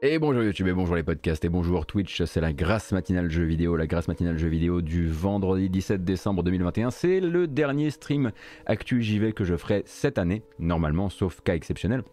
Et 0.00 0.20
bonjour 0.20 0.44
YouTube 0.44 0.68
et 0.68 0.72
bonjour 0.72 0.94
les 0.94 1.02
podcasts 1.02 1.44
et 1.44 1.48
bonjour 1.48 1.84
Twitch, 1.84 2.22
c'est 2.22 2.40
la 2.40 2.52
grâce 2.52 2.92
matinale 2.92 3.28
jeu 3.28 3.42
vidéo, 3.42 3.76
la 3.76 3.88
grâce 3.88 4.06
matinale 4.06 4.38
jeu 4.38 4.46
vidéo 4.46 4.80
du 4.80 5.08
vendredi 5.08 5.68
17 5.68 6.04
décembre 6.04 6.44
2021. 6.44 6.92
C'est 6.92 7.18
le 7.18 7.48
dernier 7.48 7.90
stream 7.90 8.30
Actu 8.66 9.02
JV 9.02 9.32
que 9.32 9.42
je 9.42 9.56
ferai 9.56 9.82
cette 9.86 10.18
année, 10.18 10.42
normalement, 10.60 11.08
sauf 11.08 11.40
cas 11.40 11.56
exceptionnel. 11.56 12.04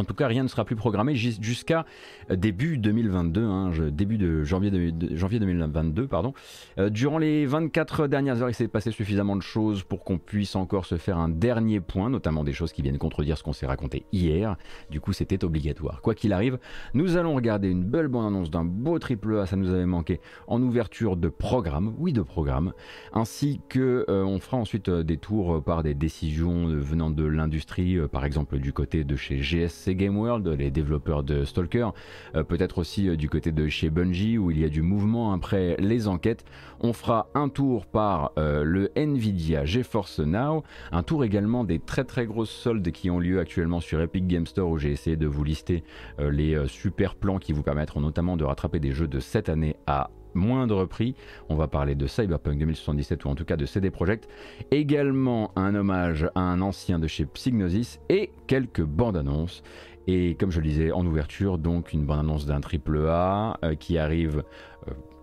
En 0.00 0.04
tout 0.04 0.14
cas, 0.14 0.28
rien 0.28 0.42
ne 0.42 0.48
sera 0.48 0.64
plus 0.64 0.76
programmé 0.76 1.14
jusqu'à 1.14 1.84
euh, 2.30 2.36
début 2.36 2.78
2022, 2.78 3.44
hein, 3.44 3.70
début 3.92 4.16
de 4.16 4.44
janvier, 4.44 4.94
janvier 5.12 5.38
2022. 5.38 6.06
Pardon. 6.06 6.32
Euh, 6.78 6.88
durant 6.88 7.18
les 7.18 7.44
24 7.44 8.06
dernières 8.06 8.40
heures, 8.40 8.48
il 8.48 8.54
s'est 8.54 8.66
passé 8.66 8.92
suffisamment 8.92 9.36
de 9.36 9.42
choses 9.42 9.82
pour 9.82 10.02
qu'on 10.02 10.16
puisse 10.16 10.56
encore 10.56 10.86
se 10.86 10.96
faire 10.96 11.18
un 11.18 11.28
dernier 11.28 11.80
point, 11.80 12.08
notamment 12.08 12.44
des 12.44 12.54
choses 12.54 12.72
qui 12.72 12.80
viennent 12.80 12.96
contredire 12.96 13.36
ce 13.36 13.42
qu'on 13.42 13.52
s'est 13.52 13.66
raconté 13.66 14.06
hier. 14.10 14.56
Du 14.90 15.00
coup, 15.00 15.12
c'était 15.12 15.44
obligatoire. 15.44 16.00
Quoi 16.00 16.14
qu'il 16.14 16.32
arrive, 16.32 16.58
nous 16.94 17.18
allons 17.18 17.34
regarder 17.34 17.68
une 17.68 17.84
belle 17.84 18.08
bande-annonce 18.08 18.50
d'un 18.50 18.64
beau 18.64 18.98
triple 18.98 19.40
A, 19.40 19.46
ça 19.46 19.56
nous 19.56 19.68
avait 19.68 19.84
manqué, 19.84 20.20
en 20.46 20.62
ouverture 20.62 21.18
de 21.18 21.28
programme, 21.28 21.94
oui 21.98 22.14
de 22.14 22.22
programme, 22.22 22.72
ainsi 23.12 23.60
que 23.68 24.06
euh, 24.08 24.24
on 24.24 24.40
fera 24.40 24.56
ensuite 24.56 24.88
des 24.88 25.18
tours 25.18 25.62
par 25.62 25.82
des 25.82 25.92
décisions 25.92 26.68
venant 26.68 27.10
de 27.10 27.24
l'industrie, 27.24 27.98
par 28.10 28.24
exemple 28.24 28.58
du 28.58 28.72
côté 28.72 29.04
de 29.04 29.14
chez 29.14 29.42
GSC 29.42 29.89
Game 29.94 30.16
World, 30.16 30.46
les 30.48 30.70
développeurs 30.70 31.22
de 31.22 31.44
Stalker, 31.44 31.90
euh, 32.34 32.42
peut-être 32.42 32.78
aussi 32.78 33.08
euh, 33.08 33.16
du 33.16 33.28
côté 33.28 33.52
de 33.52 33.68
chez 33.68 33.90
Bungie 33.90 34.38
où 34.38 34.50
il 34.50 34.58
y 34.58 34.64
a 34.64 34.68
du 34.68 34.82
mouvement 34.82 35.32
après 35.32 35.76
les 35.78 36.08
enquêtes. 36.08 36.44
On 36.80 36.92
fera 36.92 37.28
un 37.34 37.48
tour 37.48 37.86
par 37.86 38.32
euh, 38.38 38.62
le 38.64 38.90
Nvidia 38.96 39.64
GeForce 39.64 40.20
Now, 40.20 40.64
un 40.92 41.02
tour 41.02 41.24
également 41.24 41.64
des 41.64 41.78
très 41.78 42.04
très 42.04 42.26
grosses 42.26 42.50
soldes 42.50 42.90
qui 42.90 43.10
ont 43.10 43.18
lieu 43.18 43.38
actuellement 43.40 43.80
sur 43.80 44.00
Epic 44.00 44.26
Game 44.26 44.46
Store 44.46 44.70
où 44.70 44.78
j'ai 44.78 44.92
essayé 44.92 45.16
de 45.16 45.26
vous 45.26 45.44
lister 45.44 45.84
les 46.18 46.66
super 46.66 47.14
plans 47.14 47.38
qui 47.38 47.52
vous 47.52 47.62
permettront 47.62 48.00
notamment 48.00 48.36
de 48.36 48.44
rattraper 48.44 48.78
des 48.78 48.92
jeux 48.92 49.08
de 49.08 49.20
cette 49.20 49.48
année 49.48 49.76
à 49.86 50.10
moindre 50.34 50.84
prix. 50.84 51.14
On 51.48 51.54
va 51.54 51.68
parler 51.68 51.94
de 51.94 52.06
Cyberpunk 52.06 52.58
2077 52.58 53.24
ou 53.24 53.28
en 53.28 53.34
tout 53.34 53.44
cas 53.44 53.56
de 53.56 53.66
CD 53.66 53.90
Projekt. 53.90 54.28
Également 54.70 55.52
un 55.56 55.74
hommage 55.74 56.28
à 56.34 56.40
un 56.40 56.60
ancien 56.60 56.98
de 56.98 57.06
chez 57.06 57.26
Psygnosis 57.26 58.00
et 58.08 58.30
quelques 58.46 58.82
bandes 58.82 59.16
annonces. 59.16 59.62
Et 60.06 60.34
comme 60.34 60.50
je 60.50 60.60
le 60.60 60.66
disais 60.66 60.92
en 60.92 61.04
ouverture, 61.06 61.58
donc 61.58 61.92
une 61.92 62.04
bande 62.04 62.20
annonce 62.20 62.46
d'un 62.46 62.60
triple 62.60 63.06
A 63.08 63.58
euh, 63.64 63.74
qui 63.74 63.98
arrive 63.98 64.42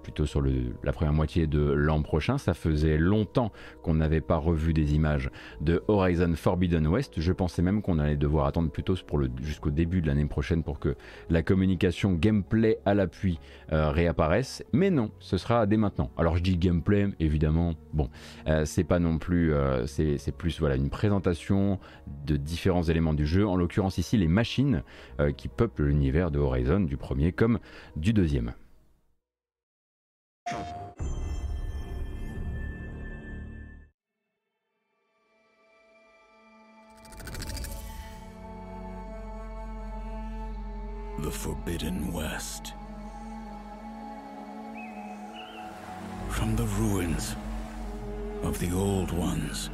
plutôt 0.08 0.26
sur 0.26 0.42
la 0.42 0.94
première 0.94 1.12
moitié 1.12 1.48
de 1.48 1.60
l'an 1.60 2.02
prochain. 2.02 2.38
Ça 2.38 2.54
faisait 2.54 2.98
longtemps 2.98 3.52
qu'on 3.84 3.96
n'avait 3.96 4.22
pas 4.22 4.38
revu 4.38 4.72
des 4.72 4.96
images 4.96 5.30
de 5.60 5.84
Horizon 5.90 6.34
Forbidden 6.34 6.88
West. 6.88 7.20
Je 7.20 7.34
pensais 7.34 7.62
même 7.62 7.82
qu'on 7.82 8.00
allait 8.00 8.16
devoir 8.16 8.46
attendre 8.46 8.72
plutôt 8.72 8.96
jusqu'au 9.42 9.70
début 9.70 10.02
de 10.02 10.08
l'année 10.08 10.26
prochaine 10.26 10.64
pour 10.64 10.80
que 10.80 10.96
la 11.30 11.44
communication 11.44 12.14
gameplay 12.14 12.80
à 12.86 12.94
l'appui 12.94 13.38
euh, 13.74 13.90
réapparaisse. 13.90 14.64
Mais 14.72 14.92
non, 14.92 15.12
ce 15.20 15.38
sera 15.38 15.66
dès 15.66 15.76
maintenant. 15.76 16.10
Alors 16.18 16.38
je 16.38 16.42
dis 16.42 16.56
gameplay, 16.56 17.10
évidemment, 17.20 17.74
bon, 17.92 18.10
euh, 18.48 18.64
c'est 18.64 18.86
pas 18.86 19.00
non 19.00 19.18
plus, 19.18 19.54
euh, 19.54 19.86
c'est 19.88 20.38
plus 20.38 20.58
voilà 20.62 20.78
une 20.78 20.90
présentation 20.90 21.80
de 22.26 22.38
différents 22.38 22.84
éléments 22.84 23.14
du 23.14 23.26
jeu. 23.26 23.46
En 23.46 23.58
l'occurrence 23.58 23.98
ici 23.98 24.16
les 24.16 24.30
machines 24.30 24.84
qui 25.36 25.50
peuplent 25.50 25.84
l'univers 25.84 26.32
de 26.32 26.40
Horizon 26.40 26.80
du 26.80 26.96
premier 26.96 27.34
comme 27.34 27.60
du 27.98 28.14
deuxième. 28.14 28.54
The 30.48 30.56
Forbidden 41.30 42.14
West. 42.14 42.74
From 46.30 46.56
the 46.56 46.64
ruins 46.64 47.36
of 48.44 48.58
the 48.60 48.72
old 48.72 49.12
ones 49.12 49.70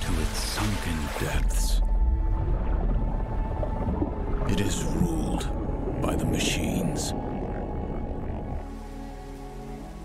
to 0.00 0.22
its 0.22 0.38
sunken 0.38 0.98
depths. 1.20 1.82
It 4.50 4.60
is 4.62 4.84
ruled 4.84 5.46
by 6.00 6.16
the 6.16 6.24
machines. 6.24 7.12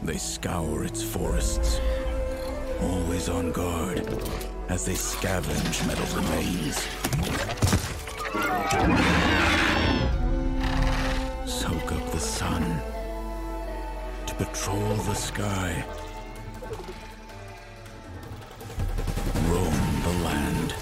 They 0.03 0.17
scour 0.17 0.83
its 0.83 1.01
forests, 1.01 1.79
always 2.81 3.29
on 3.29 3.53
guard 3.53 4.05
as 4.67 4.83
they 4.83 4.95
scavenge 4.95 5.87
metal 5.87 6.05
remains. 6.17 6.75
Soak 11.49 11.93
up 11.93 12.11
the 12.11 12.19
sun 12.19 12.81
to 14.25 14.35
patrol 14.35 14.95
the 14.95 15.13
sky. 15.15 15.85
Roam 19.47 20.01
the 20.03 20.23
land 20.25 20.75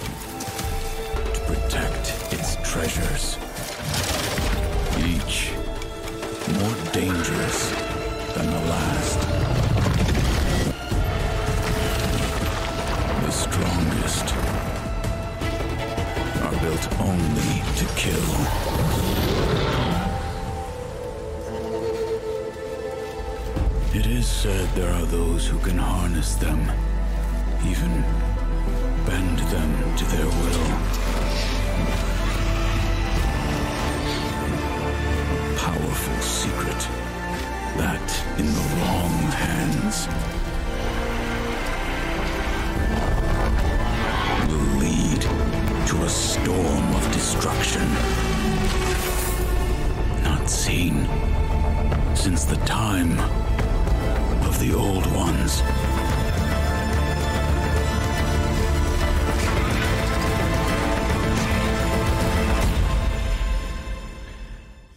to 1.36 1.42
protect 1.42 2.34
its 2.34 2.56
treasures. 2.68 3.38
Each 4.98 5.54
more 6.58 6.92
dangerous 6.92 7.81
only 17.12 17.54
to 17.80 17.86
kill. 18.04 18.30
It 23.94 24.08
is 24.08 24.26
said 24.28 24.68
there 24.76 24.94
are 24.94 25.06
those 25.06 25.46
who 25.48 25.60
can 25.60 25.78
harness 25.78 26.36
them, 26.36 26.60
even 27.72 27.92
bend 29.06 29.40
them 29.56 29.72
to 29.98 30.06
their 30.14 30.30
will. 30.40 30.68
powerful 35.58 36.22
secret 36.22 36.82
that 37.78 38.10
in 38.40 38.48
the 38.58 38.66
wrong 38.76 39.18
hands 39.46 40.41
Not 50.24 50.50
seen 50.50 51.08
since 52.16 52.46
the 52.46 52.58
time 52.66 53.20
of 54.48 54.60
the 54.60 54.74
old 54.74 55.06
ones. 55.16 55.62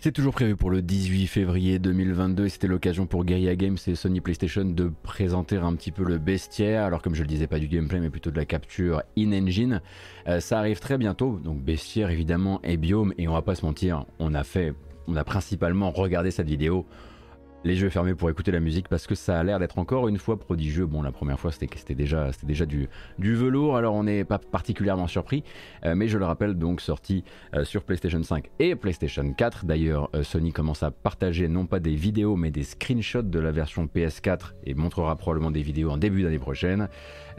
C'est 0.04 0.12
toujours 0.12 0.34
prévu 0.34 0.54
pour 0.54 0.68
le 0.68 0.82
18 0.82 1.26
février 1.28 1.78
2022 1.78 2.44
et 2.44 2.48
c'était 2.50 2.66
l'occasion 2.66 3.06
pour 3.06 3.24
Guerrilla 3.24 3.56
Games 3.56 3.78
et 3.86 3.94
Sony 3.94 4.20
PlayStation 4.20 4.66
de 4.66 4.92
présenter 5.02 5.56
un 5.56 5.74
petit 5.76 5.92
peu 5.92 6.04
le 6.04 6.18
bestiaire. 6.18 6.84
Alors 6.84 7.00
comme 7.00 7.14
je 7.14 7.22
le 7.22 7.26
disais, 7.26 7.46
pas 7.46 7.58
du 7.58 7.68
gameplay 7.68 8.00
mais 8.00 8.10
plutôt 8.10 8.30
de 8.30 8.36
la 8.36 8.44
capture 8.44 9.02
in-engine. 9.16 9.80
Euh, 10.28 10.40
ça 10.40 10.58
arrive 10.58 10.78
très 10.78 10.98
bientôt, 10.98 11.40
donc 11.42 11.62
bestiaire 11.62 12.10
évidemment 12.10 12.60
et 12.64 12.76
biome 12.76 13.14
et 13.16 13.28
on 13.28 13.32
va 13.32 13.40
pas 13.40 13.54
se 13.54 13.64
mentir, 13.64 14.04
on 14.18 14.34
a 14.34 14.44
fait, 14.44 14.74
on 15.08 15.16
a 15.16 15.24
principalement 15.24 15.90
regardé 15.90 16.30
cette 16.30 16.48
vidéo 16.48 16.84
les 17.64 17.76
jeux 17.76 17.88
fermés 17.88 18.14
pour 18.14 18.28
écouter 18.30 18.50
la 18.50 18.60
musique 18.60 18.88
parce 18.88 19.06
que 19.06 19.14
ça 19.14 19.38
a 19.38 19.42
l'air 19.42 19.58
d'être 19.58 19.78
encore 19.78 20.08
une 20.08 20.18
fois 20.18 20.38
prodigieux. 20.38 20.86
Bon, 20.86 21.02
la 21.02 21.12
première 21.12 21.40
fois 21.40 21.50
c'était 21.50 21.94
déjà, 21.94 22.30
du 23.18 23.34
velours, 23.34 23.76
alors 23.76 23.94
on 23.94 24.04
n'est 24.04 24.24
pas 24.24 24.38
particulièrement 24.38 25.06
surpris, 25.06 25.42
euh, 25.84 25.94
mais 25.94 26.08
je 26.08 26.18
le 26.18 26.26
rappelle 26.26 26.54
donc 26.54 26.80
sorti 26.80 27.24
euh, 27.54 27.64
sur 27.64 27.84
PlayStation 27.84 28.22
5 28.22 28.50
et 28.58 28.76
PlayStation 28.76 29.32
4. 29.32 29.64
D'ailleurs, 29.64 30.10
euh, 30.14 30.22
Sony 30.22 30.52
commence 30.52 30.82
à 30.82 30.90
partager 30.90 31.48
non 31.48 31.66
pas 31.66 31.80
des 31.80 31.94
vidéos 31.94 32.36
mais 32.36 32.50
des 32.50 32.64
screenshots 32.64 33.22
de 33.22 33.38
la 33.38 33.50
version 33.50 33.86
PS4 33.86 34.52
et 34.64 34.74
montrera 34.74 35.16
probablement 35.16 35.50
des 35.50 35.62
vidéos 35.62 35.90
en 35.90 35.96
début 35.96 36.22
d'année 36.22 36.38
prochaine. 36.38 36.88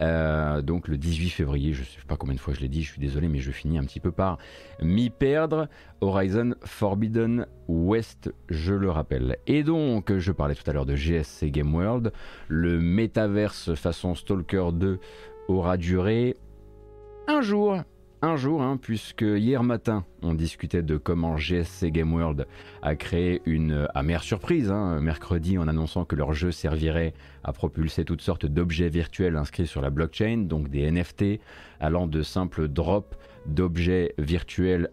Euh, 0.01 0.61
donc 0.61 0.87
le 0.87 0.97
18 0.97 1.29
février, 1.29 1.73
je 1.73 1.81
ne 1.81 1.85
sais 1.85 1.99
pas 2.07 2.17
combien 2.17 2.35
de 2.35 2.39
fois 2.39 2.53
je 2.53 2.61
l'ai 2.61 2.67
dit, 2.67 2.83
je 2.83 2.91
suis 2.91 3.01
désolé, 3.01 3.27
mais 3.27 3.39
je 3.39 3.51
finis 3.51 3.77
un 3.77 3.83
petit 3.83 3.99
peu 3.99 4.11
par 4.11 4.37
m'y 4.81 5.09
perdre. 5.09 5.67
Horizon 6.01 6.55
Forbidden 6.63 7.47
West, 7.67 8.33
je 8.49 8.73
le 8.73 8.89
rappelle. 8.89 9.37
Et 9.47 9.63
donc, 9.63 10.17
je 10.17 10.31
parlais 10.31 10.55
tout 10.55 10.69
à 10.69 10.73
l'heure 10.73 10.85
de 10.85 10.95
GSC 10.95 11.51
Game 11.51 11.73
World. 11.73 12.11
Le 12.47 12.79
métaverse 12.79 13.73
façon 13.75 14.15
Stalker 14.15 14.69
2 14.73 14.99
aura 15.47 15.77
duré 15.77 16.35
un 17.27 17.41
jour 17.41 17.81
un 18.25 18.35
jour, 18.37 18.61
hein, 18.61 18.77
puisque 18.81 19.21
hier 19.21 19.63
matin, 19.63 20.03
on 20.21 20.33
discutait 20.33 20.81
de 20.81 20.97
comment 20.97 21.37
GSC 21.37 21.91
Game 21.91 22.13
World 22.13 22.47
a 22.81 22.95
créé 22.95 23.41
une 23.45 23.87
amère 23.93 24.23
surprise, 24.23 24.71
hein, 24.71 24.99
mercredi, 24.99 25.57
en 25.57 25.67
annonçant 25.67 26.05
que 26.05 26.15
leur 26.15 26.33
jeu 26.33 26.51
servirait 26.51 27.13
à 27.43 27.53
propulser 27.53 28.03
toutes 28.03 28.21
sortes 28.21 28.45
d'objets 28.45 28.89
virtuels 28.89 29.35
inscrits 29.35 29.67
sur 29.67 29.81
la 29.81 29.89
blockchain, 29.91 30.45
donc 30.47 30.69
des 30.69 30.89
NFT, 30.89 31.39
allant 31.79 32.07
de 32.07 32.23
simples 32.23 32.67
drops 32.67 33.15
d'objets 33.45 34.15
virtuels, 34.17 34.89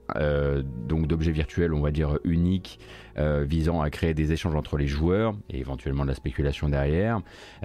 donc 0.87 1.06
d'objets 1.06 1.32
virtuels, 1.32 1.73
on 1.73 1.81
va 1.81 1.90
dire 1.90 2.19
uniques, 2.25 2.79
visant 3.16 3.80
à 3.80 3.90
créer 3.90 4.14
des 4.14 4.32
échanges 4.32 4.54
entre 4.54 4.76
les 4.76 4.86
joueurs 4.86 5.34
et 5.50 5.58
éventuellement 5.58 6.04
de 6.04 6.08
la 6.08 6.14
spéculation 6.14 6.68
derrière, 6.68 7.20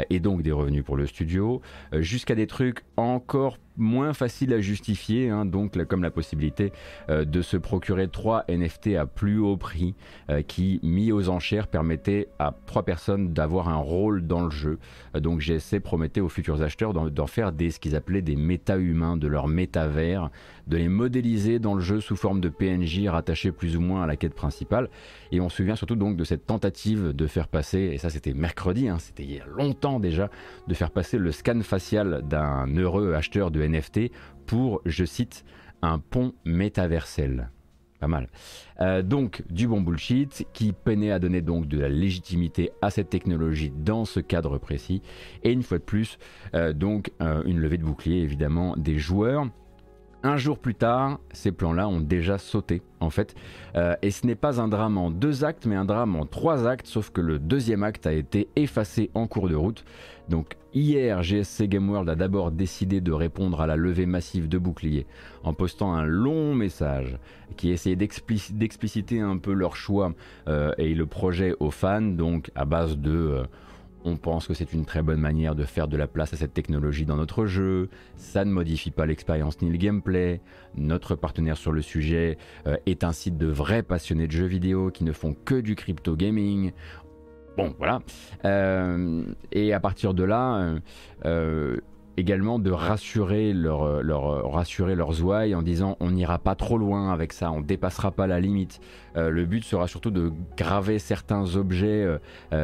et 0.09 0.19
donc 0.19 0.41
des 0.41 0.51
revenus 0.51 0.83
pour 0.83 0.97
le 0.97 1.05
studio, 1.07 1.61
jusqu'à 1.93 2.35
des 2.35 2.47
trucs 2.47 2.83
encore 2.97 3.57
moins 3.77 4.13
facile 4.13 4.53
à 4.53 4.59
justifier, 4.59 5.29
hein, 5.29 5.45
donc 5.45 5.81
comme 5.85 6.03
la 6.03 6.11
possibilité 6.11 6.73
euh, 7.09 7.23
de 7.25 7.41
se 7.41 7.57
procurer 7.57 8.07
trois 8.07 8.43
NFT 8.49 8.95
à 8.95 9.05
plus 9.05 9.39
haut 9.39 9.57
prix 9.57 9.95
euh, 10.29 10.41
qui, 10.41 10.79
mis 10.83 11.11
aux 11.11 11.29
enchères, 11.29 11.67
permettaient 11.67 12.27
à 12.39 12.53
trois 12.65 12.83
personnes 12.83 13.33
d'avoir 13.33 13.69
un 13.69 13.77
rôle 13.77 14.25
dans 14.25 14.41
le 14.41 14.49
jeu. 14.49 14.79
Euh, 15.15 15.19
donc 15.19 15.39
GSC 15.39 15.79
promettait 15.79 16.21
aux 16.21 16.29
futurs 16.29 16.61
acheteurs 16.61 16.93
d'en 16.93 17.27
faire 17.27 17.51
des, 17.51 17.71
ce 17.71 17.79
qu'ils 17.79 17.95
appelaient 17.95 18.21
des 18.21 18.35
méta-humains, 18.35 19.17
de 19.17 19.27
leur 19.27 19.47
métavers, 19.47 20.29
de 20.65 20.77
les 20.77 20.89
modéliser 20.89 21.59
dans 21.59 21.75
le 21.75 21.81
jeu 21.81 22.01
sous 22.01 22.15
forme 22.15 22.41
de 22.41 22.49
PNJ 22.49 23.07
rattachés 23.07 23.51
plus 23.51 23.77
ou 23.77 23.81
moins 23.81 24.03
à 24.03 24.07
la 24.07 24.15
quête 24.15 24.33
principale. 24.33 24.89
On 25.39 25.49
se 25.49 25.57
souvient 25.57 25.75
surtout 25.75 25.95
donc 25.95 26.17
de 26.17 26.23
cette 26.23 26.45
tentative 26.45 27.13
de 27.13 27.27
faire 27.27 27.47
passer, 27.47 27.79
et 27.79 27.97
ça 27.97 28.09
c'était 28.09 28.33
mercredi, 28.33 28.87
hein, 28.87 28.97
c'était 28.99 29.23
il 29.23 29.33
y 29.33 29.39
a 29.39 29.45
longtemps 29.45 29.99
déjà, 29.99 30.29
de 30.67 30.73
faire 30.73 30.91
passer 30.91 31.17
le 31.17 31.31
scan 31.31 31.61
facial 31.61 32.23
d'un 32.27 32.67
heureux 32.75 33.13
acheteur 33.13 33.51
de 33.51 33.65
NFT 33.65 34.11
pour, 34.45 34.81
je 34.85 35.05
cite, 35.05 35.45
un 35.81 35.99
pont 35.99 36.33
métaversel. 36.45 37.49
Pas 37.99 38.07
mal. 38.07 38.27
Euh, 38.79 39.01
donc 39.01 39.43
du 39.49 39.67
bon 39.67 39.81
bullshit 39.81 40.45
qui 40.53 40.71
peinait 40.71 41.11
à 41.11 41.17
donner 41.17 41.41
donc 41.41 41.67
de 41.67 41.79
la 41.79 41.89
légitimité 41.89 42.69
à 42.83 42.91
cette 42.91 43.09
technologie 43.09 43.71
dans 43.75 44.05
ce 44.05 44.19
cadre 44.19 44.59
précis. 44.59 45.01
Et 45.43 45.51
une 45.51 45.63
fois 45.63 45.79
de 45.79 45.83
plus, 45.83 46.19
euh, 46.53 46.73
donc 46.73 47.11
euh, 47.21 47.41
une 47.45 47.59
levée 47.59 47.79
de 47.79 47.83
bouclier 47.83 48.21
évidemment 48.21 48.75
des 48.77 48.99
joueurs 48.99 49.47
un 50.23 50.37
jour 50.37 50.57
plus 50.57 50.75
tard, 50.75 51.19
ces 51.31 51.51
plans-là 51.51 51.87
ont 51.87 51.99
déjà 51.99 52.37
sauté, 52.37 52.81
en 52.99 53.09
fait. 53.09 53.35
Euh, 53.75 53.95
et 54.01 54.11
ce 54.11 54.25
n'est 54.25 54.35
pas 54.35 54.59
un 54.59 54.67
drame 54.67 54.97
en 54.97 55.11
deux 55.11 55.43
actes, 55.43 55.65
mais 55.65 55.75
un 55.75 55.85
drame 55.85 56.15
en 56.15 56.25
trois 56.25 56.67
actes, 56.67 56.87
sauf 56.87 57.11
que 57.11 57.21
le 57.21 57.39
deuxième 57.39 57.83
acte 57.83 58.07
a 58.07 58.13
été 58.13 58.47
effacé 58.55 59.11
en 59.13 59.27
cours 59.27 59.47
de 59.47 59.55
route. 59.55 59.85
Donc 60.27 60.55
hier, 60.73 61.23
GSC 61.23 61.67
Game 61.67 61.89
World 61.89 62.09
a 62.09 62.15
d'abord 62.15 62.51
décidé 62.51 62.99
de 62.99 63.11
répondre 63.11 63.61
à 63.61 63.67
la 63.67 63.75
levée 63.75 64.05
massive 64.05 64.49
de 64.49 64.57
boucliers 64.57 65.05
en 65.43 65.53
postant 65.53 65.93
un 65.93 66.03
long 66.03 66.53
message 66.53 67.17
qui 67.55 67.69
essayait 67.71 67.95
d'expliciter 67.95 69.21
un 69.21 69.37
peu 69.37 69.53
leur 69.53 69.75
choix 69.75 70.13
euh, 70.47 70.73
et 70.77 70.93
le 70.93 71.05
projet 71.05 71.55
aux 71.59 71.71
fans, 71.71 72.01
donc 72.01 72.51
à 72.55 72.65
base 72.65 72.97
de... 72.97 73.11
Euh, 73.11 73.43
on 74.07 74.15
pense 74.15 74.47
que 74.47 74.53
c'est 74.53 74.73
une 74.73 74.85
très 74.85 75.01
bonne 75.01 75.19
manière 75.19 75.53
de 75.53 75.65
faire 75.65 75.87
de 75.87 75.97
la 75.97 76.07
place 76.07 76.33
à 76.33 76.37
cette 76.37 76.53
technologie 76.53 77.05
dans 77.05 77.17
notre 77.17 77.45
jeu. 77.45 77.89
Ça 78.15 78.45
ne 78.45 78.51
modifie 78.51 78.89
pas 78.89 79.05
l'expérience 79.05 79.61
ni 79.61 79.69
le 79.69 79.77
gameplay. 79.77 80.39
Notre 80.75 81.15
partenaire 81.15 81.57
sur 81.57 81.73
le 81.73 81.81
sujet 81.81 82.37
euh, 82.65 82.77
est 82.85 83.03
un 83.03 83.11
site 83.11 83.37
de 83.37 83.47
vrais 83.47 83.83
passionnés 83.83 84.27
de 84.27 84.31
jeux 84.31 84.45
vidéo 84.45 84.91
qui 84.91 85.03
ne 85.03 85.11
font 85.11 85.33
que 85.33 85.59
du 85.59 85.75
crypto 85.75 86.15
gaming. 86.15 86.71
Bon, 87.57 87.75
voilà. 87.77 88.01
Euh, 88.45 89.25
et 89.51 89.73
à 89.73 89.79
partir 89.79 90.13
de 90.13 90.23
là, 90.23 90.75
euh, 91.25 91.77
également 92.17 92.57
de 92.57 92.71
rassurer, 92.71 93.53
leur, 93.53 93.83
euh, 93.83 94.01
euh, 94.03 94.47
rassurer 94.47 94.95
leurs 94.95 95.23
ouailles 95.23 95.53
en 95.53 95.61
disant 95.61 95.95
on 95.99 96.11
n'ira 96.11 96.39
pas 96.39 96.55
trop 96.55 96.77
loin 96.77 97.13
avec 97.13 97.31
ça, 97.31 97.51
on 97.51 97.61
dépassera 97.61 98.11
pas 98.11 98.25
la 98.27 98.39
limite. 98.39 98.79
Euh, 99.15 99.29
le 99.29 99.45
but 99.45 99.63
sera 99.63 99.87
surtout 99.87 100.11
de 100.11 100.31
graver 100.57 100.99
certains 100.99 101.55
objets, 101.55 102.07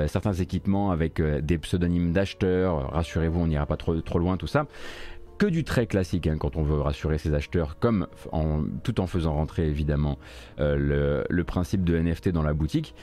certains 0.08 0.34
équipements 0.34 0.92
avec 0.92 1.22
des 1.22 1.58
pseudonymes 1.58 2.12
d'acheteurs. 2.12 2.92
Rassurez-vous, 2.92 3.40
on 3.40 3.48
n'ira 3.48 3.66
pas 3.66 3.78
trop, 3.78 4.00
trop 4.02 4.20
loin, 4.20 4.38
tout 4.38 4.48
ça 4.48 4.66
que 5.40 5.48
du 5.48 5.64
très 5.64 5.88
classique 5.88 6.28
hein, 6.28 6.38
quand 6.40 6.56
on 6.56 6.64
veut 6.64 6.80
rassurer 6.80 7.18
ses 7.18 7.34
acheteurs, 7.34 7.78
comme 7.80 8.08
tout 8.84 9.02
en 9.02 9.08
faisant 9.08 9.34
rentrer 9.34 9.68
évidemment 9.68 10.18
le, 10.58 11.42
principe 11.44 11.84
de 11.84 11.98
NFT 11.98 12.30
dans 12.30 12.44
la 12.44 12.54
boutique, 12.54 12.96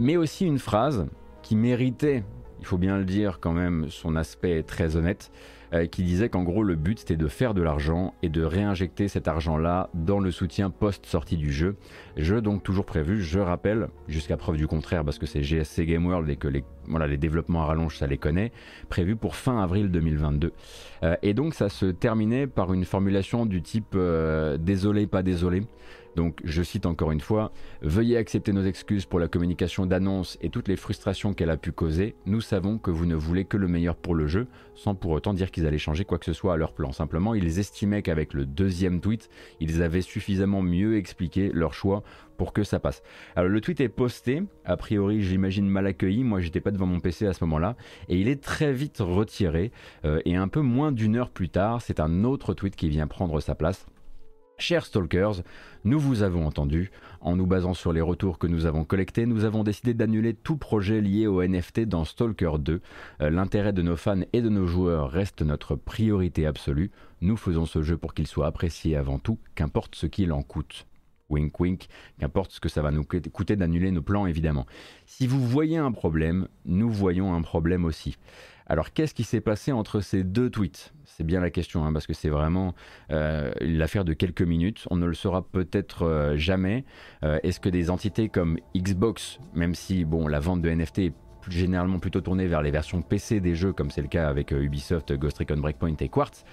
mais 0.00 0.16
aussi 0.16 0.46
une 0.46 0.58
phrase 0.58 1.06
qui 1.42 1.56
méritait 1.56 2.24
il 2.62 2.66
faut 2.66 2.78
bien 2.78 2.96
le 2.96 3.04
dire 3.04 3.40
quand 3.40 3.52
même, 3.52 3.86
son 3.88 4.14
aspect 4.14 4.62
très 4.62 4.94
honnête, 4.94 5.32
euh, 5.74 5.86
qui 5.86 6.04
disait 6.04 6.28
qu'en 6.28 6.44
gros 6.44 6.62
le 6.62 6.76
but 6.76 7.00
c'était 7.00 7.16
de 7.16 7.26
faire 7.26 7.54
de 7.54 7.62
l'argent 7.62 8.14
et 8.22 8.28
de 8.28 8.44
réinjecter 8.44 9.08
cet 9.08 9.26
argent-là 9.26 9.90
dans 9.94 10.20
le 10.20 10.30
soutien 10.30 10.70
post-sortie 10.70 11.36
du 11.36 11.52
jeu. 11.52 11.74
Jeu 12.16 12.40
donc 12.40 12.62
toujours 12.62 12.86
prévu, 12.86 13.20
je 13.20 13.40
rappelle, 13.40 13.88
jusqu'à 14.06 14.36
preuve 14.36 14.58
du 14.58 14.68
contraire 14.68 15.04
parce 15.04 15.18
que 15.18 15.26
c'est 15.26 15.42
GSC 15.42 15.86
Game 15.86 16.06
World 16.06 16.30
et 16.30 16.36
que 16.36 16.46
les 16.46 16.62
développements 17.16 17.62
à 17.62 17.66
rallonge 17.66 17.98
ça 17.98 18.06
les 18.06 18.18
connaît, 18.18 18.52
prévu 18.88 19.16
pour 19.16 19.34
fin 19.34 19.60
avril 19.60 19.90
2022. 19.90 20.52
Euh, 21.02 21.16
et 21.22 21.34
donc 21.34 21.54
ça 21.54 21.68
se 21.68 21.86
terminait 21.86 22.46
par 22.46 22.72
une 22.72 22.84
formulation 22.84 23.44
du 23.44 23.60
type 23.60 23.96
euh, 23.96 24.58
désolé 24.58 25.08
pas 25.08 25.24
désolé. 25.24 25.64
Donc 26.16 26.40
je 26.44 26.62
cite 26.62 26.86
encore 26.86 27.12
une 27.12 27.20
fois, 27.20 27.52
Veuillez 27.80 28.16
accepter 28.16 28.52
nos 28.52 28.64
excuses 28.64 29.06
pour 29.06 29.18
la 29.18 29.28
communication 29.28 29.86
d'annonce 29.86 30.38
et 30.40 30.50
toutes 30.50 30.68
les 30.68 30.76
frustrations 30.76 31.34
qu'elle 31.34 31.50
a 31.50 31.56
pu 31.56 31.72
causer. 31.72 32.14
Nous 32.26 32.40
savons 32.40 32.78
que 32.78 32.90
vous 32.90 33.06
ne 33.06 33.14
voulez 33.14 33.44
que 33.44 33.56
le 33.56 33.68
meilleur 33.68 33.96
pour 33.96 34.14
le 34.14 34.26
jeu, 34.26 34.46
sans 34.74 34.94
pour 34.94 35.12
autant 35.12 35.34
dire 35.34 35.50
qu'ils 35.50 35.66
allaient 35.66 35.78
changer 35.78 36.04
quoi 36.04 36.18
que 36.18 36.24
ce 36.24 36.32
soit 36.32 36.54
à 36.54 36.56
leur 36.56 36.74
plan. 36.74 36.92
Simplement, 36.92 37.34
ils 37.34 37.58
estimaient 37.58 38.02
qu'avec 38.02 38.34
le 38.34 38.46
deuxième 38.46 39.00
tweet, 39.00 39.28
ils 39.60 39.82
avaient 39.82 40.02
suffisamment 40.02 40.62
mieux 40.62 40.96
expliqué 40.96 41.50
leur 41.52 41.74
choix 41.74 42.02
pour 42.36 42.52
que 42.52 42.64
ça 42.64 42.80
passe. 42.80 43.02
Alors 43.36 43.50
le 43.50 43.60
tweet 43.60 43.80
est 43.80 43.88
posté, 43.88 44.42
a 44.64 44.76
priori 44.76 45.22
j'imagine 45.22 45.68
mal 45.68 45.86
accueilli, 45.86 46.24
moi 46.24 46.40
j'étais 46.40 46.60
pas 46.60 46.70
devant 46.70 46.86
mon 46.86 47.00
PC 47.00 47.26
à 47.26 47.32
ce 47.32 47.44
moment-là, 47.44 47.76
et 48.08 48.18
il 48.18 48.28
est 48.28 48.42
très 48.42 48.72
vite 48.72 48.98
retiré, 48.98 49.70
euh, 50.04 50.20
et 50.24 50.36
un 50.36 50.48
peu 50.48 50.60
moins 50.60 50.92
d'une 50.92 51.16
heure 51.16 51.30
plus 51.30 51.48
tard, 51.48 51.82
c'est 51.82 52.00
un 52.00 52.24
autre 52.24 52.54
tweet 52.54 52.74
qui 52.74 52.88
vient 52.88 53.06
prendre 53.06 53.38
sa 53.40 53.54
place. 53.54 53.86
Chers 54.58 54.86
stalkers, 54.86 55.42
nous 55.84 55.98
vous 55.98 56.22
avons 56.22 56.46
entendu. 56.46 56.90
En 57.20 57.36
nous 57.36 57.46
basant 57.46 57.74
sur 57.74 57.92
les 57.92 58.00
retours 58.00 58.38
que 58.38 58.46
nous 58.46 58.66
avons 58.66 58.84
collectés, 58.84 59.26
nous 59.26 59.44
avons 59.44 59.64
décidé 59.64 59.94
d'annuler 59.94 60.34
tout 60.34 60.56
projet 60.56 61.00
lié 61.00 61.26
au 61.26 61.42
NFT 61.42 61.80
dans 61.80 62.04
Stalker 62.04 62.52
2. 62.58 62.80
Euh, 63.20 63.30
l'intérêt 63.30 63.72
de 63.72 63.82
nos 63.82 63.96
fans 63.96 64.20
et 64.32 64.42
de 64.42 64.48
nos 64.48 64.66
joueurs 64.66 65.10
reste 65.10 65.42
notre 65.42 65.74
priorité 65.74 66.46
absolue. 66.46 66.90
Nous 67.20 67.36
faisons 67.36 67.66
ce 67.66 67.82
jeu 67.82 67.96
pour 67.96 68.14
qu'il 68.14 68.26
soit 68.26 68.46
apprécié 68.46 68.96
avant 68.96 69.18
tout, 69.18 69.38
qu'importe 69.54 69.96
ce 69.96 70.06
qu'il 70.06 70.32
en 70.32 70.42
coûte. 70.42 70.86
Wink 71.28 71.58
wink, 71.58 71.88
qu'importe 72.18 72.52
ce 72.52 72.60
que 72.60 72.68
ça 72.68 72.82
va 72.82 72.90
nous 72.90 73.04
coûter 73.04 73.56
d'annuler 73.56 73.90
nos 73.90 74.02
plans 74.02 74.26
évidemment. 74.26 74.66
Si 75.06 75.26
vous 75.26 75.40
voyez 75.40 75.78
un 75.78 75.90
problème, 75.90 76.46
nous 76.66 76.90
voyons 76.90 77.34
un 77.34 77.42
problème 77.42 77.84
aussi. 77.84 78.18
Alors 78.66 78.92
qu'est-ce 78.92 79.14
qui 79.14 79.24
s'est 79.24 79.40
passé 79.40 79.72
entre 79.72 80.00
ces 80.00 80.24
deux 80.24 80.50
tweets? 80.50 80.92
C'est 81.04 81.24
bien 81.24 81.40
la 81.40 81.50
question, 81.50 81.84
hein, 81.84 81.92
parce 81.92 82.06
que 82.06 82.14
c'est 82.14 82.28
vraiment 82.28 82.74
euh, 83.10 83.52
l'affaire 83.60 84.04
de 84.04 84.12
quelques 84.12 84.42
minutes. 84.42 84.86
On 84.90 84.96
ne 84.96 85.06
le 85.06 85.14
saura 85.14 85.42
peut-être 85.42 86.06
euh, 86.06 86.36
jamais. 86.36 86.84
Euh, 87.24 87.38
est-ce 87.42 87.60
que 87.60 87.68
des 87.68 87.90
entités 87.90 88.28
comme 88.28 88.58
Xbox, 88.76 89.38
même 89.54 89.74
si 89.74 90.04
bon, 90.04 90.26
la 90.26 90.40
vente 90.40 90.62
de 90.62 90.70
NFT 90.70 90.98
est 90.98 91.14
généralement 91.48 91.98
plutôt 91.98 92.20
tournée 92.20 92.46
vers 92.46 92.62
les 92.62 92.70
versions 92.70 93.02
PC 93.02 93.40
des 93.40 93.54
jeux, 93.54 93.72
comme 93.72 93.90
c'est 93.90 94.02
le 94.02 94.08
cas 94.08 94.28
avec 94.28 94.52
Ubisoft, 94.52 95.12
Ghost 95.14 95.38
Recon 95.38 95.56
Breakpoint 95.56 95.96
et 95.98 96.08
Quartz, 96.08 96.44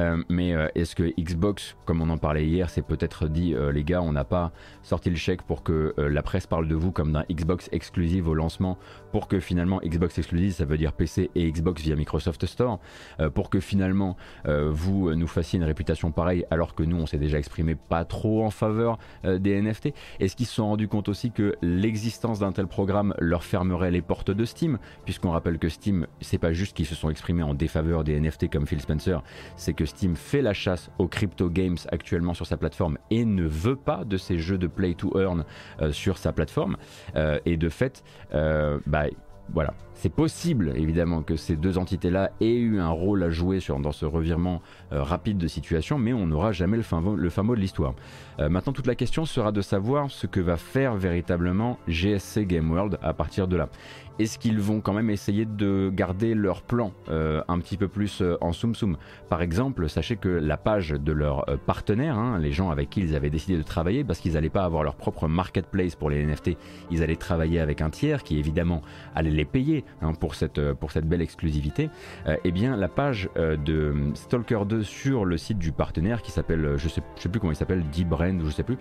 euh, 0.00 0.22
mais 0.28 0.52
euh, 0.52 0.68
est-ce 0.74 0.94
que 0.94 1.12
Xbox, 1.20 1.76
comme 1.84 2.00
on 2.02 2.10
en 2.10 2.18
parlait 2.18 2.46
hier, 2.46 2.70
s'est 2.70 2.82
peut-être 2.82 3.28
dit 3.28 3.54
euh, 3.54 3.72
les 3.72 3.84
gars, 3.84 4.02
on 4.02 4.12
n'a 4.12 4.24
pas 4.24 4.52
sorti 4.82 5.10
le 5.10 5.16
chèque 5.16 5.42
pour 5.42 5.62
que 5.62 5.94
la 5.96 6.22
presse 6.22 6.46
parle 6.46 6.68
de 6.68 6.74
vous 6.74 6.92
comme 6.92 7.12
d'un 7.12 7.24
Xbox 7.30 7.68
exclusive 7.72 8.28
au 8.28 8.34
lancement, 8.34 8.78
pour 9.12 9.28
que 9.28 9.40
finalement 9.40 9.80
Xbox 9.84 10.18
exclusive, 10.18 10.52
ça 10.52 10.64
veut 10.64 10.76
dire 10.76 10.92
PC 10.92 11.30
et 11.34 11.50
Xbox 11.50 11.82
via 11.82 11.96
Microsoft 11.96 12.44
Store, 12.46 12.78
pour 13.34 13.50
que 13.50 13.60
finalement 13.60 14.16
vous 14.44 15.14
nous 15.14 15.26
fassiez 15.26 15.58
une 15.58 15.64
réputation 15.64 16.12
pareille, 16.12 16.44
alors 16.50 16.74
que 16.74 16.82
nous 16.82 16.96
on 16.96 17.06
s'est 17.06 17.18
déjà 17.18 17.38
exprimé 17.38 17.74
pas 17.74 18.04
trop 18.04 18.44
en 18.44 18.50
faveur 18.50 18.98
des 19.24 19.60
NFT. 19.60 19.90
Est-ce 20.20 20.36
qu'ils 20.36 20.46
se 20.46 20.54
sont 20.54 20.66
rendus 20.66 20.88
compte 20.88 21.08
aussi 21.08 21.30
que 21.30 21.54
l'existence 21.62 22.40
d'un 22.40 22.52
tel 22.52 22.66
programme 22.66 23.14
leur 23.18 23.44
fermerait 23.44 23.90
les 23.90 24.02
portes 24.02 24.30
de 24.30 24.44
Steam, 24.44 24.78
puisqu'on 25.04 25.30
rappelle 25.30 25.58
que 25.58 25.68
Steam, 25.68 26.06
c'est 26.20 26.38
pas 26.38 26.52
juste 26.52 26.76
qu'ils 26.76 26.86
se 26.86 26.94
sont 26.94 27.10
exprimés 27.10 27.42
en 27.42 27.54
défaveur 27.54 28.04
des 28.04 28.18
NFT 28.20 28.50
comme 28.50 28.66
Phil 28.66 28.80
Spencer, 28.80 29.22
c'est 29.56 29.72
que 29.72 29.83
Steam 29.86 30.16
fait 30.16 30.42
la 30.42 30.54
chasse 30.54 30.90
aux 30.98 31.08
crypto 31.08 31.48
games 31.48 31.76
actuellement 31.90 32.34
sur 32.34 32.46
sa 32.46 32.56
plateforme 32.56 32.98
et 33.10 33.24
ne 33.24 33.44
veut 33.44 33.76
pas 33.76 34.04
de 34.04 34.16
ces 34.16 34.38
jeux 34.38 34.58
de 34.58 34.66
play 34.66 34.94
to 34.94 35.18
earn 35.18 35.44
euh, 35.80 35.92
sur 35.92 36.18
sa 36.18 36.32
plateforme. 36.32 36.76
Euh, 37.16 37.38
et 37.46 37.56
de 37.56 37.68
fait, 37.68 38.02
euh, 38.34 38.78
bah, 38.86 39.04
voilà, 39.52 39.74
c'est 39.92 40.12
possible 40.12 40.72
évidemment 40.74 41.22
que 41.22 41.36
ces 41.36 41.54
deux 41.54 41.76
entités-là 41.76 42.30
aient 42.40 42.56
eu 42.56 42.80
un 42.80 42.88
rôle 42.88 43.22
à 43.22 43.28
jouer 43.28 43.58
dans 43.78 43.92
ce 43.92 44.06
revirement 44.06 44.62
rapide 44.90 45.36
de 45.36 45.48
situation, 45.48 45.98
mais 45.98 46.14
on 46.14 46.26
n'aura 46.26 46.52
jamais 46.52 46.78
le 46.78 46.82
fin 46.82 47.02
mot 47.02 47.14
de 47.54 47.60
l'histoire. 47.60 47.94
maintenant, 48.38 48.72
toute 48.72 48.86
la 48.86 48.94
question 48.94 49.26
sera 49.26 49.52
de 49.52 49.60
savoir 49.60 50.10
ce 50.10 50.26
que 50.26 50.40
va 50.40 50.56
faire 50.56 50.94
véritablement 50.94 51.78
GSC 51.88 52.46
Game 52.46 52.70
World 52.70 52.98
à 53.02 53.12
partir 53.12 53.46
de 53.46 53.56
là. 53.56 53.68
Est-ce 54.18 54.38
qu'ils 54.38 54.60
vont 54.60 54.80
quand 54.80 54.92
même 54.92 55.10
essayer 55.10 55.44
de 55.44 55.90
garder 55.92 56.34
leur 56.34 56.62
plan 56.62 56.92
euh, 57.08 57.42
un 57.48 57.58
petit 57.58 57.76
peu 57.76 57.88
plus 57.88 58.22
euh, 58.22 58.36
en 58.40 58.52
soum 58.52 58.74
soum? 58.74 58.96
Par 59.28 59.42
exemple, 59.42 59.88
sachez 59.88 60.16
que 60.16 60.28
la 60.28 60.56
page 60.56 60.90
de 60.90 61.12
leurs 61.12 61.48
euh, 61.50 61.56
partenaires, 61.56 62.16
hein, 62.16 62.38
les 62.38 62.52
gens 62.52 62.70
avec 62.70 62.90
qui 62.90 63.00
ils 63.00 63.16
avaient 63.16 63.30
décidé 63.30 63.56
de 63.56 63.62
travailler, 63.62 64.04
parce 64.04 64.20
qu'ils 64.20 64.34
n'allaient 64.34 64.50
pas 64.50 64.64
avoir 64.64 64.84
leur 64.84 64.94
propre 64.94 65.26
marketplace 65.26 65.96
pour 65.96 66.10
les 66.10 66.24
NFT, 66.24 66.52
ils 66.92 67.02
allaient 67.02 67.16
travailler 67.16 67.58
avec 67.58 67.80
un 67.80 67.90
tiers 67.90 68.22
qui 68.22 68.38
évidemment 68.38 68.82
allait 69.16 69.30
les 69.30 69.44
payer 69.44 69.84
hein, 70.00 70.14
pour, 70.14 70.36
cette, 70.36 70.60
pour 70.74 70.92
cette 70.92 71.08
belle 71.08 71.22
exclusivité. 71.22 71.90
eh 72.44 72.52
bien, 72.52 72.76
la 72.76 72.88
page 72.88 73.28
de 73.36 73.94
Stalker 74.14 74.60
2 74.66 74.82
sur 74.82 75.24
le 75.24 75.36
site 75.36 75.58
du 75.58 75.72
partenaire 75.72 76.22
qui 76.22 76.30
s'appelle, 76.30 76.74
je 76.76 76.88
sais, 76.88 77.02
je 77.16 77.22
sais 77.22 77.28
plus 77.28 77.40
comment 77.40 77.52
il 77.52 77.56
s'appelle, 77.56 77.84
D-Brand 77.92 78.40
ou 78.40 78.46
je 78.46 78.50
sais 78.50 78.62
plus, 78.62 78.78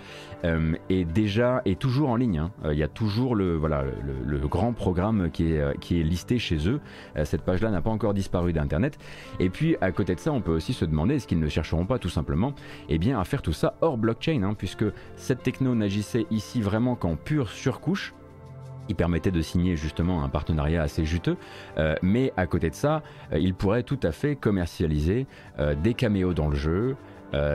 est 0.90 1.06
déjà 1.06 1.62
est 1.66 1.80
toujours 1.80 2.10
en 2.10 2.16
ligne. 2.16 2.40
Hein. 2.40 2.52
Il 2.72 2.78
y 2.78 2.84
a 2.84 2.88
toujours 2.88 3.36
le 3.36 3.56
voilà 3.56 3.84
le 4.26 4.48
grand 4.48 4.74
programme 4.74 5.23
qui 5.30 5.54
est, 5.54 5.60
euh, 5.60 5.74
qui 5.80 6.00
est 6.00 6.04
listé 6.04 6.40
chez 6.40 6.68
eux. 6.68 6.80
Euh, 7.18 7.26
cette 7.26 7.42
page-là 7.42 7.70
n'a 7.70 7.82
pas 7.82 7.90
encore 7.90 8.14
disparu 8.14 8.54
d'Internet. 8.54 8.98
Et 9.40 9.50
puis 9.50 9.76
à 9.82 9.92
côté 9.92 10.16
de 10.16 10.20
ça, 10.20 10.32
on 10.32 10.42
peut 10.42 10.54
aussi 10.54 10.74
se 10.74 10.86
demander 10.86 11.16
est-ce 11.16 11.28
qu'ils 11.28 11.40
ne 11.40 11.48
chercheront 11.48 11.86
pas 11.86 12.00
tout 12.00 12.10
simplement 12.10 12.54
eh 12.90 12.98
bien, 12.98 13.20
à 13.20 13.24
faire 13.24 13.42
tout 13.42 13.54
ça 13.54 13.76
hors 13.82 13.98
blockchain, 13.98 14.44
hein, 14.44 14.56
puisque 14.58 14.86
cette 15.16 15.44
techno 15.44 15.76
n'agissait 15.76 16.26
ici 16.32 16.62
vraiment 16.62 16.96
qu'en 16.96 17.16
pure 17.16 17.50
surcouche 17.50 18.14
qui 18.88 18.96
permettait 18.96 19.32
de 19.32 19.42
signer 19.42 19.78
justement 19.78 20.26
un 20.26 20.30
partenariat 20.30 20.82
assez 20.82 21.06
juteux, 21.06 21.38
euh, 21.78 21.96
mais 22.02 22.34
à 22.36 22.48
côté 22.48 22.70
de 22.70 22.76
ça, 22.76 23.02
il 23.34 23.54
pourrait 23.54 23.84
tout 23.84 24.00
à 24.04 24.12
fait 24.12 24.36
commercialiser 24.36 25.26
des 25.82 25.94
caméos 25.94 26.34
dans 26.34 26.50
le 26.50 26.56
jeu, 26.56 26.98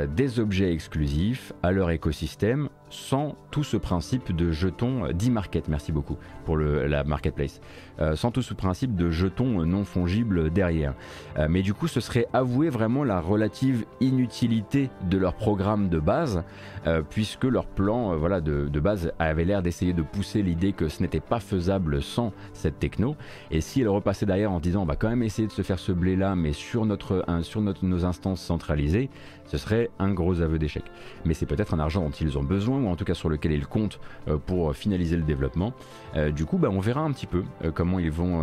des 0.08 0.40
objets 0.40 0.72
exclusifs 0.72 1.52
à 1.62 1.70
leur 1.70 1.90
écosystème 1.90 2.70
sans 2.90 3.36
tout 3.50 3.64
ce 3.64 3.76
principe 3.76 4.34
de 4.34 4.50
jetons 4.50 5.12
d'e-market, 5.12 5.68
merci 5.68 5.92
beaucoup 5.92 6.16
pour 6.44 6.56
la 6.56 7.04
marketplace, 7.04 7.60
euh, 8.00 8.16
sans 8.16 8.30
tout 8.30 8.42
ce 8.42 8.54
principe 8.54 8.94
de 8.96 9.10
jetons 9.10 9.64
non 9.66 9.84
fongibles 9.84 10.50
derrière. 10.50 10.94
Euh, 11.38 11.46
mais 11.50 11.62
du 11.62 11.74
coup, 11.74 11.88
ce 11.88 12.00
serait 12.00 12.26
avouer 12.32 12.68
vraiment 12.68 13.04
la 13.04 13.20
relative 13.20 13.84
inutilité 14.00 14.90
de 15.10 15.18
leur 15.18 15.34
programme 15.34 15.88
de 15.88 15.98
base, 15.98 16.42
euh, 16.86 17.02
puisque 17.08 17.44
leur 17.44 17.66
plan 17.66 18.16
voilà, 18.16 18.40
de, 18.40 18.68
de, 18.68 18.80
base 18.80 19.12
avait 19.18 19.44
l'air 19.44 19.62
d'essayer 19.62 19.92
de 19.92 20.02
pousser 20.02 20.42
l'idée 20.42 20.72
que 20.72 20.88
ce 20.88 21.02
n'était 21.02 21.20
pas 21.20 21.40
faisable 21.40 22.02
sans 22.02 22.32
cette 22.52 22.78
techno. 22.78 23.16
Et 23.50 23.60
si 23.60 23.80
elle 23.80 23.88
repassait 23.88 24.26
derrière 24.26 24.52
en 24.52 24.60
disant 24.60 24.82
on 24.82 24.86
va 24.86 24.96
quand 24.96 25.08
même 25.08 25.22
essayer 25.22 25.48
de 25.48 25.52
se 25.52 25.62
faire 25.62 25.78
ce 25.78 25.92
blé 25.92 26.16
là, 26.16 26.34
mais 26.34 26.52
sur, 26.52 26.86
notre, 26.86 27.24
sur 27.42 27.60
notre, 27.60 27.84
nos 27.84 28.04
instances 28.04 28.40
centralisées, 28.40 29.10
ce 29.46 29.56
serait 29.56 29.90
un 29.98 30.12
gros 30.12 30.40
aveu 30.40 30.58
d'échec. 30.58 30.84
Mais 31.24 31.34
c'est 31.34 31.46
peut-être 31.46 31.74
un 31.74 31.78
argent 31.78 32.02
dont 32.02 32.10
ils 32.10 32.38
ont 32.38 32.42
besoin, 32.42 32.77
ou 32.78 32.88
en 32.88 32.96
tout 32.96 33.04
cas 33.04 33.14
sur 33.14 33.28
lequel 33.28 33.52
ils 33.52 33.66
comptent 33.66 34.00
euh, 34.28 34.38
pour 34.38 34.74
finaliser 34.74 35.16
le 35.16 35.22
développement. 35.22 35.72
Euh, 36.16 36.30
du 36.30 36.44
coup, 36.44 36.58
bah, 36.58 36.68
on 36.70 36.80
verra 36.80 37.00
un 37.00 37.12
petit 37.12 37.26
peu 37.26 37.44
euh, 37.64 37.70
comment 37.72 37.98
ils 37.98 38.10
vont, 38.10 38.42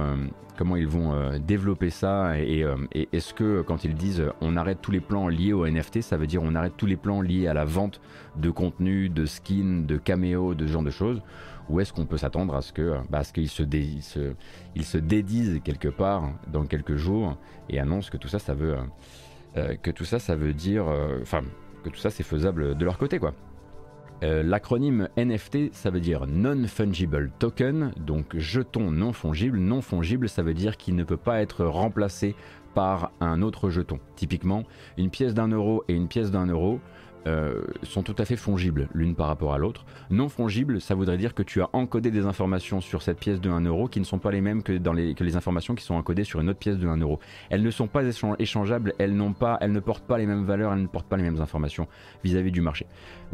comment 0.57 0.75
ils 0.75 0.87
vont 0.87 1.37
développer 1.39 1.89
ça 1.89 2.39
et, 2.39 2.65
est-ce 3.11 3.33
que 3.33 3.61
quand 3.61 3.83
ils 3.83 3.93
disent 3.93 4.23
on 4.41 4.55
arrête 4.57 4.79
tous 4.81 4.91
les 4.91 5.01
plans 5.01 5.27
liés 5.27 5.53
au 5.53 5.67
NFT, 5.67 6.01
ça 6.01 6.17
veut 6.17 6.27
dire 6.27 6.41
on 6.43 6.55
arrête 6.55 6.73
tous 6.77 6.85
les 6.85 6.95
plans 6.95 7.21
liés 7.21 7.47
à 7.47 7.53
la 7.53 7.65
vente 7.65 7.99
de 8.37 8.49
contenu, 8.49 9.09
de 9.09 9.25
skins, 9.25 9.85
de 9.85 9.97
caméos, 9.97 10.53
de 10.53 10.65
ce 10.65 10.71
genre 10.71 10.83
de 10.83 10.91
choses 10.91 11.21
ou 11.67 11.79
est-ce 11.79 11.91
qu'on 11.91 12.05
peut 12.05 12.17
s'attendre 12.17 12.55
à 12.55 12.61
ce 12.61 12.71
que 12.71 12.95
bah, 13.09 13.23
qu'ils 13.23 13.49
se, 13.49 13.63
se, 14.01 14.35
se 14.81 14.97
dédisent 14.97 15.61
quelque 15.63 15.87
part 15.87 16.31
dans 16.47 16.65
quelques 16.65 16.95
jours 16.95 17.37
et 17.69 17.79
annoncent 17.79 18.11
que 18.11 18.17
tout 18.17 18.27
ça, 18.27 18.37
ça 18.37 18.53
veut, 18.53 18.75
que 19.81 19.89
tout 19.89 20.05
ça, 20.05 20.19
ça 20.19 20.35
veut 20.35 20.53
dire, 20.53 20.85
enfin, 21.21 21.41
que 21.85 21.89
tout 21.89 21.99
ça, 21.99 22.09
c'est 22.09 22.23
faisable 22.23 22.75
de 22.75 22.85
leur 22.85 22.97
côté, 22.97 23.19
quoi. 23.19 23.33
Euh, 24.23 24.43
l'acronyme 24.43 25.09
NFT, 25.17 25.73
ça 25.73 25.89
veut 25.89 25.99
dire 25.99 26.25
Non-Fungible 26.27 27.31
Token, 27.37 27.91
donc 27.97 28.37
jeton 28.37 28.91
non 28.91 29.11
fongible. 29.11 29.57
Non 29.57 29.81
fongible, 29.81 30.29
ça 30.29 30.41
veut 30.41 30.53
dire 30.53 30.77
qu'il 30.77 30.95
ne 30.95 31.03
peut 31.03 31.17
pas 31.17 31.41
être 31.41 31.65
remplacé 31.65 32.35
par 32.73 33.11
un 33.19 33.41
autre 33.41 33.69
jeton. 33.69 33.99
Typiquement, 34.15 34.63
une 34.97 35.09
pièce 35.09 35.33
d'un 35.33 35.49
euro 35.49 35.83
et 35.87 35.93
une 35.93 36.07
pièce 36.07 36.31
d'un 36.31 36.47
euro, 36.47 36.79
euh, 37.27 37.63
sont 37.81 38.03
tout 38.03 38.13
à 38.19 38.25
fait 38.25 38.35
fongibles 38.35 38.87
l'une 38.93 39.15
par 39.15 39.25
rapport 39.25 39.55
à 39.55 39.57
l'autre. 39.57 39.85
Non 40.11 40.29
fongible, 40.29 40.79
ça 40.79 40.93
voudrait 40.93 41.17
dire 41.17 41.33
que 41.33 41.41
tu 41.41 41.59
as 41.59 41.69
encodé 41.73 42.11
des 42.11 42.25
informations 42.25 42.81
sur 42.81 43.01
cette 43.01 43.17
pièce 43.17 43.41
de 43.41 43.49
1 43.49 43.61
euro 43.61 43.87
qui 43.87 43.99
ne 43.99 44.05
sont 44.05 44.19
pas 44.19 44.29
les 44.29 44.41
mêmes 44.41 44.61
que, 44.61 44.73
les, 44.73 45.35
informations 45.35 45.73
qui 45.73 45.83
sont 45.83 45.95
encodées 45.95 46.23
sur 46.23 46.39
une 46.39 46.49
autre 46.49 46.59
pièce 46.59 46.77
de 46.77 46.87
1 46.87 46.97
euro. 46.97 47.19
Elles 47.49 47.63
ne 47.63 47.71
sont 47.71 47.87
pas 47.87 48.03
échangeables, 48.37 48.93
elles 48.99 49.17
ne 49.17 49.79
portent 49.79 50.05
pas 50.05 50.17
les 50.19 50.27
mêmes 50.27 50.45
valeurs, 50.45 50.71
elles 50.71 50.83
ne 50.83 50.87
portent 50.87 51.07
pas 51.07 51.17
les 51.17 51.23
mêmes 51.23 51.41
informations 51.41 51.87
vis-à-vis 52.23 52.51
du 52.51 52.61
marché. 52.61 52.85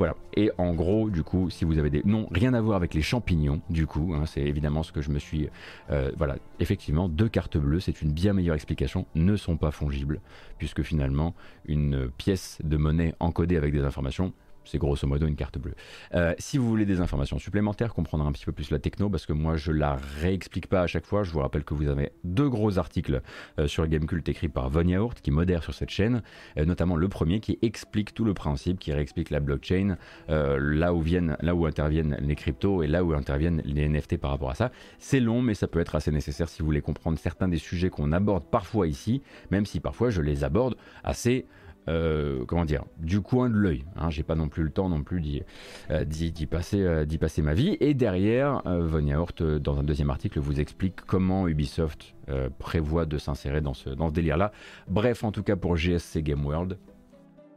Voilà. 0.02 0.16
Et 0.36 0.50
en 0.58 0.74
gros, 0.74 1.12
du 1.12 1.22
coup, 1.22 1.52
si 1.52 1.64
vous 1.64 1.78
avez 1.78 1.92
des... 1.92 2.02
Non, 2.06 2.28
rien 2.32 2.56
à 2.56 2.62
voir 2.62 2.76
avec 2.76 2.96
les 2.96 3.04
champignons, 3.04 3.62
du 3.70 3.86
coup, 3.86 4.16
hein, 4.16 4.26
c'est 4.26 4.42
évidemment 4.42 4.82
ce 4.82 4.92
que 4.92 5.00
je 5.00 5.12
me 5.12 5.20
suis... 5.20 5.48
Euh, 5.92 6.12
voilà, 6.18 6.38
effectivement, 6.60 7.08
deux 7.08 7.30
cartes 7.30 7.60
bleues, 7.60 7.80
c'est 7.80 8.02
une 8.02 8.12
bien 8.12 8.34
meilleure 8.34 8.56
explication, 8.56 9.06
ne 9.14 9.36
sont 9.36 9.58
pas 9.58 9.70
fongibles, 9.70 10.20
puisque 10.58 10.82
finalement, 10.82 11.36
une 11.66 12.10
pièce 12.10 12.58
de 12.64 12.78
monnaie 12.78 13.14
encodée 13.20 13.58
avec 13.58 13.74
des 13.74 13.84
informations. 13.84 14.34
C'est 14.64 14.78
grosso 14.78 15.08
modo 15.08 15.28
une 15.28 15.36
carte 15.36 15.58
bleue. 15.58 15.74
Euh, 16.14 16.34
si 16.40 16.58
vous 16.58 16.68
voulez 16.68 16.86
des 16.86 17.02
informations 17.02 17.40
supplémentaires, 17.40 17.94
comprendre 17.94 18.26
un 18.26 18.32
petit 18.32 18.46
peu 18.46 18.52
plus 18.52 18.72
la 18.72 18.80
techno, 18.80 19.10
parce 19.10 19.26
que 19.26 19.34
moi 19.34 19.56
je 19.58 19.72
la 19.72 19.98
réexplique 20.22 20.68
pas 20.68 20.82
à 20.82 20.88
chaque 20.88 21.06
fois, 21.06 21.24
je 21.24 21.32
vous 21.32 21.40
rappelle 21.40 21.64
que 21.64 21.74
vous 21.74 21.88
avez 21.88 22.12
deux 22.24 22.50
gros 22.50 22.78
articles 22.78 23.22
euh, 23.60 23.68
sur 23.68 23.88
Gamecult 23.88 24.28
écrits 24.30 24.50
par 24.50 24.70
Von 24.70 24.88
Yaourt 24.88 25.20
qui 25.22 25.32
modère 25.32 25.64
sur 25.64 25.74
cette 25.74 25.90
chaîne, 25.90 26.22
euh, 26.58 26.66
notamment 26.66 26.96
le 26.96 27.10
premier 27.10 27.40
qui 27.40 27.58
explique 27.62 28.14
tout 28.14 28.24
le 28.24 28.34
principe, 28.34 28.80
qui 28.80 28.94
réexplique 28.94 29.30
la 29.30 29.40
blockchain, 29.40 29.98
là 30.28 30.94
où 30.94 31.02
viennent, 31.02 31.38
là 31.42 31.56
où 31.56 31.66
interviennent 31.66 32.18
les 32.20 32.36
cryptos 32.36 32.84
et 32.84 32.88
là 32.88 33.04
où 33.04 33.14
interviennent 33.14 33.62
les 33.66 33.88
NFT 33.88 34.18
par 34.18 34.32
rapport 34.32 34.52
à 34.52 34.56
ça. 34.56 34.72
C'est 35.00 35.20
long, 35.20 35.42
mais 35.42 35.54
ça 35.54 35.68
peut 35.68 35.80
être 35.80 35.96
assez 35.96 36.12
nécessaire 36.12 36.50
si 36.50 36.60
vous 36.60 36.66
voulez 36.66 36.82
comprendre 36.82 37.18
certains 37.20 37.48
des 37.48 37.58
sujets 37.58 37.90
qu'on 37.90 38.12
aborde 38.12 38.46
parfois 38.46 38.88
ici, 38.88 39.22
même 39.50 39.66
si 39.66 39.80
parfois 39.80 40.10
je 40.10 40.22
les 40.22 40.44
aborde 40.44 40.76
assez 41.04 41.46
euh, 41.88 42.46
comment 42.46 42.66
dire, 42.66 42.84
du 43.00 43.22
coin 43.22 43.50
de 43.50 43.56
l'œil. 43.56 43.84
Hein, 43.96 44.12
J'ai 44.12 44.22
pas 44.24 44.36
non 44.36 44.50
plus 44.50 44.64
le 44.64 44.70
temps 44.70 44.88
non 44.88 45.02
plus 45.02 45.20
d'y 45.20 45.42
euh, 45.90 46.06
passer, 46.50 46.82
euh, 46.82 47.06
passer 47.20 47.42
ma 47.42 47.54
vie. 47.54 47.78
Et 47.80 47.94
derrière, 47.94 48.62
Von 48.66 49.06
Yaourt, 49.06 49.42
dans 49.42 49.80
un 49.80 49.84
deuxième 49.84 50.10
article, 50.10 50.40
vous 50.40 50.60
explique 50.60 51.02
comment 51.02 51.48
Ubisoft 51.48 52.16
prévoit 52.60 53.06
de 53.06 53.18
s'insérer 53.18 53.60
dans 53.60 53.74
ce, 53.74 53.90
dans 53.90 54.08
ce 54.08 54.14
délire-là. 54.14 54.52
Bref, 54.88 55.24
en 55.24 55.32
tout 55.32 55.44
cas 55.44 55.58
pour 55.58 55.76
GSC 55.76 56.24
Game 56.24 56.46
World, 56.46 56.78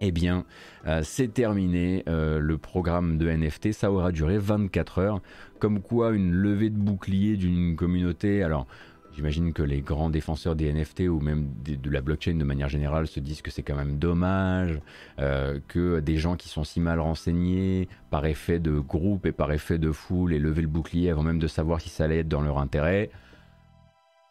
eh 0.01 0.11
bien, 0.11 0.45
c'est 1.03 1.33
terminé 1.33 2.03
le 2.07 2.57
programme 2.57 3.17
de 3.19 3.29
NFT. 3.31 3.73
Ça 3.73 3.93
aura 3.93 4.11
duré 4.11 4.39
24 4.39 4.99
heures. 4.99 5.23
Comme 5.61 5.81
quoi, 5.81 6.11
une 6.11 6.33
levée 6.33 6.71
de 6.71 6.77
bouclier 6.77 7.37
d'une 7.37 7.77
communauté. 7.77 8.43
Alors, 8.43 8.67
J'imagine 9.15 9.53
que 9.53 9.63
les 9.63 9.81
grands 9.81 10.11
défenseurs 10.11 10.57
des 10.57 10.73
NFT 10.73 11.03
ou 11.03 11.21
même 11.21 11.49
de, 11.65 11.91
la 11.91 12.01
blockchain 12.01 12.35
de 12.35 12.45
manière 12.45 12.69
générale 12.69 13.07
se 13.07 13.21
disent 13.21 13.43
que 13.43 13.51
c'est 13.51 13.63
quand 13.63 13.77
même 13.77 13.99
dommage, 13.99 14.81
euh, 15.21 15.61
que 15.69 16.01
des 16.01 16.17
gens 16.17 16.37
qui 16.37 16.49
sont 16.49 16.65
si 16.65 16.81
mal 16.81 16.99
renseignés 16.99 17.89
par 18.11 18.27
effet 18.27 18.59
de 18.59 18.79
groupe 18.79 19.27
et 19.27 19.33
par 19.33 19.53
effet 19.53 19.79
de 19.79 19.93
foule 19.93 20.33
et 20.33 20.41
lever 20.41 20.63
le 20.63 20.69
bouclier 20.69 21.11
avant 21.11 21.23
même 21.23 21.39
de 21.39 21.47
savoir 21.47 21.81
si 21.81 21.91
ça 21.91 22.05
allait 22.05 22.19
être 22.19 22.29
dans 22.29 22.43
leur 22.43 22.59
intérêt. 22.59 23.11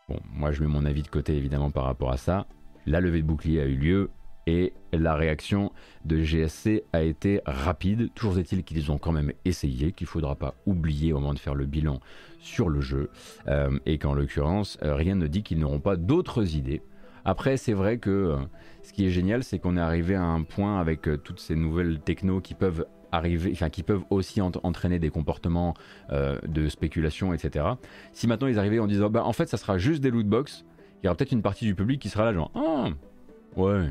Bon, 0.09 0.19
moi 0.33 0.51
je 0.51 0.61
mets 0.61 0.67
mon 0.67 0.85
avis 0.85 1.01
de 1.01 1.07
côté 1.07 1.37
évidemment 1.37 1.71
par 1.71 1.85
rapport 1.85 2.11
à 2.11 2.17
ça. 2.17 2.45
La 2.85 2.99
levée 2.99 3.21
de 3.21 3.27
bouclier 3.27 3.61
a 3.61 3.65
eu 3.65 3.77
lieu, 3.77 4.09
et 4.45 4.73
la 4.91 5.15
réaction 5.15 5.71
de 6.05 6.21
GSC 6.21 6.83
a 6.91 7.01
été 7.01 7.41
rapide. 7.45 8.13
Toujours 8.13 8.37
est-il 8.37 8.63
qu'ils 8.63 8.91
ont 8.91 8.97
quand 8.97 9.11
même 9.11 9.31
essayé, 9.45 9.93
qu'il 9.93 10.05
ne 10.05 10.09
faudra 10.09 10.35
pas 10.35 10.55
oublier 10.65 11.13
au 11.13 11.19
moment 11.19 11.33
de 11.33 11.39
faire 11.39 11.55
le 11.55 11.65
bilan 11.65 11.99
sur 12.43 12.69
le 12.69 12.81
jeu, 12.81 13.09
euh, 13.47 13.79
et 13.85 13.97
qu'en 13.97 14.13
l'occurrence, 14.13 14.77
euh, 14.83 14.95
rien 14.95 15.15
ne 15.15 15.27
dit 15.27 15.43
qu'ils 15.43 15.59
n'auront 15.59 15.79
pas 15.79 15.95
d'autres 15.95 16.55
idées. 16.55 16.81
Après, 17.25 17.55
c'est 17.55 17.73
vrai 17.73 17.97
que 17.97 18.09
euh, 18.09 18.37
ce 18.83 18.91
qui 18.91 19.05
est 19.05 19.09
génial, 19.09 19.43
c'est 19.43 19.59
qu'on 19.59 19.77
est 19.77 19.81
arrivé 19.81 20.13
à 20.15 20.23
un 20.23 20.43
point 20.43 20.79
avec 20.79 21.07
toutes 21.23 21.39
ces 21.39 21.55
nouvelles 21.55 21.99
technos 22.01 22.41
qui 22.41 22.53
peuvent 22.53 22.85
arriver, 23.13 23.51
enfin 23.53 23.69
qui 23.69 23.81
peuvent 23.81 24.03
aussi 24.09 24.41
entraîner 24.41 24.99
des 24.99 25.09
comportements 25.09 25.75
de 26.11 26.67
spéculation, 26.67 27.31
etc. 27.31 27.65
Si 28.11 28.27
maintenant 28.27 28.47
ils 28.47 28.57
arrivaient 28.57 28.79
en 28.79 28.87
disant, 28.87 29.09
bah 29.09 29.23
en 29.23 29.33
fait, 29.33 29.47
ça 29.47 29.57
sera 29.57 29.77
juste 29.77 30.01
des 30.01 30.09
loot 30.09 30.27
box, 30.27 30.65
il 31.01 31.05
y 31.05 31.07
aura 31.07 31.15
peut-être 31.15 31.31
une 31.31 31.43
partie 31.43 31.65
du 31.65 31.75
public 31.75 32.01
qui 32.01 32.09
sera 32.09 32.25
là 32.25 32.33
genre, 32.33 32.51
ah, 32.55 32.89
ouais, 33.55 33.85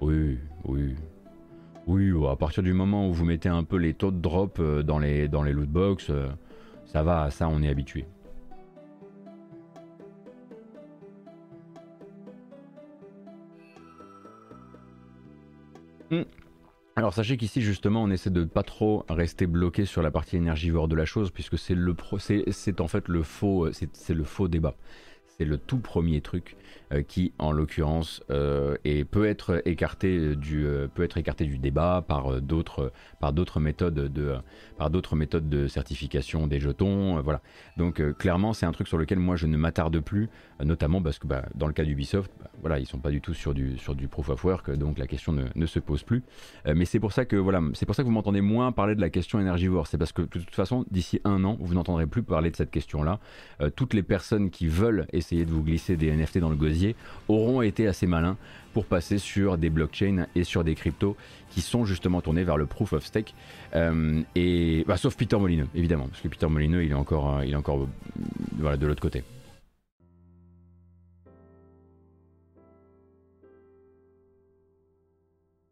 oui, 0.00 0.38
oui. 0.64 0.94
Oui, 1.86 2.12
à 2.28 2.36
partir 2.36 2.62
du 2.62 2.72
moment 2.72 3.08
où 3.08 3.12
vous 3.12 3.24
mettez 3.24 3.48
un 3.48 3.62
peu 3.62 3.76
les 3.76 3.94
taux 3.94 4.10
de 4.10 4.20
drop 4.20 4.60
dans 4.60 4.98
les, 4.98 5.28
dans 5.28 5.42
les 5.42 5.52
loot 5.52 5.68
box, 5.68 6.10
ça 6.94 7.02
va, 7.02 7.28
ça 7.28 7.48
on 7.48 7.60
est 7.60 7.68
habitué. 7.68 8.06
Hmm. 16.12 16.22
Alors 16.94 17.12
sachez 17.12 17.36
qu'ici 17.36 17.62
justement 17.62 18.04
on 18.04 18.10
essaie 18.10 18.30
de 18.30 18.44
pas 18.44 18.62
trop 18.62 19.04
rester 19.08 19.48
bloqué 19.48 19.86
sur 19.86 20.02
la 20.02 20.12
partie 20.12 20.36
énergivore 20.36 20.86
de 20.86 20.94
la 20.94 21.04
chose 21.04 21.32
puisque 21.32 21.58
c'est 21.58 21.74
le 21.74 21.96
c'est 22.52 22.80
en 22.80 22.86
fait 22.86 23.08
le 23.08 23.24
faux 23.24 23.72
c'est 23.72 24.14
le 24.14 24.22
faux 24.22 24.46
débat 24.46 24.76
c'est 25.26 25.44
le 25.44 25.58
tout 25.58 25.78
premier 25.78 26.20
truc 26.20 26.56
qui, 27.08 27.32
en 27.38 27.52
l'occurrence, 27.52 28.22
euh, 28.30 28.76
peut 29.10 29.26
être 29.26 29.62
écarté 29.66 30.36
du 30.36 30.66
euh, 30.66 30.88
peut 30.92 31.02
être 31.02 31.18
écarté 31.18 31.44
du 31.44 31.58
débat 31.58 32.04
par 32.06 32.40
d'autres 32.40 32.92
par 33.20 33.32
d'autres 33.32 33.60
méthodes 33.60 33.94
de 33.94 34.36
par 34.78 34.90
d'autres 34.90 35.16
méthodes 35.16 35.48
de 35.48 35.66
certification 35.66 36.46
des 36.46 36.60
jetons. 36.60 37.20
voilà. 37.20 37.40
Donc 37.76 38.02
clairement, 38.16 38.52
c'est 38.52 38.66
un 38.66 38.72
truc 38.72 38.88
sur 38.88 38.98
lequel 38.98 39.18
moi 39.18 39.36
je 39.36 39.46
ne 39.46 39.56
m'attarde 39.56 39.98
plus, 40.00 40.28
notamment 40.62 41.02
parce 41.02 41.18
que 41.18 41.26
bah, 41.26 41.44
dans 41.54 41.66
le 41.66 41.72
cas 41.72 41.84
d'Ubisoft, 41.84 42.30
bah, 42.38 42.50
voilà, 42.60 42.78
ils 42.78 42.86
sont 42.86 42.98
pas 42.98 43.10
du 43.10 43.20
tout 43.20 43.34
sur 43.34 43.54
du 43.54 43.78
sur 43.78 43.94
du 43.94 44.08
proof 44.08 44.28
of 44.30 44.44
work, 44.44 44.70
donc 44.72 44.98
la 44.98 45.06
question 45.06 45.32
ne, 45.32 45.66
se 45.66 45.78
pose 45.78 46.02
plus. 46.02 46.22
mais 46.66 46.84
c'est 46.84 47.00
pour 47.00 47.12
ça 47.12 47.24
que 47.24 47.36
voilà, 47.36 47.60
c'est 47.74 47.86
pour 47.86 47.94
ça 47.94 48.02
que 48.02 48.08
vous 48.08 48.14
m'entendez 48.14 48.40
moins 48.40 48.72
parler 48.72 48.94
de 48.94 49.00
la 49.00 49.10
question 49.10 49.40
énergivore. 49.40 49.86
C'est 49.86 49.98
parce 49.98 50.12
que 50.12 50.22
de 50.22 50.26
toute 50.26 50.54
façon, 50.54 50.84
d'ici 50.90 51.20
un 51.24 51.44
an, 51.44 51.56
vous 51.60 51.74
n'entendrez 51.74 52.06
plus 52.06 52.22
parler 52.22 52.50
de 52.50 52.56
cette 52.56 52.70
question-là. 52.70 53.20
toutes 53.76 53.94
les 53.94 54.02
personnes 54.02 54.50
qui 54.50 54.66
veulent 54.66 55.06
essayer 55.12 55.44
de 55.44 55.50
vous 55.50 55.62
glisser 55.62 55.96
des 55.96 56.14
NFT 56.14 56.38
dans 56.38 56.50
le 56.50 56.56
gosier 56.56 56.73
auront 57.28 57.62
été 57.62 57.86
assez 57.86 58.06
malins 58.06 58.36
pour 58.74 58.84
passer 58.84 59.18
sur 59.18 59.56
des 59.56 59.70
blockchains 59.70 60.26
et 60.34 60.44
sur 60.44 60.64
des 60.64 60.74
cryptos 60.74 61.16
qui 61.50 61.60
sont 61.60 61.84
justement 61.84 62.20
tournés 62.20 62.42
vers 62.42 62.56
le 62.56 62.66
proof 62.66 62.92
of 62.92 63.06
stake. 63.06 63.34
Euh, 63.74 64.20
et 64.34 64.84
bah, 64.86 64.96
sauf 64.96 65.16
Peter 65.16 65.38
Molineux, 65.38 65.68
évidemment, 65.74 66.08
parce 66.08 66.20
que 66.20 66.28
Peter 66.28 66.48
Molineux, 66.48 66.84
il 66.84 66.90
est 66.90 66.94
encore, 66.94 67.36
euh, 67.36 67.46
il 67.46 67.52
est 67.52 67.56
encore 67.56 67.82
euh, 67.82 67.88
voilà, 68.58 68.76
de 68.76 68.86
l'autre 68.86 69.00
côté. 69.00 69.22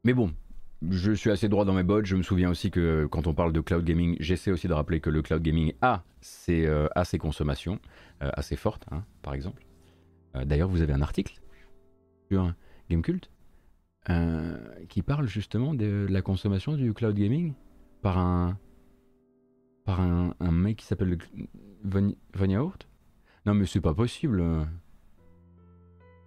Mais 0.05 0.15
bon, 0.15 0.33
je 0.89 1.13
suis 1.13 1.31
assez 1.31 1.49
droit 1.49 1.65
dans 1.65 1.75
mes 1.75 1.83
bottes. 1.83 2.07
Je 2.07 2.17
me 2.17 2.23
souviens 2.23 2.51
aussi 2.51 2.71
que 2.71 3.07
quand 3.11 3.27
on 3.27 3.35
parle 3.35 3.53
de 3.53 3.61
cloud 3.61 3.85
gaming, 3.85 4.17
j'essaie 4.21 4.53
aussi 4.53 4.69
de 4.69 4.73
rappeler 4.73 5.01
que 5.01 5.11
le 5.11 5.23
cloud 5.23 5.43
gaming 5.43 5.75
a 5.81 6.03
ses, 6.21 6.69
consommations 7.21 7.79
assez 8.21 8.57
fortes, 8.57 8.85
hein, 8.91 9.05
par 9.23 9.35
exemple. 9.35 9.63
Euh, 10.37 10.45
d'ailleurs, 10.45 10.69
vous 10.69 10.83
avez 10.83 10.93
un 10.93 11.03
article 11.03 11.41
sur 12.31 12.53
Gamecult 12.91 13.31
euh, 14.11 14.57
qui 14.89 15.03
parle 15.03 15.27
justement 15.27 15.75
de 15.75 16.07
la 16.09 16.23
consommation 16.23 16.75
du 16.75 16.93
cloud 16.93 17.15
gaming 17.15 17.55
par 18.01 18.19
un 18.19 18.59
par 19.85 20.01
un, 20.01 20.35
mec 20.51 20.79
qui 20.79 20.87
s'appelle 20.87 21.19
Vanya 21.83 22.63
Hort 22.63 22.79
Non 23.47 23.55
mais 23.55 23.67
c'est 23.67 23.81
pas 23.81 23.95
possible. 23.95 24.45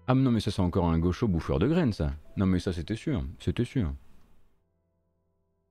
Ah 0.08 0.14
non 0.14 0.32
mais 0.32 0.40
ça 0.40 0.52
c'est 0.52 0.62
encore 0.62 0.90
un 0.90 1.00
gaucho 1.00 1.28
bouffeur 1.28 1.60
de 1.60 1.68
graines 1.68 1.94
ça. 1.94 2.14
Non 2.38 2.46
mais 2.46 2.60
ça 2.60 2.74
c'était 2.74 2.96
sûr, 2.96 3.26
c'était 3.40 3.66
sûr. 3.66 3.94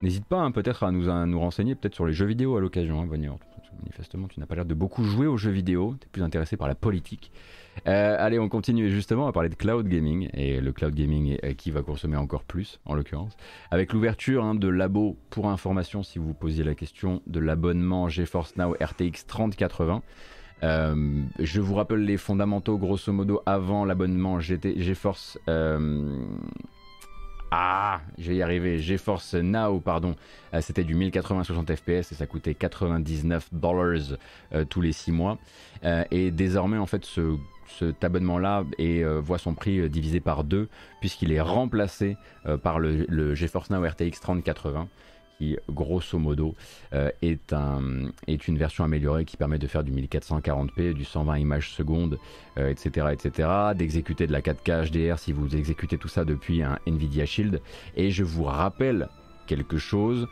N'hésite 0.03 0.27
pas 0.27 0.41
hein, 0.41 0.51
peut-être 0.51 0.83
à 0.83 0.93
nous, 0.93 1.27
nous 1.27 1.41
renseigner 1.41 1.75
peut-être 1.75 1.95
sur 1.95 2.07
les 2.07 2.13
jeux 2.13 2.27
vidéo 2.27 2.57
à 2.57 2.61
l'occasion, 2.61 3.01
hein. 3.01 3.39
Manifestement 3.81 4.29
tu 4.29 4.41
n'as 4.41 4.47
pas 4.47 4.55
l'air 4.55 4.65
de 4.65 4.75
beaucoup 4.75 5.05
jouer 5.05 5.27
aux 5.27 5.37
jeux 5.37 5.51
vidéo, 5.51 5.97
tu 6.01 6.07
es 6.07 6.11
plus 6.11 6.23
intéressé 6.23 6.57
par 6.57 6.69
la 6.69 6.75
politique. 6.75 7.31
Euh, 7.87 8.17
allez, 8.19 8.39
on 8.39 8.49
continue 8.49 8.91
justement 8.91 9.27
à 9.27 9.33
parler 9.33 9.49
de 9.49 9.55
cloud 9.55 9.89
gaming 9.89 10.29
et 10.33 10.61
le 10.61 10.73
cloud 10.73 10.95
gaming 10.95 11.37
euh, 11.45 11.55
qui 11.55 11.71
va 11.71 11.83
consommer 11.83 12.17
encore 12.17 12.45
plus 12.45 12.81
en 12.85 12.95
l'occurrence, 12.95 13.37
avec 13.71 13.93
l'ouverture 13.93 14.45
hein, 14.45 14.55
de 14.55 14.69
labo 14.69 15.17
pour 15.31 15.49
information 15.49 16.03
si 16.03 16.19
vous 16.19 16.35
posiez 16.35 16.65
la 16.65 16.75
question 16.75 17.23
de 17.27 17.41
l'abonnement 17.41 18.09
GeForce 18.09 18.57
Now 18.57 18.77
RTX 18.81 19.27
3080. 19.27 20.03
Euh, 20.63 21.23
je 21.39 21.61
vous 21.61 21.75
rappelle 21.75 22.05
les 22.05 22.17
fondamentaux 22.17 22.79
grosso 22.79 23.13
modo 23.13 23.43
avant 23.45 23.85
l'abonnement 23.85 24.41
GeForce. 24.41 25.39
Ah, 27.57 28.01
je 28.19 28.31
vais 28.31 28.37
y 28.37 28.43
arriver. 28.43 28.81
GeForce 28.81 29.35
Now, 29.35 29.79
pardon, 29.79 30.17
c'était 30.61 30.83
du 30.83 30.97
1080 30.97 31.45
60 31.45 31.77
fps 31.77 31.89
et 31.89 32.15
ça 32.15 32.27
coûtait 32.27 32.55
99 32.55 33.49
dollars 33.53 34.19
tous 34.69 34.81
les 34.81 34.91
6 34.91 35.13
mois. 35.13 35.39
et 36.11 36.33
désormais, 36.33 36.79
en 36.79 36.87
fait, 36.87 37.05
ce 37.05 37.37
cet 37.79 38.05
abonnement-là 38.05 38.65
euh, 38.81 39.21
voit 39.21 39.39
son 39.39 39.55
prix 39.55 39.79
euh, 39.79 39.89
divisé 39.89 40.21
par 40.21 40.45
deux 40.45 40.69
puisqu'il 41.01 41.33
est 41.33 41.41
remplacé 41.41 42.17
euh, 42.47 42.57
par 42.57 42.79
le, 42.79 43.35
GeForce 43.35 43.71
Now 43.71 43.85
RTX 43.87 44.21
3080 44.21 44.89
grosso 45.71 46.19
modo 46.19 46.55
est, 47.23 47.53
un, 47.53 48.09
est 48.27 48.49
une 48.49 48.59
version 48.59 48.85
améliorée 48.85 49.25
qui 49.25 49.37
permet 49.37 49.59
de 49.59 49.67
faire 49.67 49.85
du 49.85 49.93
1440p, 49.93 50.93
du 50.93 51.05
120 51.05 51.39
images 51.39 51.71
secondes, 51.71 52.19
etc., 52.57 53.09
etc., 53.13 53.49
d'exécuter 53.75 54.27
de 54.27 54.33
la 54.33 54.41
4K 54.41 54.91
HDR 54.91 55.19
si 55.19 55.33
vous 55.33 55.55
exécutez 55.57 55.99
tout 55.99 56.09
ça 56.09 56.25
depuis 56.25 56.63
un 56.63 56.79
Nvidia 56.87 57.27
Shield. 57.27 57.61
Et 57.97 58.11
je 58.11 58.25
vous 58.25 58.45
rappelle 58.45 59.09
quelque 59.47 59.79
chose 59.79 60.27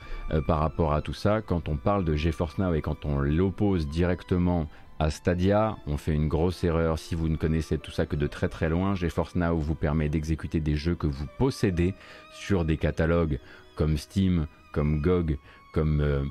par 0.47 0.61
rapport 0.61 0.93
à 0.95 1.03
tout 1.03 1.15
ça 1.15 1.43
quand 1.43 1.69
on 1.69 1.77
parle 1.77 2.05
de 2.05 2.15
GeForce 2.15 2.59
Now 2.59 2.75
et 2.75 2.81
quand 2.81 3.05
on 3.05 3.19
l'oppose 3.19 3.87
directement 3.89 4.69
Stadia, 5.11 5.77
on 5.87 5.97
fait 5.97 6.15
une 6.15 6.29
grosse 6.29 6.63
erreur 6.65 6.99
si 6.99 7.15
vous 7.15 7.29
ne 7.29 7.37
connaissez 7.37 7.79
tout 7.79 7.91
ça 7.91 8.07
que 8.07 8.17
de 8.17 8.27
très 8.27 8.49
très 8.49 8.69
loin. 8.69 8.95
GeForce 8.95 9.35
Now 9.35 9.57
vous 9.57 9.75
permet 9.75 10.09
d'exécuter 10.09 10.61
des 10.61 10.77
jeux 10.77 10.95
que 10.95 11.07
vous 11.07 11.27
possédez 11.39 11.95
sur 12.33 12.65
des 12.65 12.77
catalogues 12.77 13.39
comme 13.75 13.97
Steam, 13.97 14.47
comme 14.73 15.01
GOG, 15.01 15.39
comme 15.73 16.01
euh, 16.01 16.23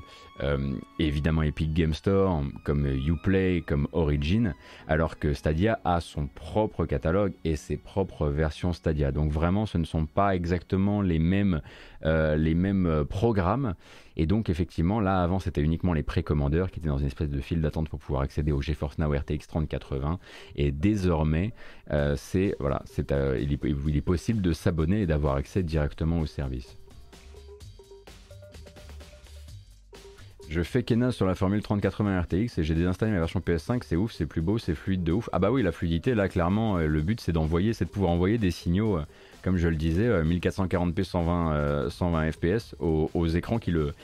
euh, 0.42 0.72
évidemment 0.98 1.42
Epic 1.42 1.74
Game 1.74 1.92
Store, 1.92 2.42
comme 2.64 2.86
Uplay, 2.86 3.62
comme 3.66 3.88
Origin, 3.92 4.54
alors 4.88 5.18
que 5.18 5.34
Stadia 5.34 5.80
a 5.84 6.00
son 6.00 6.28
propre 6.28 6.86
catalogue 6.86 7.32
et 7.44 7.56
ses 7.56 7.76
propres 7.76 8.28
versions 8.28 8.72
Stadia. 8.72 9.12
Donc 9.12 9.30
vraiment, 9.30 9.66
ce 9.66 9.78
ne 9.78 9.84
sont 9.84 10.06
pas 10.06 10.34
exactement 10.34 11.02
les 11.02 11.18
mêmes, 11.18 11.60
euh, 12.04 12.36
les 12.36 12.54
mêmes 12.54 13.04
programmes. 13.08 13.74
Et 14.16 14.26
donc 14.26 14.48
effectivement, 14.50 15.00
là 15.00 15.22
avant, 15.22 15.38
c'était 15.38 15.62
uniquement 15.62 15.92
les 15.92 16.02
précommandeurs 16.02 16.70
qui 16.70 16.78
étaient 16.78 16.88
dans 16.88 16.98
une 16.98 17.06
espèce 17.06 17.30
de 17.30 17.40
file 17.40 17.60
d'attente 17.60 17.88
pour 17.88 17.98
pouvoir 17.98 18.22
accéder 18.22 18.52
au 18.52 18.60
GeForce 18.60 18.98
Now 18.98 19.10
RTX 19.10 19.46
3080. 19.48 20.18
Et 20.56 20.70
désormais, 20.70 21.52
c'est 22.16 22.54
voilà, 22.60 22.82
c'est 22.84 23.10
il, 23.40 23.58
il 23.62 23.96
est 23.96 24.02
possible 24.02 24.42
de 24.42 24.52
s'abonner 24.52 25.02
et 25.02 25.06
d'avoir 25.06 25.36
accès 25.36 25.62
directement 25.62 26.20
au 26.20 26.26
service. 26.26 26.76
Je 30.48 30.62
fais 30.62 30.82
Kena 30.82 31.12
sur 31.12 31.26
la 31.26 31.34
formule 31.34 31.62
3080 31.62 32.20
RTX 32.22 32.58
et 32.58 32.64
j'ai 32.64 32.74
désinstallé 32.74 33.12
ma 33.12 33.18
version 33.18 33.40
PS5, 33.40 33.82
c'est 33.84 33.96
ouf, 33.96 34.12
c'est 34.12 34.26
plus 34.26 34.42
beau, 34.42 34.58
c'est 34.58 34.74
fluide 34.74 35.02
de 35.02 35.12
ouf. 35.12 35.30
Ah 35.32 35.38
bah 35.38 35.50
oui, 35.50 35.62
la 35.62 35.72
fluidité, 35.72 36.14
là 36.14 36.28
clairement, 36.28 36.76
euh, 36.76 36.86
le 36.86 37.00
but 37.00 37.20
c'est 37.20 37.32
d'envoyer, 37.32 37.72
c'est 37.72 37.86
de 37.86 37.90
pouvoir 37.90 38.12
envoyer 38.12 38.36
des 38.38 38.50
signaux, 38.50 38.98
euh, 38.98 39.04
comme 39.42 39.56
je 39.56 39.68
le 39.68 39.76
disais, 39.76 40.08
1440p 40.22 41.04
120, 41.04 41.90
120 41.90 42.32
fps 42.32 42.74
aux, 42.80 43.26
écrans 43.28 43.58
qui 43.58 43.70
le, 43.70 43.94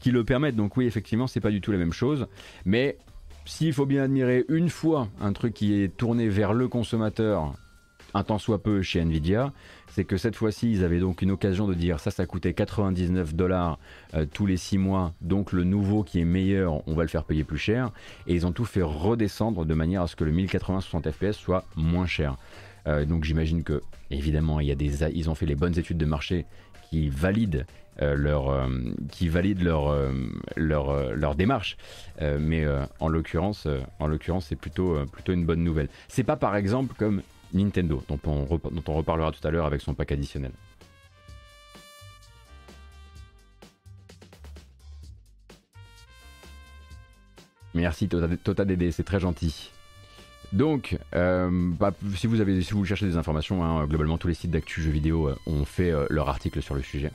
qui 0.00 0.12
le 0.12 0.24
permettent. 0.24 0.56
Donc 0.56 0.76
oui, 0.76 0.86
effectivement, 0.86 1.26
c'est 1.26 1.40
pas 1.40 1.50
du 1.50 1.60
tout 1.60 1.72
la 1.72 1.78
même 1.78 1.92
chose. 1.92 2.28
Mais 2.64 2.98
s'il 3.44 3.72
faut 3.72 3.86
bien 3.86 4.04
admirer 4.04 4.44
une 4.48 4.68
fois 4.68 5.08
un 5.20 5.32
truc 5.32 5.54
qui 5.54 5.80
est 5.80 5.96
tourné 5.96 6.28
vers 6.28 6.52
le 6.52 6.68
consommateur, 6.68 7.54
un 8.14 8.24
temps 8.24 8.38
soit 8.38 8.62
peu 8.62 8.82
chez 8.82 9.00
Nvidia, 9.00 9.52
c'est 9.96 10.04
que 10.04 10.18
cette 10.18 10.36
fois-ci, 10.36 10.70
ils 10.70 10.84
avaient 10.84 11.00
donc 11.00 11.22
une 11.22 11.30
occasion 11.30 11.66
de 11.66 11.72
dire 11.72 12.00
ça, 12.00 12.10
ça 12.10 12.26
coûtait 12.26 12.52
99 12.52 13.34
dollars 13.34 13.78
euh, 14.12 14.26
tous 14.30 14.44
les 14.44 14.58
6 14.58 14.76
mois, 14.76 15.14
donc 15.22 15.52
le 15.52 15.64
nouveau 15.64 16.02
qui 16.02 16.20
est 16.20 16.26
meilleur, 16.26 16.86
on 16.86 16.94
va 16.94 17.00
le 17.02 17.08
faire 17.08 17.24
payer 17.24 17.44
plus 17.44 17.56
cher. 17.56 17.90
Et 18.26 18.34
ils 18.34 18.44
ont 18.46 18.52
tout 18.52 18.66
fait 18.66 18.82
redescendre 18.82 19.64
de 19.64 19.72
manière 19.72 20.02
à 20.02 20.06
ce 20.06 20.14
que 20.14 20.24
le 20.24 20.32
1080 20.32 20.82
60 20.82 21.10
fps 21.12 21.32
soit 21.32 21.64
moins 21.76 22.04
cher. 22.04 22.36
Euh, 22.86 23.06
donc 23.06 23.24
j'imagine 23.24 23.62
que, 23.62 23.80
évidemment, 24.10 24.60
ils 24.60 25.30
ont 25.30 25.34
fait 25.34 25.46
les 25.46 25.56
bonnes 25.56 25.78
études 25.78 25.96
de 25.96 26.04
marché 26.04 26.44
qui 26.90 27.08
valident 27.08 27.64
euh, 28.02 28.14
leur, 30.56 31.34
démarche. 31.36 31.78
mais 32.20 32.66
en 33.00 33.08
l'occurrence, 33.08 33.66
en 33.98 34.06
l'occurrence, 34.08 34.44
c'est 34.50 34.56
plutôt, 34.56 35.06
plutôt 35.06 35.32
une 35.32 35.46
bonne 35.46 35.64
nouvelle. 35.64 35.88
C'est 36.08 36.22
pas 36.22 36.36
par 36.36 36.54
exemple 36.54 36.94
comme 36.98 37.22
Nintendo, 37.52 38.02
dont 38.08 38.20
on, 38.26 38.44
reparlera 38.44 39.32
tout 39.32 39.46
à 39.46 39.50
l'heure 39.50 39.66
avec 39.66 39.80
son 39.80 39.94
pack 39.94 40.12
additionnel. 40.12 40.52
Merci 47.74 48.08
Tota 48.08 48.64
DD, 48.64 48.90
c'est 48.90 49.04
très 49.04 49.20
gentil. 49.20 49.70
Donc, 50.52 50.96
euh, 51.14 51.50
bah, 51.78 51.92
si, 52.14 52.26
vous 52.26 52.40
avez, 52.40 52.62
si 52.62 52.72
vous 52.72 52.84
cherchez 52.84 53.06
des 53.06 53.16
informations, 53.16 53.64
hein, 53.64 53.84
globalement 53.86 54.16
tous 54.16 54.28
les 54.28 54.34
sites 54.34 54.50
d'actu 54.50 54.80
jeux 54.80 54.90
vidéo 54.90 55.28
euh, 55.28 55.36
ont 55.46 55.64
fait 55.64 55.90
euh, 55.90 56.06
leur 56.08 56.28
article 56.28 56.62
sur 56.62 56.74
le 56.74 56.82
sujet. 56.82 57.10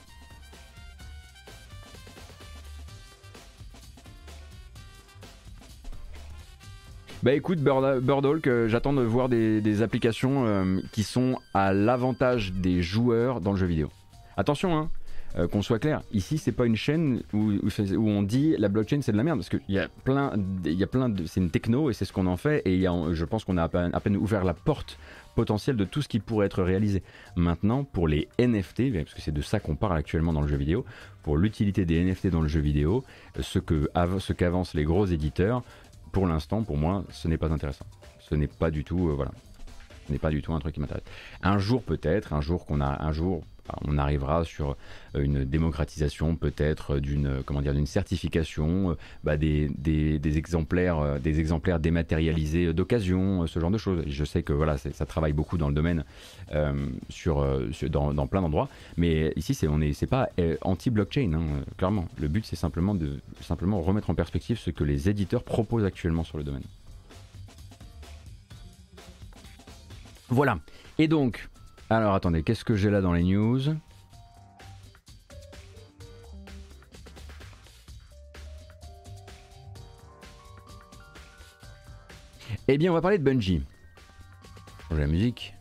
Bah 7.24 7.34
écoute, 7.34 7.60
Birdhawk, 7.60 8.48
euh, 8.48 8.68
j'attends 8.68 8.94
de 8.94 9.04
voir 9.04 9.30
des, 9.30 9.82
applications 9.84 10.48
euh, 10.48 10.80
qui 10.92 11.04
sont 11.04 11.38
à 11.54 11.72
l'avantage 11.72 12.52
des 12.52 12.82
joueurs 12.82 13.42
dans 13.42 13.52
le 13.52 13.58
jeu 13.58 13.68
vidéo. 13.68 13.90
Attention, 14.38 14.76
hein, 14.76 14.90
euh, 15.38 15.48
qu'on 15.48 15.62
soit 15.62 15.78
clair, 15.78 16.02
ici 16.12 16.40
c'est 16.40 16.52
pas 16.52 16.66
une 16.66 16.76
chaîne 16.76 17.22
où, 17.32 17.52
où, 17.62 18.10
on 18.10 18.24
dit 18.24 18.56
la 18.58 18.70
blockchain 18.70 19.02
c'est 19.04 19.12
de 19.12 19.18
la 19.18 19.24
merde, 19.24 19.38
parce 19.38 19.50
qu'il 19.50 19.62
y 19.70 19.78
a 19.78 19.88
plein, 20.04 20.34
il 20.66 20.74
y 20.74 20.84
a 20.84 20.88
plein 20.88 21.10
de, 21.10 21.28
c'est 21.28 21.40
une 21.40 21.52
techno 21.52 21.92
et 21.92 21.94
c'est 21.94 22.06
ce 22.06 22.12
qu'on 22.12 22.26
en 22.26 22.38
fait, 22.38 22.64
et 22.66 22.76
y 22.76 22.88
a, 22.88 22.94
je 23.12 23.26
pense 23.26 23.46
qu'on 23.46 23.58
a 23.58 23.64
à 23.64 23.70
peine, 23.70 23.92
à 23.94 24.00
peine, 24.00 24.18
ouvert 24.18 24.44
la 24.44 24.56
porte 24.56 24.98
potentielle 25.36 25.78
de 25.78 25.86
tout 25.86 26.02
ce 26.02 26.08
qui 26.08 26.20
pourrait 26.20 26.48
être 26.48 26.64
réalisé. 26.64 27.04
Maintenant, 27.36 27.84
pour 27.84 28.08
les 28.08 28.30
NFT, 28.40 28.92
parce 28.94 29.14
que 29.14 29.22
c'est 29.22 29.32
de 29.32 29.42
ça 29.42 29.60
qu'on 29.60 29.76
parle 29.76 29.98
actuellement 29.98 30.34
dans 30.34 30.42
le 30.42 30.48
jeu 30.48 30.58
vidéo, 30.58 30.86
pour 31.22 31.38
l'utilité 31.38 31.86
des 31.86 32.04
NFT 32.04 32.28
dans 32.28 32.42
le 32.42 32.48
jeu 32.48 32.62
vidéo, 32.62 33.04
ce 33.40 33.60
que 33.60 33.90
ce 34.18 34.34
qu'avancent 34.34 34.74
les 34.74 34.86
gros 34.86 35.06
éditeurs, 35.06 35.62
pour 36.12 36.28
l'instant, 36.28 36.64
pour 36.64 36.78
moi, 36.78 37.04
ce 37.12 37.28
n'est 37.28 37.38
pas 37.38 37.52
intéressant. 37.52 37.86
Ce 38.20 38.36
n'est 38.36 38.48
pas 38.48 38.72
du 38.72 38.84
tout, 38.84 39.16
voilà, 39.16 39.32
ce 40.08 40.12
n'est 40.12 40.20
pas 40.20 40.30
du 40.30 40.42
tout 40.42 40.54
un 40.54 40.60
truc 40.60 40.74
qui 40.74 40.80
m'intéresse. 40.80 41.04
Un 41.44 41.58
jour 41.58 41.84
peut-être, 41.84 42.34
un 42.34 42.42
jour 42.42 42.66
qu'on 42.66 42.82
a, 42.82 43.04
un 43.04 43.12
jour, 43.12 43.44
on 43.86 43.98
arrivera 43.98 44.44
sur 44.44 44.76
euh, 45.16 45.24
une 45.24 45.46
démocratisation 45.46 46.36
peut-être 46.36 47.00
d'une 47.00 47.42
comment 47.46 47.62
dire 47.62 47.74
d'une 47.74 47.86
certification 47.86 48.92
euh, 48.92 48.94
bah, 49.24 49.38
des, 49.38 49.70
des, 49.70 50.38
exemplaires 50.38 51.00
euh, 51.00 51.20
des 51.20 51.40
exemplaires 51.40 51.80
dématérialisés 51.80 52.74
d'occasion 52.74 53.48
ce 53.48 53.60
genre 53.60 53.72
de 53.72 53.78
choses. 53.78 54.04
Je 54.08 54.26
sais 54.26 54.44
que 54.44 54.54
voilà 54.54 54.78
ça 54.78 55.06
travaille 55.06 55.34
beaucoup 55.34 55.58
dans 55.58 55.70
le 55.70 55.76
domaine 55.76 56.04
sur, 57.10 57.46
dans, 57.90 58.28
plein 58.28 58.42
d'endroits. 58.42 58.68
Mais 58.98 59.32
ici 59.36 59.54
c'est 59.54 59.68
on 59.68 59.80
est 59.82 59.94
c'est 59.94 60.08
pas 60.08 60.30
anti 60.62 60.90
blockchain 60.90 61.34
hein, 61.34 61.64
clairement. 61.78 62.08
Le 62.20 62.28
but 62.28 62.46
c'est 62.46 62.56
simplement 62.56 62.96
de 62.96 63.20
simplement 63.42 63.82
remettre 63.82 64.10
en 64.10 64.16
perspective 64.16 64.58
ce 64.58 64.70
que 64.70 64.84
les 64.84 65.10
éditeurs 65.10 65.44
proposent 65.44 65.86
actuellement 65.86 66.24
sur 66.24 66.38
le 66.38 66.44
domaine 66.44 66.64
voilà 70.32 70.58
et 70.98 71.08
donc 71.08 71.48
alors 71.92 72.14
attendez, 72.14 72.42
qu'est-ce 72.42 72.64
que 72.64 72.74
j'ai 72.74 72.90
là 72.90 73.02
dans 73.02 73.12
les 73.12 73.22
news 73.22 73.60
Eh 82.70 82.78
bien, 82.78 82.92
on 82.92 82.94
va 82.94 83.02
parler 83.02 83.18
de 83.18 83.24
Bungie. 83.26 83.62
Changer 84.88 85.02
la 85.02 85.08
musique. 85.08 85.54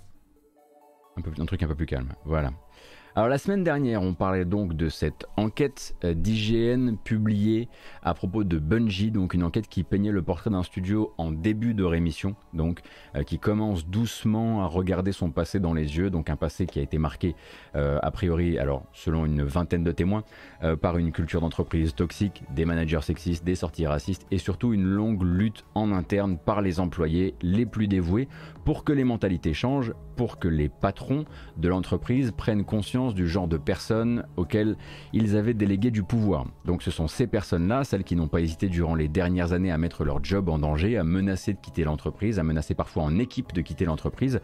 Un, 1.16 1.22
peu, 1.22 1.32
un 1.36 1.46
truc 1.46 1.64
un 1.64 1.66
peu 1.66 1.74
plus 1.74 1.86
calme. 1.86 2.12
Voilà. 2.24 2.52
Alors 3.20 3.28
la 3.28 3.36
semaine 3.36 3.62
dernière, 3.62 4.00
on 4.00 4.14
parlait 4.14 4.46
donc 4.46 4.72
de 4.72 4.88
cette 4.88 5.26
enquête 5.36 5.94
euh, 6.04 6.14
d'IGN 6.14 6.96
publiée 7.04 7.68
à 8.02 8.14
propos 8.14 8.44
de 8.44 8.58
Bungie, 8.58 9.10
donc 9.10 9.34
une 9.34 9.42
enquête 9.42 9.68
qui 9.68 9.82
peignait 9.82 10.10
le 10.10 10.22
portrait 10.22 10.48
d'un 10.48 10.62
studio 10.62 11.12
en 11.18 11.30
début 11.30 11.74
de 11.74 11.84
rémission, 11.84 12.34
donc 12.54 12.80
euh, 13.14 13.22
qui 13.22 13.38
commence 13.38 13.86
doucement 13.86 14.62
à 14.62 14.66
regarder 14.68 15.12
son 15.12 15.30
passé 15.32 15.60
dans 15.60 15.74
les 15.74 15.98
yeux, 15.98 16.08
donc 16.08 16.30
un 16.30 16.36
passé 16.36 16.64
qui 16.64 16.78
a 16.78 16.82
été 16.82 16.96
marqué 16.96 17.36
euh, 17.76 17.98
a 18.00 18.10
priori, 18.10 18.56
alors 18.56 18.84
selon 18.94 19.26
une 19.26 19.42
vingtaine 19.42 19.84
de 19.84 19.92
témoins, 19.92 20.24
par 20.80 20.96
une 20.96 21.12
culture 21.12 21.42
d'entreprise 21.42 21.94
toxique, 21.94 22.42
des 22.54 22.64
managers 22.64 23.02
sexistes, 23.02 23.44
des 23.44 23.54
sorties 23.54 23.86
racistes 23.86 24.26
et 24.30 24.38
surtout 24.38 24.72
une 24.72 24.84
longue 24.84 25.22
lutte 25.22 25.64
en 25.74 25.92
interne 25.92 26.38
par 26.38 26.62
les 26.62 26.80
employés 26.80 27.34
les 27.42 27.66
plus 27.66 27.86
dévoués 27.86 28.28
pour 28.64 28.84
que 28.84 28.92
les 28.92 29.04
mentalités 29.04 29.54
changent, 29.54 29.92
pour 30.16 30.38
que 30.38 30.48
les 30.48 30.68
patrons 30.68 31.24
de 31.56 31.68
l'entreprise 31.68 32.32
prennent 32.36 32.64
conscience 32.64 33.09
du 33.14 33.28
genre 33.28 33.48
de 33.48 33.56
personnes 33.56 34.24
auxquelles 34.36 34.76
ils 35.12 35.36
avaient 35.36 35.54
délégué 35.54 35.90
du 35.90 36.02
pouvoir. 36.02 36.46
Donc 36.64 36.82
ce 36.82 36.90
sont 36.90 37.08
ces 37.08 37.26
personnes-là, 37.26 37.84
celles 37.84 38.04
qui 38.04 38.16
n'ont 38.16 38.28
pas 38.28 38.40
hésité 38.40 38.68
durant 38.68 38.94
les 38.94 39.08
dernières 39.08 39.52
années 39.52 39.70
à 39.70 39.78
mettre 39.78 40.04
leur 40.04 40.22
job 40.22 40.48
en 40.48 40.58
danger, 40.58 40.96
à 40.96 41.04
menacer 41.04 41.52
de 41.52 41.58
quitter 41.58 41.84
l'entreprise, 41.84 42.38
à 42.38 42.42
menacer 42.42 42.74
parfois 42.74 43.02
en 43.02 43.18
équipe 43.18 43.52
de 43.52 43.60
quitter 43.60 43.84
l'entreprise, 43.84 44.40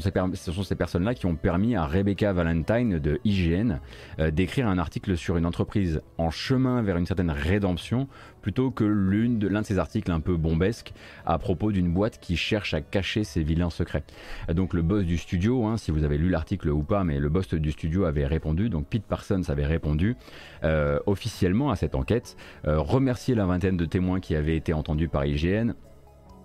ce 0.00 0.52
sont 0.52 0.62
ces 0.62 0.74
personnes-là 0.74 1.14
qui 1.14 1.26
ont 1.26 1.36
permis 1.36 1.76
à 1.76 1.86
Rebecca 1.86 2.32
Valentine 2.32 2.98
de 2.98 3.20
IGN 3.24 3.80
euh, 4.18 4.30
d'écrire 4.30 4.68
un 4.68 4.78
article 4.78 5.16
sur 5.16 5.36
une 5.36 5.46
entreprise 5.46 6.00
en 6.18 6.30
chemin 6.30 6.82
vers 6.82 6.96
une 6.96 7.06
certaine 7.06 7.30
rédemption 7.30 8.08
plutôt 8.42 8.70
que 8.70 8.84
l'un 8.84 9.30
de, 9.30 9.48
de 9.48 9.62
ses 9.62 9.78
articles 9.78 10.10
un 10.10 10.20
peu 10.20 10.36
bombesques 10.36 10.92
à 11.26 11.38
propos 11.38 11.72
d'une 11.72 11.92
boîte 11.92 12.18
qui 12.20 12.36
cherche 12.36 12.74
à 12.74 12.80
cacher 12.80 13.24
ses 13.24 13.42
vilains 13.42 13.70
secrets. 13.70 14.04
Donc 14.52 14.74
le 14.74 14.82
boss 14.82 15.04
du 15.04 15.18
studio, 15.18 15.66
hein, 15.66 15.76
si 15.76 15.90
vous 15.90 16.04
avez 16.04 16.18
lu 16.18 16.28
l'article 16.28 16.70
ou 16.70 16.82
pas, 16.82 17.04
mais 17.04 17.18
le 17.18 17.28
boss 17.28 17.48
du 17.54 17.72
studio 17.72 18.04
avait 18.04 18.26
répondu, 18.26 18.68
donc 18.68 18.86
Pete 18.86 19.04
Parsons 19.04 19.42
avait 19.48 19.66
répondu 19.66 20.16
euh, 20.64 20.98
officiellement 21.06 21.70
à 21.70 21.76
cette 21.76 21.94
enquête, 21.94 22.36
euh, 22.66 22.78
remercier 22.78 23.34
la 23.34 23.46
vingtaine 23.46 23.76
de 23.76 23.84
témoins 23.84 24.20
qui 24.20 24.34
avaient 24.34 24.56
été 24.56 24.72
entendus 24.72 25.08
par 25.08 25.24
IGN, 25.24 25.74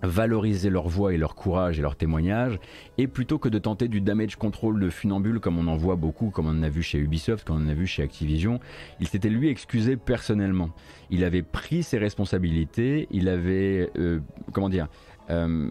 valoriser 0.06 0.70
leur 0.70 0.88
voix 0.88 1.14
et 1.14 1.16
leur 1.16 1.34
courage 1.34 1.78
et 1.78 1.82
leur 1.82 1.96
témoignage, 1.96 2.58
et 2.98 3.06
plutôt 3.06 3.38
que 3.38 3.48
de 3.48 3.58
tenter 3.58 3.88
du 3.88 4.00
damage 4.00 4.36
control 4.36 4.80
de 4.80 4.90
funambule 4.90 5.40
comme 5.40 5.58
on 5.58 5.66
en 5.66 5.76
voit 5.76 5.96
beaucoup, 5.96 6.30
comme 6.30 6.46
on 6.46 6.50
en 6.50 6.62
a 6.62 6.68
vu 6.68 6.82
chez 6.82 6.98
Ubisoft, 6.98 7.46
comme 7.46 7.56
on 7.56 7.66
en 7.66 7.68
a 7.68 7.74
vu 7.74 7.86
chez 7.86 8.02
Activision, 8.02 8.60
il 9.00 9.08
s'était 9.08 9.28
lui 9.28 9.48
excusé 9.48 9.96
personnellement. 9.96 10.70
Il 11.10 11.24
avait 11.24 11.42
pris 11.42 11.82
ses 11.82 11.98
responsabilités, 11.98 13.08
il 13.10 13.28
avait, 13.28 13.90
euh, 13.96 14.20
comment 14.52 14.68
dire, 14.68 14.88
euh, 15.30 15.70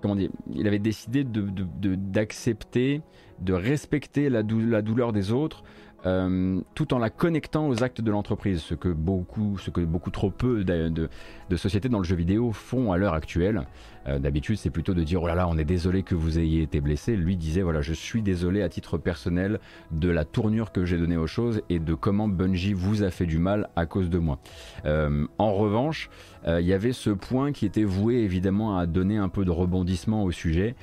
comment 0.00 0.16
dire, 0.16 0.30
il 0.54 0.66
avait 0.66 0.78
décidé 0.78 1.24
d'accepter, 1.24 3.02
de, 3.40 3.44
de, 3.44 3.52
respecter 3.52 4.28
la, 4.28 4.42
la 4.42 4.82
douleur 4.82 5.12
des 5.12 5.32
autres, 5.32 5.62
euh, 6.04 6.60
tout 6.74 6.94
en 6.94 6.98
la 6.98 7.10
connectant 7.10 7.68
aux 7.68 7.82
actes 7.82 8.00
de 8.00 8.10
l'entreprise, 8.10 8.60
ce 8.60 8.74
que 8.74 8.88
beaucoup, 8.88 9.58
ce 9.58 9.70
que 9.70 9.80
beaucoup 9.80 10.10
trop 10.10 10.30
peu 10.30 10.64
de, 10.64 10.88
de, 10.88 11.56
sociétés 11.56 11.88
dans 11.88 11.98
le 11.98 12.04
jeu 12.04 12.16
vidéo 12.16 12.52
font 12.52 12.92
à 12.92 12.96
l'heure 12.96 13.14
actuelle. 13.14 13.66
Euh, 14.08 14.18
d'habitude, 14.18 14.56
c'est 14.56 14.70
plutôt 14.70 14.94
de 14.94 15.02
dire 15.02 15.22
oh 15.22 15.26
là 15.26 15.34
là, 15.34 15.48
on 15.48 15.56
est 15.58 15.64
désolé 15.64 16.02
que 16.02 16.14
vous 16.14 16.38
ayez 16.38 16.62
été 16.62 16.80
blessé. 16.80 17.16
Lui 17.16 17.36
disait 17.36 17.62
voilà, 17.62 17.82
je 17.82 17.92
suis 17.92 18.22
désolé 18.22 18.62
à 18.62 18.68
titre 18.68 18.98
personnel 18.98 19.60
de 19.90 20.08
la 20.08 20.24
tournure 20.24 20.72
que 20.72 20.84
j'ai 20.84 20.98
donnée 20.98 21.16
aux 21.16 21.26
choses 21.26 21.62
et 21.68 21.78
de 21.78 21.94
comment 21.94 22.28
Bungie 22.28 22.72
vous 22.72 23.02
a 23.02 23.10
fait 23.10 23.26
du 23.26 23.38
mal 23.38 23.68
à 23.76 23.86
cause 23.86 24.10
de 24.10 24.18
moi. 24.18 24.38
Euh, 24.84 25.26
en 25.38 25.52
revanche, 25.54 26.10
il 26.44 26.66
y 26.66 26.72
avait 26.72 26.92
ce 26.92 27.10
point 27.10 27.52
qui 27.52 27.66
était 27.66 27.84
voué 27.84 28.16
évidemment 28.16 28.76
à 28.76 28.86
donner 28.86 29.16
un 29.16 29.28
peu 29.28 29.44
de 29.44 29.52
rebondissement 29.52 30.24
au 30.24 30.32
sujet. 30.32 30.74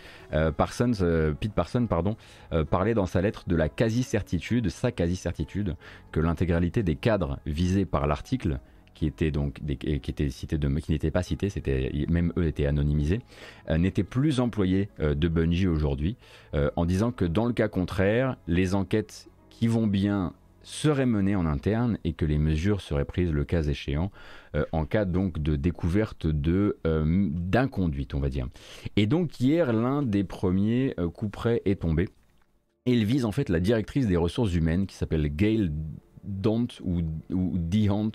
Parsons, 0.55 0.93
Pete 1.38 1.51
Parsons, 1.51 1.86
pardon, 1.86 2.15
parlait 2.69 2.93
dans 2.93 3.05
sa 3.05 3.19
lettre 3.19 3.43
de 3.45 3.58
la 3.58 3.67
quasi-certitude, 3.67 4.69
sa 4.69 4.93
quasi 4.93 5.17
certitude 5.17 5.75
que 6.13 6.21
l'intégralité 6.21 6.82
des 6.82 6.95
cadres 6.95 7.39
visés 7.45 7.84
par 7.84 8.08
l'article 8.08 8.62
qui 8.99 9.05
étaient 9.05 9.31
donc 9.31 9.62
qui 9.79 10.12
étaient 10.12 10.29
cités 10.29 10.57
de, 10.57 10.67
qui 10.79 10.91
n'étaient 10.91 11.09
pas 11.09 11.23
cités, 11.23 11.49
c'était 11.49 11.89
même 12.09 12.33
eux 12.38 12.45
étaient 12.45 12.65
anonymisés, 12.65 13.21
euh, 13.69 13.77
n'étaient 13.77 14.03
plus 14.03 14.41
employés 14.41 14.89
euh, 14.99 15.15
de 15.15 15.29
Bungie 15.29 15.67
aujourd'hui, 15.67 16.17
euh, 16.53 16.69
en 16.75 16.85
disant 16.85 17.13
que 17.13 17.23
dans 17.23 17.45
le 17.45 17.53
cas 17.53 17.69
contraire, 17.69 18.35
les 18.47 18.75
enquêtes 18.75 19.29
qui 19.49 19.67
vont 19.67 19.88
bien 19.88 20.33
seraient 20.63 21.05
menées 21.05 21.38
en 21.38 21.45
interne 21.45 21.97
et 22.03 22.12
que 22.12 22.25
les 22.25 22.38
mesures 22.38 22.81
seraient 22.81 23.05
prises 23.05 23.31
le 23.31 23.45
cas 23.45 23.63
échéant 23.63 24.12
en 24.71 24.85
cas 24.85 25.05
donc 25.05 25.39
de 25.39 25.55
découverte 25.55 26.27
de 26.27 26.77
d'inconduite 26.83 28.13
on 28.13 28.19
va 28.19 28.29
dire. 28.29 28.47
Et 28.97 29.07
donc 29.07 29.39
hier 29.39 29.71
l'un 29.71 30.03
des 30.03 30.25
premiers 30.25 30.93
coups 31.13 31.31
près 31.31 31.62
est 31.65 31.81
tombé 31.81 32.09
il 32.85 33.05
vise 33.05 33.25
en 33.25 33.31
fait 33.31 33.49
la 33.49 33.59
directrice 33.59 34.05
des 34.05 34.17
ressources 34.17 34.53
humaines 34.53 34.85
qui 34.85 34.95
s'appelle 34.95 35.27
Gail 35.33 35.71
Dont 36.23 36.67
ou, 36.83 37.01
ou 37.31 37.57
euh, 37.57 38.09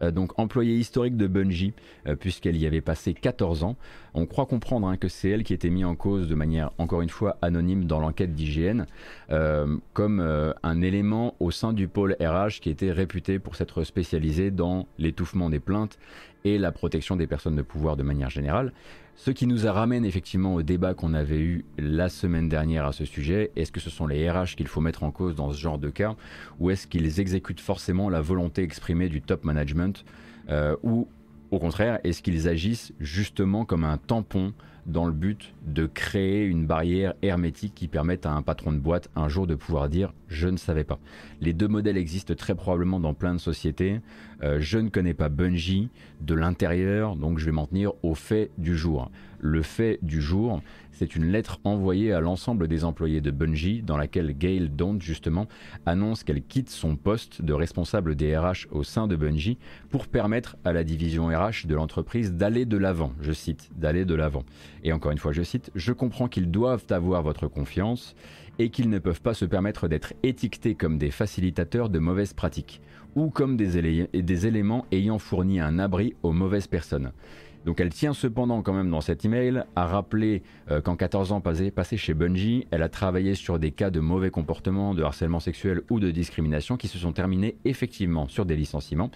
donc 0.00 0.38
employée 0.38 0.76
historique 0.76 1.16
de 1.16 1.26
Bungie, 1.26 1.74
euh, 2.06 2.16
puisqu'elle 2.16 2.56
y 2.56 2.66
avait 2.66 2.80
passé 2.80 3.14
14 3.14 3.64
ans. 3.64 3.76
On 4.14 4.26
croit 4.26 4.46
comprendre 4.46 4.88
hein, 4.88 4.96
que 4.96 5.08
c'est 5.08 5.30
elle 5.30 5.44
qui 5.44 5.54
était 5.54 5.70
mise 5.70 5.84
en 5.84 5.94
cause 5.94 6.28
de 6.28 6.34
manière, 6.34 6.70
encore 6.78 7.02
une 7.02 7.10
fois, 7.10 7.36
anonyme 7.42 7.84
dans 7.84 8.00
l'enquête 8.00 8.34
d'IGN, 8.34 8.84
euh, 9.30 9.76
comme 9.92 10.20
un 10.62 10.82
élément 10.82 11.34
au 11.40 11.50
sein 11.50 11.72
du 11.72 11.88
pôle 11.88 12.16
RH 12.20 12.60
qui 12.60 12.70
était 12.70 12.92
réputé 12.92 13.38
pour 13.38 13.56
s'être 13.56 13.84
spécialisé 13.84 14.50
dans 14.50 14.86
l'étouffement 14.98 15.50
des 15.50 15.60
plaintes 15.60 15.98
et 16.44 16.58
la 16.58 16.72
protection 16.72 17.16
des 17.16 17.26
personnes 17.26 17.56
de 17.56 17.62
pouvoir 17.62 17.96
de 17.96 18.02
manière 18.02 18.30
générale. 18.30 18.72
Ce 19.22 19.30
qui 19.30 19.46
nous 19.46 19.70
ramène 19.70 20.06
effectivement 20.06 20.54
au 20.54 20.62
débat 20.62 20.94
qu'on 20.94 21.12
avait 21.12 21.40
eu 21.40 21.66
la 21.76 22.08
semaine 22.08 22.48
dernière 22.48 22.86
à 22.86 22.92
ce 22.92 23.04
sujet. 23.04 23.50
Est-ce 23.54 23.70
que 23.70 23.78
ce 23.78 23.90
sont 23.90 24.06
les 24.06 24.30
RH 24.30 24.56
qu'il 24.56 24.66
faut 24.66 24.80
mettre 24.80 25.02
en 25.02 25.10
cause 25.10 25.34
dans 25.34 25.52
ce 25.52 25.58
genre 25.58 25.78
de 25.78 25.90
cas 25.90 26.16
ou 26.58 26.70
est-ce 26.70 26.86
qu'ils 26.86 27.20
exécutent 27.20 27.60
forcément 27.60 28.08
la 28.08 28.22
volonté 28.22 28.62
exprimée 28.62 29.10
du 29.10 29.20
top 29.20 29.44
management 29.44 30.06
euh, 30.48 30.74
ou 30.82 31.06
au 31.50 31.58
contraire, 31.58 32.00
est-ce 32.02 32.22
qu'ils 32.22 32.48
agissent 32.48 32.94
justement 32.98 33.66
comme 33.66 33.84
un 33.84 33.98
tampon 33.98 34.54
dans 34.86 35.06
le 35.06 35.12
but 35.12 35.54
de 35.66 35.86
créer 35.86 36.44
une 36.44 36.66
barrière 36.66 37.14
hermétique 37.22 37.74
qui 37.74 37.88
permette 37.88 38.26
à 38.26 38.32
un 38.32 38.42
patron 38.42 38.72
de 38.72 38.78
boîte 38.78 39.08
un 39.16 39.28
jour 39.28 39.46
de 39.46 39.54
pouvoir 39.54 39.88
dire 39.88 40.12
je 40.28 40.48
ne 40.48 40.56
savais 40.56 40.84
pas. 40.84 40.98
Les 41.40 41.52
deux 41.52 41.68
modèles 41.68 41.96
existent 41.96 42.34
très 42.34 42.54
probablement 42.54 43.00
dans 43.00 43.14
plein 43.14 43.34
de 43.34 43.40
sociétés. 43.40 44.00
Euh, 44.42 44.58
je 44.60 44.78
ne 44.78 44.88
connais 44.88 45.14
pas 45.14 45.28
Bungie 45.28 45.90
de 46.20 46.34
l'intérieur, 46.34 47.16
donc 47.16 47.38
je 47.38 47.46
vais 47.46 47.52
m'en 47.52 47.66
tenir 47.66 47.92
au 48.02 48.14
fait 48.14 48.50
du 48.58 48.76
jour. 48.76 49.10
Le 49.40 49.62
fait 49.62 49.98
du 50.02 50.20
jour, 50.20 50.62
c'est 51.00 51.16
une 51.16 51.32
lettre 51.32 51.60
envoyée 51.64 52.12
à 52.12 52.20
l'ensemble 52.20 52.68
des 52.68 52.84
employés 52.84 53.22
de 53.22 53.30
Bungie 53.30 53.80
dans 53.80 53.96
laquelle 53.96 54.36
Gail 54.36 54.68
Don't 54.68 55.00
justement 55.00 55.48
annonce 55.86 56.24
qu'elle 56.24 56.42
quitte 56.42 56.68
son 56.68 56.94
poste 56.94 57.40
de 57.40 57.54
responsable 57.54 58.16
des 58.16 58.36
RH 58.36 58.66
au 58.70 58.82
sein 58.82 59.08
de 59.08 59.16
Bungie 59.16 59.56
pour 59.88 60.08
permettre 60.08 60.58
à 60.62 60.74
la 60.74 60.84
division 60.84 61.28
RH 61.28 61.66
de 61.66 61.74
l'entreprise 61.74 62.34
d'aller 62.34 62.66
de 62.66 62.76
l'avant. 62.76 63.14
Je 63.22 63.32
cite, 63.32 63.70
d'aller 63.76 64.04
de 64.04 64.14
l'avant. 64.14 64.44
Et 64.84 64.92
encore 64.92 65.10
une 65.10 65.16
fois, 65.16 65.32
je 65.32 65.42
cite, 65.42 65.70
je 65.74 65.94
comprends 65.94 66.28
qu'ils 66.28 66.50
doivent 66.50 66.84
avoir 66.90 67.22
votre 67.22 67.48
confiance 67.48 68.14
et 68.58 68.68
qu'ils 68.68 68.90
ne 68.90 68.98
peuvent 68.98 69.22
pas 69.22 69.32
se 69.32 69.46
permettre 69.46 69.88
d'être 69.88 70.12
étiquetés 70.22 70.74
comme 70.74 70.98
des 70.98 71.10
facilitateurs 71.10 71.88
de 71.88 71.98
mauvaises 71.98 72.34
pratiques. 72.34 72.82
ou 73.16 73.30
comme 73.30 73.56
des, 73.56 74.06
des 74.12 74.46
éléments 74.46 74.84
ayant 74.92 75.18
fourni 75.18 75.60
un 75.60 75.78
abri 75.78 76.14
aux 76.22 76.32
mauvaises 76.32 76.66
personnes. 76.66 77.10
Donc 77.64 77.80
elle 77.80 77.90
tient 77.90 78.12
cependant 78.12 78.62
quand 78.62 78.72
même 78.72 78.90
dans 78.90 79.00
cet 79.00 79.24
email 79.24 79.64
à 79.76 79.86
rappeler 79.86 80.42
euh, 80.70 80.80
qu'en 80.80 80.96
14 80.96 81.32
ans 81.32 81.40
passés, 81.40 81.96
chez 81.96 82.14
Bungie, 82.14 82.66
elle 82.70 82.82
a 82.82 82.88
travaillé 82.88 83.34
sur 83.34 83.58
des 83.58 83.70
cas 83.70 83.90
de 83.90 84.00
mauvais 84.00 84.30
comportement, 84.30 84.94
de 84.94 85.02
harcèlement 85.02 85.40
sexuel 85.40 85.82
ou 85.90 86.00
de 86.00 86.10
discrimination 86.10 86.76
qui 86.76 86.88
se 86.88 86.98
sont 86.98 87.12
terminés 87.12 87.56
effectivement 87.64 88.28
sur 88.28 88.46
des 88.46 88.56
licenciements. 88.56 89.10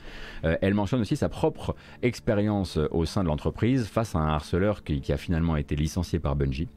Euh, 0.45 0.57
elle 0.61 0.75
mentionne 0.75 1.01
aussi 1.01 1.17
sa 1.17 1.29
propre 1.29 1.75
expérience 2.03 2.79
au 2.91 3.05
sein 3.05 3.23
de 3.23 3.29
l'entreprise 3.29 3.87
face 3.87 4.15
à 4.15 4.19
un 4.19 4.29
harceleur 4.29 4.85
qui 4.85 5.13
a 5.13 5.17
finalement 5.17 5.57
été 5.57 5.77
licencié 5.77 6.19
par 6.19 6.37
Bungie. 6.37 6.69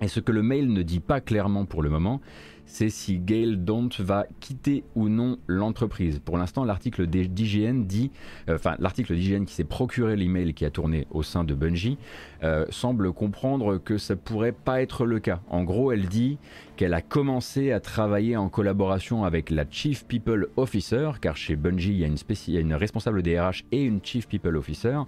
Et 0.00 0.08
ce 0.08 0.20
que 0.20 0.32
le 0.32 0.42
mail 0.42 0.72
ne 0.72 0.82
dit 0.82 1.00
pas 1.00 1.20
clairement 1.20 1.64
pour 1.64 1.82
le 1.82 1.88
moment, 1.88 2.20
c'est 2.66 2.90
si 2.90 3.18
Gail 3.18 3.56
Don't 3.58 3.90
va 3.98 4.26
quitter 4.40 4.84
ou 4.94 5.08
non 5.08 5.38
l'entreprise. 5.46 6.18
Pour 6.18 6.38
l'instant, 6.38 6.64
l'article 6.64 7.06
d'IGN 7.06 7.84
dit, 7.84 8.10
euh, 8.48 8.56
enfin 8.56 8.76
l'article 8.78 9.14
d'IGN 9.14 9.44
qui 9.44 9.54
s'est 9.54 9.64
procuré 9.64 10.16
l'email 10.16 10.54
qui 10.54 10.64
a 10.64 10.70
tourné 10.70 11.06
au 11.10 11.22
sein 11.22 11.44
de 11.44 11.54
Bungie, 11.54 11.98
euh, 12.42 12.66
semble 12.70 13.12
comprendre 13.12 13.78
que 13.78 13.98
ça 13.98 14.16
pourrait 14.16 14.52
pas 14.52 14.82
être 14.82 15.06
le 15.06 15.20
cas. 15.20 15.40
En 15.48 15.64
gros, 15.64 15.92
elle 15.92 16.08
dit 16.08 16.38
qu'elle 16.76 16.94
a 16.94 17.02
commencé 17.02 17.72
à 17.72 17.80
travailler 17.80 18.36
en 18.36 18.48
collaboration 18.48 19.24
avec 19.24 19.50
la 19.50 19.64
Chief 19.70 20.04
People 20.06 20.48
Officer, 20.56 21.12
car 21.20 21.36
chez 21.36 21.56
Bungie 21.56 21.90
il 21.90 21.98
y 21.98 22.04
a 22.04 22.06
une, 22.06 22.16
il 22.46 22.54
y 22.54 22.56
a 22.56 22.60
une 22.60 22.74
responsable 22.74 23.22
DRH 23.22 23.64
et 23.72 23.82
une 23.82 24.00
Chief 24.02 24.26
People 24.26 24.56
Officer 24.56 24.98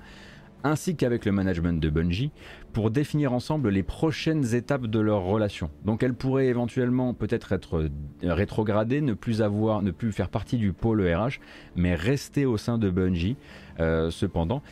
ainsi 0.67 0.97
qu'avec 0.97 1.25
le 1.25 1.33
management 1.33 1.81
de 1.81 1.91
Bungie 1.91 2.31
pour 2.73 2.91
définir 2.91 3.33
ensemble 3.33 3.71
les 3.71 3.83
prochaines 3.83 4.55
étapes 4.55 4.87
de 4.87 4.99
leur 5.01 5.23
relation. 5.23 5.71
Donc 5.85 6.03
elle 6.03 6.15
pourrait 6.15 6.47
éventuellement 6.47 7.15
peut-être 7.15 7.53
être 7.53 7.89
rétrogradée, 8.23 9.01
ne 9.01 9.15
plus 9.15 10.13
faire 10.13 10.29
partie 10.29 10.57
du 10.57 10.73
pôle 10.73 11.03
RH, 11.03 11.41
mais 11.75 11.95
rester 11.95 12.45
au 12.45 12.57
sein 12.57 12.79
de 12.79 12.91
Bungie. 12.91 13.37
Euh, 13.79 14.11
cependant, 14.11 14.63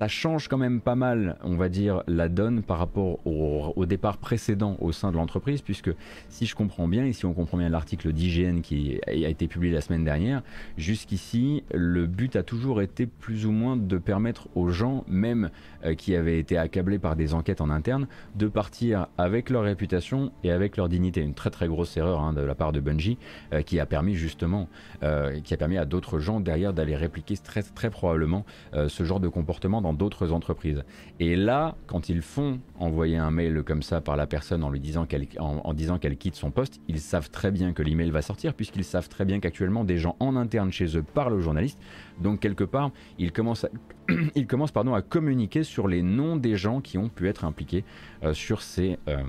ça 0.00 0.08
change 0.08 0.48
quand 0.48 0.58
même 0.58 0.80
pas 0.80 0.96
mal, 0.96 1.36
on 1.44 1.56
va 1.56 1.68
dire, 1.68 2.02
la 2.08 2.28
donne 2.28 2.62
par 2.62 2.78
rapport 2.78 3.24
au, 3.26 3.86
départ 3.86 4.16
précédent 4.16 4.76
au 4.80 4.92
sein 4.92 5.12
de 5.12 5.16
l'entreprise, 5.16 5.62
puisque 5.62 5.90
si 6.28 6.46
je 6.46 6.54
comprends 6.54 6.88
bien, 6.88 7.04
et 7.04 7.12
si 7.12 7.26
on 7.26 7.32
comprend 7.32 7.58
bien 7.58 7.68
l'article 7.68 8.12
d'IGN 8.12 8.60
qui 8.60 8.98
a 9.06 9.12
été 9.12 9.46
publié 9.46 9.72
la 9.72 9.80
semaine 9.80 10.04
dernière, 10.04 10.42
jusqu'ici, 10.76 11.62
le 11.72 12.06
but 12.06 12.34
a 12.36 12.42
toujours 12.42 12.82
été 12.82 13.06
plus 13.06 13.46
ou 13.46 13.52
moins 13.52 13.76
de 13.76 13.98
permettre 13.98 14.48
aux 14.54 14.70
gens, 14.70 15.04
même 15.06 15.50
euh, 15.84 15.94
qui 15.94 16.16
avaient 16.16 16.38
été 16.38 16.58
accablés 16.58 16.98
par 16.98 17.14
des 17.14 17.34
enquêtes 17.34 17.60
en 17.60 17.70
interne, 17.70 18.06
de 18.34 18.48
partir 18.48 19.06
avec 19.16 19.50
leur 19.50 19.62
réputation 19.62 20.32
et 20.42 20.50
avec 20.50 20.76
leur 20.76 20.88
dignité. 20.88 21.20
Une 21.20 21.34
très 21.34 21.50
très 21.50 21.68
grosse 21.68 21.96
erreur 21.96 22.20
hein, 22.20 22.32
de 22.32 22.40
la 22.40 22.54
part 22.54 22.72
de 22.72 22.80
Bungie, 22.80 23.18
euh, 23.52 23.62
qui 23.62 23.78
a 23.78 23.86
permis 23.86 24.14
justement, 24.14 24.68
euh, 25.02 25.40
qui 25.40 25.54
a 25.54 25.56
permis 25.56 25.78
à 25.78 25.84
d'autres 25.84 26.18
gens 26.18 26.40
derrière 26.40 26.72
d'aller 26.72 26.96
répliquer 26.96 27.36
très, 27.36 27.62
très 27.62 27.90
probablement 27.90 28.44
ce 28.88 29.04
genre 29.04 29.20
de 29.20 29.28
comportement 29.28 29.80
d'autres 29.92 30.32
entreprises. 30.32 30.84
Et 31.20 31.36
là, 31.36 31.76
quand 31.86 32.08
ils 32.08 32.22
font 32.22 32.60
envoyer 32.78 33.16
un 33.16 33.30
mail 33.30 33.62
comme 33.62 33.82
ça 33.82 34.00
par 34.00 34.16
la 34.16 34.26
personne 34.26 34.64
en 34.64 34.70
lui 34.70 34.80
disant 34.80 35.06
qu'elle 35.06 35.26
en, 35.38 35.74
disant 35.74 35.98
qu'elle 35.98 36.16
quitte 36.16 36.36
son 36.36 36.50
poste, 36.50 36.80
ils 36.88 37.00
savent 37.00 37.30
très 37.30 37.50
bien 37.50 37.72
que 37.72 37.82
l'email 37.82 38.10
va 38.10 38.22
sortir 38.22 38.54
puisqu'ils 38.54 38.84
savent 38.84 39.08
très 39.08 39.24
bien 39.24 39.40
qu'actuellement 39.40 39.84
des 39.84 39.98
gens 39.98 40.16
en 40.20 40.36
interne 40.36 40.72
chez 40.72 40.96
eux 40.96 41.02
parlent 41.02 41.34
aux 41.34 41.40
journalistes. 41.40 41.78
Donc 42.20 42.40
quelque 42.40 42.64
part, 42.64 42.90
ils 43.18 43.32
commencent 43.32 43.64
à, 43.64 43.70
ils 44.34 44.46
commencent 44.46 44.72
pardon 44.72 44.94
à 44.94 45.02
communiquer 45.02 45.62
sur 45.62 45.88
les 45.88 46.02
noms 46.02 46.36
des 46.36 46.56
gens 46.56 46.80
qui 46.80 46.98
ont 46.98 47.08
pu 47.08 47.28
être 47.28 47.44
impliqués 47.44 47.84
euh, 48.22 48.34
sur 48.34 48.62
ces 48.62 48.98
euh, 49.08 49.22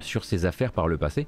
sur 0.00 0.24
ces 0.24 0.46
affaires 0.46 0.72
par 0.72 0.88
le 0.88 0.96
passé 0.96 1.26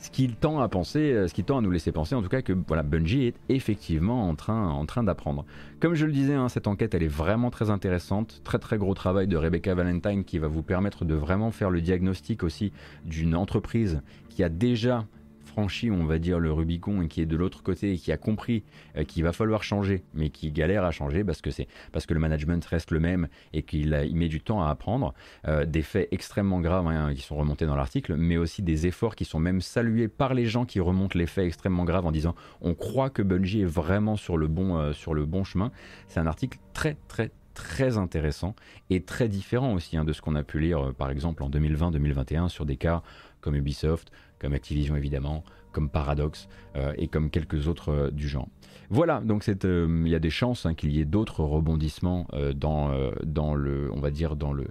ce 0.00 0.10
qui 0.10 0.28
tend 0.28 0.60
à 0.60 0.68
penser, 0.68 1.12
euh, 1.12 1.28
ce 1.28 1.34
qui 1.34 1.44
tend 1.44 1.58
à 1.58 1.60
nous 1.60 1.70
laisser 1.70 1.92
penser 1.92 2.14
en 2.14 2.22
tout 2.22 2.28
cas 2.28 2.42
que 2.42 2.52
voilà, 2.66 2.82
Bungie 2.82 3.26
est 3.26 3.34
effectivement 3.48 4.28
en 4.28 4.34
train, 4.34 4.68
en 4.68 4.86
train 4.86 5.02
d'apprendre. 5.02 5.44
Comme 5.78 5.94
je 5.94 6.06
le 6.06 6.12
disais, 6.12 6.34
hein, 6.34 6.48
cette 6.48 6.66
enquête 6.66 6.94
elle 6.94 7.02
est 7.02 7.08
vraiment 7.08 7.50
très 7.50 7.70
intéressante, 7.70 8.40
très 8.42 8.58
très 8.58 8.78
gros 8.78 8.94
travail 8.94 9.28
de 9.28 9.36
Rebecca 9.36 9.74
Valentine 9.74 10.24
qui 10.24 10.38
va 10.38 10.48
vous 10.48 10.62
permettre 10.62 11.04
de 11.04 11.14
vraiment 11.14 11.50
faire 11.50 11.70
le 11.70 11.80
diagnostic 11.80 12.42
aussi 12.42 12.72
d'une 13.04 13.34
entreprise 13.34 14.00
qui 14.28 14.42
a 14.42 14.48
déjà 14.48 15.06
franchi, 15.50 15.90
on 15.90 16.04
va 16.04 16.18
dire, 16.18 16.38
le 16.38 16.52
Rubicon 16.52 17.02
et 17.02 17.08
qui 17.08 17.20
est 17.20 17.26
de 17.26 17.36
l'autre 17.36 17.62
côté 17.62 17.92
et 17.92 17.98
qui 17.98 18.12
a 18.12 18.16
compris 18.16 18.62
euh, 18.96 19.04
qu'il 19.04 19.24
va 19.24 19.32
falloir 19.32 19.62
changer, 19.62 20.04
mais 20.14 20.30
qui 20.30 20.52
galère 20.52 20.84
à 20.84 20.92
changer 20.92 21.24
parce 21.24 21.42
que 21.42 21.50
c'est 21.50 21.66
parce 21.92 22.06
que 22.06 22.14
le 22.14 22.20
management 22.20 22.64
reste 22.64 22.92
le 22.92 23.00
même 23.00 23.28
et 23.52 23.62
qu'il 23.62 24.00
il 24.08 24.16
met 24.16 24.28
du 24.28 24.40
temps 24.40 24.62
à 24.62 24.70
apprendre. 24.70 25.12
Euh, 25.48 25.66
des 25.66 25.82
faits 25.82 26.08
extrêmement 26.12 26.60
graves 26.60 26.86
hein, 26.86 27.12
qui 27.14 27.22
sont 27.22 27.36
remontés 27.36 27.66
dans 27.66 27.76
l'article, 27.76 28.14
mais 28.16 28.36
aussi 28.36 28.62
des 28.62 28.86
efforts 28.86 29.16
qui 29.16 29.24
sont 29.24 29.40
même 29.40 29.60
salués 29.60 30.08
par 30.08 30.34
les 30.34 30.46
gens 30.46 30.64
qui 30.64 30.80
remontent 30.80 31.18
les 31.18 31.26
faits 31.26 31.46
extrêmement 31.46 31.84
graves 31.84 32.06
en 32.06 32.12
disant 32.12 32.34
on 32.60 32.74
croit 32.74 33.10
que 33.10 33.22
Bungie 33.22 33.62
est 33.62 33.72
vraiment 33.72 34.16
sur 34.16 34.36
le 34.36 34.46
bon, 34.46 34.78
euh, 34.78 34.92
sur 34.92 35.14
le 35.14 35.26
bon 35.26 35.42
chemin. 35.42 35.72
C'est 36.06 36.20
un 36.20 36.26
article 36.26 36.58
très 36.72 36.96
très 37.08 37.32
très 37.54 37.98
intéressant 37.98 38.54
et 38.88 39.02
très 39.02 39.28
différent 39.28 39.74
aussi 39.74 39.96
hein, 39.96 40.04
de 40.04 40.12
ce 40.12 40.22
qu'on 40.22 40.36
a 40.36 40.44
pu 40.44 40.60
lire 40.60 40.94
par 40.94 41.10
exemple 41.10 41.42
en 41.42 41.50
2020-2021 41.50 42.48
sur 42.48 42.64
des 42.64 42.76
cas 42.76 43.02
comme 43.40 43.56
Ubisoft, 43.56 44.10
comme 44.40 44.54
Activision 44.54 44.96
évidemment, 44.96 45.44
comme 45.70 45.88
Paradox 45.88 46.48
euh, 46.74 46.92
et 46.96 47.06
comme 47.06 47.30
quelques 47.30 47.68
autres 47.68 47.90
euh, 47.90 48.10
du 48.10 48.26
genre. 48.26 48.48
Voilà, 48.88 49.20
donc 49.20 49.48
euh, 49.48 50.02
il 50.04 50.10
y 50.10 50.16
a 50.16 50.18
des 50.18 50.30
chances 50.30 50.66
hein, 50.66 50.74
qu'il 50.74 50.90
y 50.90 51.00
ait 51.00 51.04
d'autres 51.04 51.44
rebondissements 51.44 52.26
dans, 52.56 53.12
dans 53.24 53.54
le, 53.54 53.88
on 53.92 54.00
va 54.00 54.10
dire 54.10 54.34
dans 54.34 54.52
le, 54.52 54.66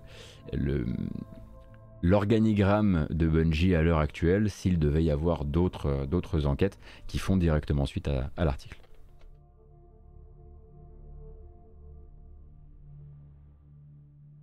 l'organigramme 2.01 3.07
de 3.09 3.27
Bungie 3.27 3.75
à 3.75 3.81
l'heure 3.81 3.99
actuelle 3.99 4.49
s'il 4.49 4.77
devait 4.77 5.05
y 5.05 5.11
avoir 5.11 5.45
d'autres 5.45 6.05
d'autres 6.05 6.45
enquêtes 6.47 6.77
qui 7.07 7.17
font 7.17 7.37
directement 7.37 7.85
suite 7.85 8.09
à, 8.09 8.29
à 8.35 8.43
l'article. 8.43 8.81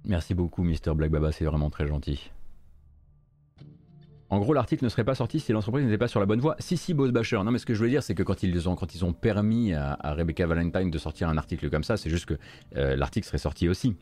Merci 0.05 0.35
beaucoup, 0.35 0.62
Mister 0.62 0.95
Black 0.95 1.11
Baba, 1.11 1.33
c'est 1.33 1.45
vraiment 1.45 1.69
très 1.69 1.87
gentil. 1.87 2.31
En 4.29 4.39
gros, 4.39 4.53
l'article 4.53 4.85
ne 4.85 4.89
serait 4.89 5.05
pas 5.05 5.15
sorti 5.15 5.39
si 5.39 5.53
l'entreprise 5.53 5.85
n'était 5.85 5.99
pas 5.99 6.09
sur 6.09 6.19
la 6.19 6.27
bonne 6.27 6.41
voie. 6.41 6.57
Si, 6.59 6.77
si, 6.77 6.95
Boss 6.95 7.12
Basher. 7.12 7.37
Non, 7.45 7.53
mais 7.53 7.59
ce 7.59 7.67
que 7.67 7.75
je 7.75 7.83
veux 7.83 7.89
dire, 7.89 8.03
c'est 8.03 8.15
que 8.15 8.23
quand 8.23 8.43
ils 8.43 8.69
ont, 8.69 9.12
permis 9.12 9.73
à, 9.73 9.97
Rebecca 10.03 10.47
Valentine 10.47 10.91
de 10.91 10.99
sortir 10.99 11.29
un 11.29 11.39
article 11.39 11.71
comme 11.71 11.85
ça, 11.85 11.97
c'est 11.97 12.11
juste 12.11 12.27
que 12.27 12.35
euh, 12.77 12.97
l'article 12.97 13.27
serait 13.27 13.39
sorti 13.39 13.69
aussi. 13.69 13.95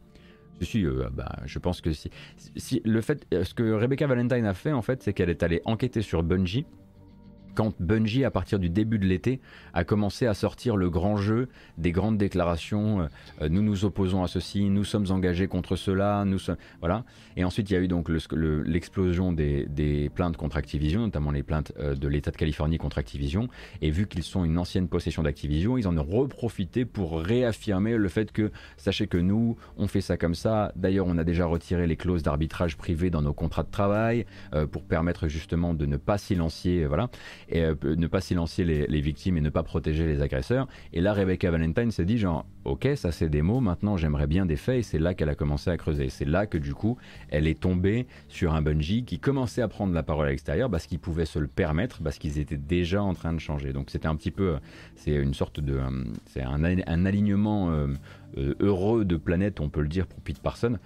Je 0.60 0.64
suis, 0.64 0.86
euh, 0.86 1.08
bah, 1.12 1.36
je 1.44 1.58
pense 1.58 1.80
que 1.80 1.92
si, 1.92 2.10
si, 2.56 2.80
le 2.84 3.00
fait, 3.00 3.26
ce 3.32 3.52
que 3.54 3.72
Rebecca 3.72 4.06
Valentine 4.06 4.46
a 4.46 4.54
fait 4.54 4.72
en 4.72 4.82
fait, 4.82 5.02
c'est 5.02 5.12
qu'elle 5.12 5.30
est 5.30 5.42
allée 5.42 5.60
enquêter 5.64 6.00
sur 6.00 6.22
Bungie 6.22 6.64
quand 7.54 7.74
Bungie, 7.80 8.24
à 8.24 8.30
partir 8.30 8.58
du 8.58 8.68
début 8.68 8.98
de 8.98 9.06
l'été, 9.06 9.40
a 9.72 9.84
commencé 9.84 10.26
à 10.26 10.34
sortir 10.34 10.76
le 10.76 10.90
grand 10.90 11.16
jeu 11.16 11.48
des 11.78 11.92
grandes 11.92 12.18
déclarations, 12.18 13.00
euh, 13.00 13.06
euh, 13.42 13.48
nous 13.48 13.62
nous 13.62 13.84
opposons 13.84 14.22
à 14.22 14.28
ceci, 14.28 14.68
nous 14.68 14.84
sommes 14.84 15.06
engagés 15.10 15.46
contre 15.46 15.76
cela, 15.76 16.24
nous 16.24 16.38
sommes... 16.38 16.56
Voilà. 16.80 17.04
Et 17.36 17.44
ensuite, 17.44 17.70
il 17.70 17.74
y 17.74 17.76
a 17.76 17.80
eu 17.80 17.88
donc 17.88 18.08
l'explosion 18.08 19.32
des, 19.32 20.10
plaintes 20.14 20.36
contre 20.36 20.56
Activision, 20.56 21.00
notamment 21.00 21.30
les 21.30 21.42
plaintes 21.42 21.72
euh, 21.78 21.94
de 21.94 22.08
l'État 22.08 22.30
de 22.30 22.36
Californie 22.36 22.78
contre 22.78 22.98
Activision. 22.98 23.48
Et 23.82 23.90
vu 23.90 24.06
qu'ils 24.06 24.22
sont 24.22 24.44
une 24.44 24.58
ancienne 24.58 24.88
possession 24.88 25.22
d'Activision, 25.22 25.78
ils 25.78 25.88
en 25.88 25.96
ont 25.96 26.04
reprofité 26.04 26.84
pour 26.84 27.20
réaffirmer 27.20 27.96
le 27.96 28.08
fait 28.08 28.32
que, 28.32 28.50
sachez 28.76 29.06
que 29.06 29.18
nous, 29.18 29.56
on 29.76 29.86
fait 29.86 30.00
ça 30.00 30.16
comme 30.16 30.34
ça. 30.34 30.72
D'ailleurs, 30.76 31.06
on 31.06 31.18
a 31.18 31.24
déjà 31.24 31.46
retiré 31.46 31.86
les 31.86 31.96
clauses 31.96 32.22
d'arbitrage 32.22 32.76
privé 32.76 33.10
dans 33.10 33.22
nos 33.22 33.32
contrats 33.32 33.62
de 33.62 33.70
travail 33.70 34.26
pour 34.70 34.84
permettre 34.84 35.28
justement 35.28 35.74
de 35.74 35.86
ne 35.86 35.96
pas 35.96 36.18
silencier, 36.18 36.86
voilà 36.86 37.08
et 37.48 37.62
euh, 37.62 37.74
ne 37.84 38.06
pas 38.06 38.20
silencier 38.20 38.64
les, 38.64 39.00
victimes 39.00 39.36
et 39.36 39.40
ne 39.40 39.50
pas 39.50 39.62
protéger 39.62 40.06
les 40.06 40.22
agresseurs. 40.22 40.66
Et 40.92 41.00
là, 41.00 41.12
Rebecca 41.12 41.50
Valentine 41.50 41.90
s'est 41.90 42.04
dit 42.04 42.18
genre, 42.18 42.46
ok, 42.64 42.88
ça 42.96 43.12
c'est 43.12 43.28
des 43.28 43.42
mots, 43.42 43.60
maintenant 43.60 43.96
j'aimerais 43.96 44.26
bien 44.26 44.46
des 44.46 44.56
faits, 44.56 44.78
et 44.78 44.82
c'est 44.82 44.98
là 44.98 45.14
qu'elle 45.14 45.28
a 45.28 45.34
commencé 45.34 45.70
à 45.70 45.76
creuser. 45.76 46.08
C'est 46.08 46.24
là 46.24 46.46
que 46.46 46.58
du 46.58 46.74
coup, 46.74 46.96
elle 47.28 47.46
est 47.46 47.58
tombée 47.58 48.06
sur 48.28 48.54
un 48.54 48.62
Bungie 48.62 49.04
qui 49.04 49.18
commençait 49.18 49.62
à 49.62 49.68
prendre 49.68 49.92
la 49.92 50.02
parole 50.02 50.26
à 50.26 50.30
l'extérieur 50.30 50.70
parce 50.70 50.86
qu'ils 50.86 50.98
pouvaient 50.98 51.26
se 51.26 51.38
le 51.38 51.46
permettre, 51.46 52.02
parce 52.02 52.18
qu'ils 52.18 52.38
étaient 52.38 52.56
déjà 52.56 53.02
en 53.02 53.14
train 53.14 53.32
de 53.32 53.40
changer. 53.40 53.72
Donc 53.72 53.90
c'était 53.90 54.08
un 54.08 54.16
petit 54.16 54.30
peu, 54.30 54.56
c'est 54.96 55.14
une 55.14 55.34
sorte 55.34 55.60
de, 55.60 55.74
euh, 55.74 56.04
c'est 56.26 56.42
un, 56.42 56.64
alignement. 57.04 57.70
Euh, 57.70 57.88
heureux 58.60 59.04
de 59.04 59.16
planète, 59.16 59.60
on 59.60 59.68
peut 59.68 59.80
le 59.80 59.88
dire 59.88 60.06
pour 60.06 60.20
Pete 60.20 60.40
Parson, 60.40 60.78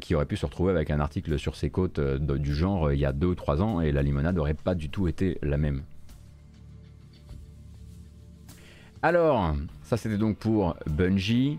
qui 0.00 0.14
aurait 0.14 0.26
pu 0.26 0.36
se 0.36 0.46
retrouver 0.46 0.72
avec 0.72 0.90
un 0.90 1.00
article 1.00 1.38
sur 1.38 1.56
ses 1.56 1.70
côtes 1.70 2.00
du 2.00 2.54
genre 2.54 2.92
il 2.92 2.98
y 2.98 3.04
a 3.04 3.12
deux 3.12 3.28
ou 3.28 3.34
trois 3.34 3.62
ans 3.62 3.80
et 3.80 3.92
la 3.92 4.02
limonade 4.02 4.36
n'aurait 4.36 4.54
pas 4.54 4.74
du 4.74 4.88
tout 4.88 5.08
été 5.08 5.38
la 5.42 5.56
même. 5.56 5.82
Alors, 9.02 9.54
ça 9.82 9.96
c'était 9.96 10.18
donc 10.18 10.38
pour 10.38 10.76
Bungie. 10.86 11.58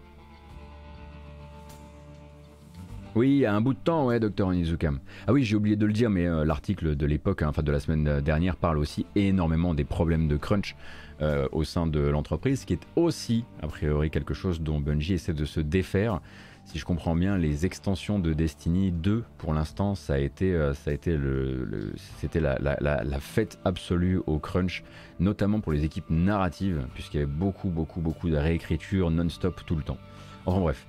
Oui, 3.15 3.29
il 3.29 3.37
y 3.37 3.45
a 3.45 3.55
un 3.55 3.61
bout 3.61 3.73
de 3.73 3.79
temps, 3.79 4.05
ouais, 4.05 4.19
Docteur 4.19 4.49
Onizukam. 4.49 4.99
Ah 5.25 5.33
oui, 5.33 5.43
j'ai 5.43 5.55
oublié 5.55 5.75
de 5.75 5.85
le 5.85 5.93
dire, 5.93 6.09
mais 6.09 6.27
euh, 6.27 6.45
l'article 6.45 6.95
de 6.95 7.05
l'époque, 7.07 7.41
hein, 7.41 7.47
enfin 7.49 7.63
de 7.63 7.71
la 7.71 7.79
semaine 7.79 8.21
dernière, 8.21 8.55
parle 8.55 8.77
aussi 8.77 9.05
énormément 9.15 9.73
des 9.73 9.83
problèmes 9.83 10.27
de 10.27 10.37
crunch 10.37 10.75
euh, 11.21 11.47
au 11.51 11.63
sein 11.63 11.87
de 11.87 11.99
l'entreprise, 11.99 12.65
qui 12.65 12.73
est 12.73 12.87
aussi, 12.95 13.45
a 13.61 13.67
priori, 13.67 14.09
quelque 14.09 14.33
chose 14.33 14.61
dont 14.61 14.79
Bungie 14.79 15.13
essaie 15.13 15.33
de 15.33 15.45
se 15.45 15.59
défaire 15.59 16.21
si 16.69 16.77
je 16.77 16.85
comprends 16.85 17.15
bien, 17.15 17.35
les 17.35 17.65
extensions 17.65 18.19
de 18.19 18.31
Destiny 18.31 18.91
2, 18.91 19.23
pour 19.39 19.55
l'instant, 19.55 19.95
ça 19.95 20.13
a 20.13 20.17
été, 20.19 20.53
euh, 20.53 20.75
ça 20.75 20.91
a 20.91 20.93
été 20.93 21.17
le, 21.17 21.93
c'était 22.17 22.39
la, 22.39 23.19
fête 23.19 23.57
absolue 23.65 24.21
au 24.27 24.37
crunch, 24.37 24.83
notamment 25.19 25.61
pour 25.61 25.71
les 25.71 25.83
équipes 25.83 26.11
narratives, 26.11 26.85
puisqu'il 26.93 27.21
y 27.21 27.23
avait 27.23 27.31
beaucoup, 27.31 27.69
beaucoup, 27.69 28.01
beaucoup 28.01 28.29
de 28.29 28.35
réécriture 28.35 29.09
non-stop 29.09 29.61
tout 29.65 29.75
le 29.75 29.81
temps. 29.81 29.97
Enfin 30.45 30.59
bref, 30.59 30.85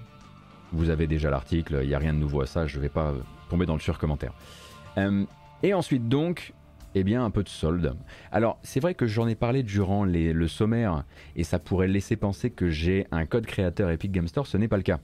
vous 0.73 0.91
avez 0.91 1.07
déjà 1.07 1.31
l'article, 1.31 1.79
il 1.83 1.89
n'y 1.89 1.95
a 1.95 1.99
rien 1.99 2.13
de 2.13 2.19
nouveau 2.19 2.43
à 2.43 2.47
ça, 2.47 2.67
je 2.67 2.77
ne 2.77 2.83
vais 2.83 2.91
pas 2.91 3.15
tomber 3.49 3.65
dans 3.65 3.75
le 3.75 3.81
surcommentaire. 3.81 4.35
Euh, 4.99 5.25
et 5.63 5.73
ensuite 5.73 6.09
donc, 6.11 6.53
eh 6.95 7.05
bien 7.05 7.25
un 7.25 7.31
peu 7.31 7.43
de 7.43 7.49
solde. 7.49 7.95
Alors 8.33 8.59
c'est 8.63 8.81
vrai 8.81 8.95
que 8.95 9.07
j'en 9.07 9.29
ai 9.29 9.35
parlé 9.35 9.63
durant 9.63 10.05
le 10.05 10.49
sommaire 10.49 11.05
et 11.37 11.45
ça 11.45 11.59
pourrait 11.59 11.89
laisser 11.89 12.17
penser 12.17 12.51
que 12.51 12.71
j'ai 12.71 13.07
un 13.11 13.27
code 13.27 13.47
créateur 13.47 13.91
Epic 13.91 14.13
Game 14.13 14.29
Store, 14.29 14.47
ce 14.47 14.57
n'est 14.57 14.69
pas 14.69 14.77
le 14.77 14.83
cas. 14.83 15.01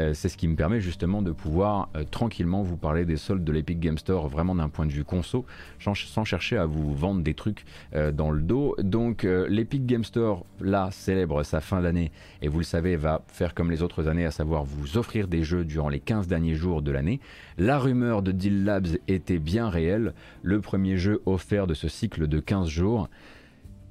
Euh, 0.00 0.12
c'est 0.12 0.28
ce 0.28 0.36
qui 0.36 0.48
me 0.48 0.56
permet 0.56 0.80
justement 0.80 1.22
de 1.22 1.30
pouvoir 1.30 1.88
euh, 1.94 2.02
tranquillement 2.10 2.62
vous 2.62 2.76
parler 2.76 3.04
des 3.04 3.16
soldes 3.16 3.44
de 3.44 3.52
l'Epic 3.52 3.78
Game 3.78 3.96
Store 3.96 4.28
vraiment 4.28 4.54
d'un 4.54 4.68
point 4.68 4.86
de 4.86 4.92
vue 4.92 5.04
conso, 5.04 5.46
sans, 5.78 6.24
chercher 6.24 6.56
à 6.56 6.66
vous 6.66 6.94
vendre 6.94 7.22
des 7.22 7.34
trucs 7.34 7.64
euh, 7.94 8.10
dans 8.10 8.30
le 8.30 8.40
dos. 8.42 8.74
Donc 8.82 9.22
l'Epic 9.22 9.86
Game 9.86 10.04
Store, 10.04 10.44
là, 10.60 10.88
célèbre 10.90 11.42
sa 11.42 11.60
fin 11.60 11.80
d'année 11.80 12.10
et 12.42 12.48
vous 12.48 12.58
le 12.58 12.64
savez, 12.64 12.96
va 12.96 13.22
faire 13.28 13.54
comme 13.54 13.70
les 13.70 13.82
autres 13.82 14.08
années, 14.08 14.24
à 14.24 14.30
savoir 14.30 14.64
vous 14.64 14.98
offrir 14.98 15.28
des 15.28 15.44
jeux 15.44 15.64
durant 15.64 15.88
les 15.88 16.00
15 16.00 16.26
derniers 16.26 16.54
jours 16.54 16.82
de 16.82 16.90
l'année. 16.90 17.20
La 17.56 17.78
rumeur 17.78 18.22
de 18.22 18.32
Deal 18.32 18.64
Labs 18.64 18.98
était 19.06 19.38
bien 19.38 19.68
réelle. 19.68 20.14
Le 20.42 20.60
premier 20.60 20.96
jeu 20.96 21.22
offert 21.26 21.66
de 21.66 21.74
ce 21.74 21.88
cycle 21.88 22.26
de 22.26 22.40
15 22.40 22.68
jours, 22.68 23.08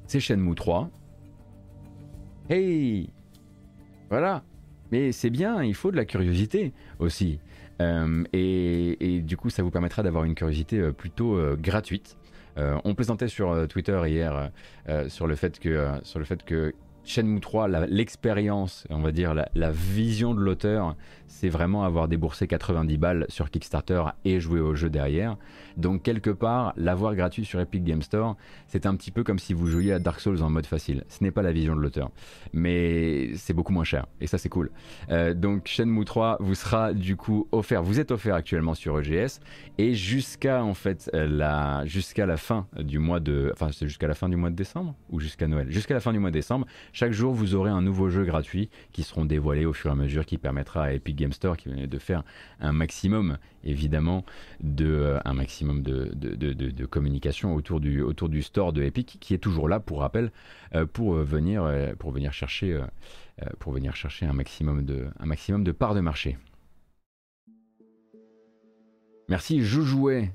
c'est 0.08 0.20
Shenmue 0.20 0.56
3. 0.56 0.90
Hey 2.50 3.10
Voilà 4.10 4.44
mais 4.94 5.12
c'est 5.12 5.32
bien, 5.32 5.64
il 5.64 5.74
faut 5.74 5.90
de 5.90 5.96
la 5.96 6.06
curiosité 6.06 6.72
aussi. 7.00 7.40
Euh, 7.82 8.24
et, 8.32 9.22
du 9.24 9.38
coup, 9.38 9.50
ça 9.50 9.64
vous 9.64 9.72
permettra 9.72 10.04
d'avoir 10.04 10.24
une 10.24 10.36
curiosité 10.36 10.78
euh, 10.78 10.92
plutôt 10.92 11.36
euh, 11.36 11.58
gratuite. 11.60 12.16
on 12.58 12.94
plaisantait 12.94 13.28
sur 13.28 13.68
Twitter 13.68 14.00
hier 14.06 14.52
sur 15.08 15.26
le 15.26 15.34
fait 15.34 15.60
que, 15.60 15.90
sur 16.04 16.20
le 16.20 16.26
fait 16.26 16.44
que 16.44 16.76
Shenmue 17.06 17.40
3, 17.40 17.88
l'expérience, 17.88 18.86
on 18.92 19.00
va 19.00 19.12
dire 19.12 19.34
la, 19.34 19.72
vision 19.72 20.36
de 20.36 20.40
l'auteur, 20.40 20.96
c'est 21.34 21.50
vraiment 21.50 21.84
avoir 21.84 22.08
déboursé 22.08 22.48
90 22.48 22.98
balles 22.98 23.26
sur 23.28 23.50
Kickstarter 23.50 24.04
et 24.24 24.40
jouer 24.40 24.60
au 24.60 24.76
jeu 24.76 24.90
derrière. 24.90 25.38
Donc 25.78 26.04
quelque 26.04 26.30
part, 26.30 26.74
l'avoir 26.78 27.16
gratuit 27.16 27.44
sur 27.44 27.60
Epic 27.60 27.84
Game 27.84 28.02
Store, 28.04 28.38
c'est 28.68 28.86
un 28.86 28.96
petit 28.96 29.12
peu 29.12 29.24
comme 29.24 29.40
si 29.40 29.54
vous 29.54 29.68
jouiez 29.68 29.94
à 29.94 30.00
Dark 30.00 30.20
Souls 30.20 30.44
en 30.44 30.50
mode 30.50 30.68
facile. 30.68 31.04
Ce 31.10 31.24
n'est 31.24 31.32
pas 31.32 31.42
la 31.42 31.52
vision 31.52 31.76
de 31.76 31.82
l'auteur, 31.82 32.12
mais 32.54 33.32
c'est 33.36 33.54
beaucoup 33.54 33.74
moins 33.74 33.84
cher 33.84 34.06
et 34.22 34.28
ça 34.28 34.38
c'est 34.38 34.50
cool. 34.50 34.70
Euh, 35.10 35.34
donc 35.34 35.68
Shenmue 35.68 36.06
3 36.06 36.38
vous 36.40 36.56
sera 36.56 36.94
du 36.94 37.16
coup 37.16 37.48
offert. 37.52 37.82
Vous 37.82 38.00
êtes 38.00 38.12
offert 38.12 38.36
actuellement 38.36 38.76
sur 38.76 39.00
EGS 39.00 39.40
et 39.80 39.96
jusqu'à 39.96 40.64
en 40.64 40.76
fait 40.76 41.10
la 41.14 41.84
jusqu'à 41.86 42.26
la 42.26 42.38
fin 42.38 42.68
du 42.78 43.00
mois 43.00 43.20
de, 43.20 43.52
enfin 43.54 43.70
c'est 43.72 43.88
jusqu'à 43.88 44.08
la 44.08 44.14
fin 44.14 44.30
du 44.30 44.36
mois 44.36 44.52
de 44.52 44.56
décembre 44.56 44.96
ou 45.10 45.20
jusqu'à 45.20 45.48
Noël, 45.48 45.72
jusqu'à 45.72 45.96
la 45.96 46.00
fin 46.00 46.14
du 46.14 46.20
mois 46.20 46.30
de 46.30 46.36
décembre 46.36 46.68
chaque 46.92 47.12
jour, 47.12 47.34
vous 47.34 47.56
aurez 47.56 47.72
un 47.72 47.82
nouveau 47.82 48.10
jeu 48.10 48.24
gratuit 48.24 48.70
qui 48.92 49.04
seront 49.04 49.26
dévoilés 49.26 49.66
au 49.66 49.74
fur 49.74 49.90
et 49.90 49.94
à 49.94 49.96
mesure, 49.96 50.26
qui 50.26 50.38
permettra 50.38 50.84
à 50.84 50.92
Epic 50.92 51.16
Game 51.24 51.32
Store 51.32 51.56
de 51.66 52.00
faire 52.00 52.24
un 52.60 52.74
maximum, 52.74 53.38
évidemment, 53.64 54.26
de, 54.60 54.86
euh, 54.86 55.20
un 55.24 55.34
maximum 55.34 55.82
de, 55.82 56.12
de, 56.14 56.86
communication 56.86 57.56
autour 57.56 57.80
du, 57.80 58.02
autour 58.02 58.28
du 58.28 58.44
store 58.44 58.74
de 58.74 58.84
Epic, 58.84 59.18
qui 59.22 59.34
est 59.34 59.38
toujours 59.38 59.70
là, 59.70 59.80
pour 59.80 60.02
rappel, 60.02 60.32
euh, 60.76 60.86
pour, 60.86 61.16
euh, 61.16 61.24
venir, 61.24 61.66
pour, 61.98 62.12
venir 62.12 62.34
chercher, 62.34 62.78
pour 63.60 63.72
venir 63.72 63.96
chercher 63.96 64.26
un 64.26 64.34
maximum 64.34 64.84
de, 64.84 65.08
un 65.18 65.26
maximum 65.26 65.64
de 65.64 65.72
parts 65.72 65.96
de 65.96 66.02
marché. 66.02 66.38
Merci 69.30 69.62
Joujouet 69.62 70.32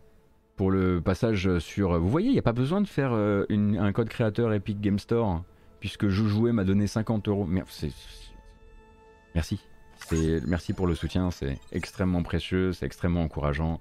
pour 0.56 0.70
le 0.70 1.02
passage 1.02 1.58
sur... 1.58 1.98
Vous 2.00 2.08
voyez, 2.08 2.28
il 2.28 2.32
n'y 2.32 2.38
a 2.38 2.42
pas 2.42 2.52
besoin 2.52 2.80
de 2.80 2.88
faire 2.88 3.12
un 3.12 3.92
code 3.92 4.08
créateur 4.08 4.52
Epic 4.54 4.80
Game 4.80 4.98
Store 4.98 5.44
puisque 5.80 6.08
Joujoué 6.08 6.52
m'a 6.52 6.64
donné 6.64 6.86
50 6.86 7.28
euros. 7.28 7.46
Merci. 9.34 9.60
Merci 10.12 10.72
pour 10.72 10.86
le 10.86 10.94
soutien, 10.94 11.30
c'est 11.30 11.58
extrêmement 11.72 12.22
précieux, 12.22 12.72
c'est 12.72 12.86
extrêmement 12.86 13.22
encourageant. 13.22 13.80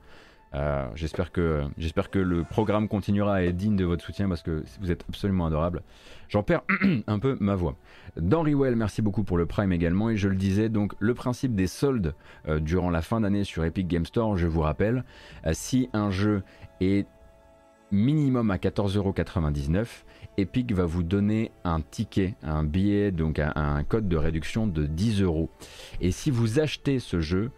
Euh, 0.55 0.87
j'espère 0.95 1.31
que, 1.31 1.67
le 2.13 2.43
programme 2.43 2.87
continuera 2.87 3.35
à 3.35 3.41
être 3.43 3.57
digne 3.57 3.75
de 3.75 3.85
votre 3.85 4.03
soutien 4.03 4.29
parce 4.29 4.41
que 4.41 4.63
vous 4.79 4.91
êtes 4.91 5.03
absolument 5.09 5.45
adorable. 5.45 5.83
J'en 6.29 6.43
perds 6.43 6.63
un 7.07 7.19
peu 7.19 7.37
ma 7.39 7.55
voix. 7.55 7.75
D'Henry 8.15 8.55
Well, 8.55 8.75
merci 8.75 9.01
beaucoup 9.01 9.23
pour 9.23 9.37
le 9.37 9.45
Prime 9.45 9.71
également. 9.71 10.09
Et 10.09 10.17
je 10.17 10.27
le 10.27 10.35
disais, 10.35 10.69
donc 10.69 10.93
le 10.99 11.13
principe 11.13 11.55
des 11.55 11.67
soldes 11.67 12.15
euh, 12.47 12.59
durant 12.59 12.89
la 12.89 13.01
fin 13.01 13.21
d'année 13.21 13.43
sur 13.43 13.63
Epic 13.63 13.87
Game 13.87 14.05
Store, 14.05 14.37
je 14.37 14.47
vous 14.47 14.61
rappelle, 14.61 15.03
euh, 15.45 15.51
si 15.53 15.89
un 15.93 16.09
jeu 16.11 16.43
est 16.79 17.07
minimum 17.91 18.51
à 18.51 18.57
14,99€, 18.57 19.85
Epic 20.39 20.71
va 20.71 20.85
vous 20.85 21.01
donner 21.01 21.51
un 21.63 21.81
ticket, 21.81 22.35
un 22.43 22.63
billet, 22.63 23.11
donc 23.11 23.39
un, 23.39 23.83
code 23.83 24.07
de 24.07 24.17
réduction 24.17 24.67
de 24.67 24.85
10 24.85 25.23
euros. 25.23 25.49
Et 25.99 26.11
si 26.11 26.29
vous 26.29 26.59
achetez 26.59 26.99
ce 26.99 27.19
jeu, 27.19 27.49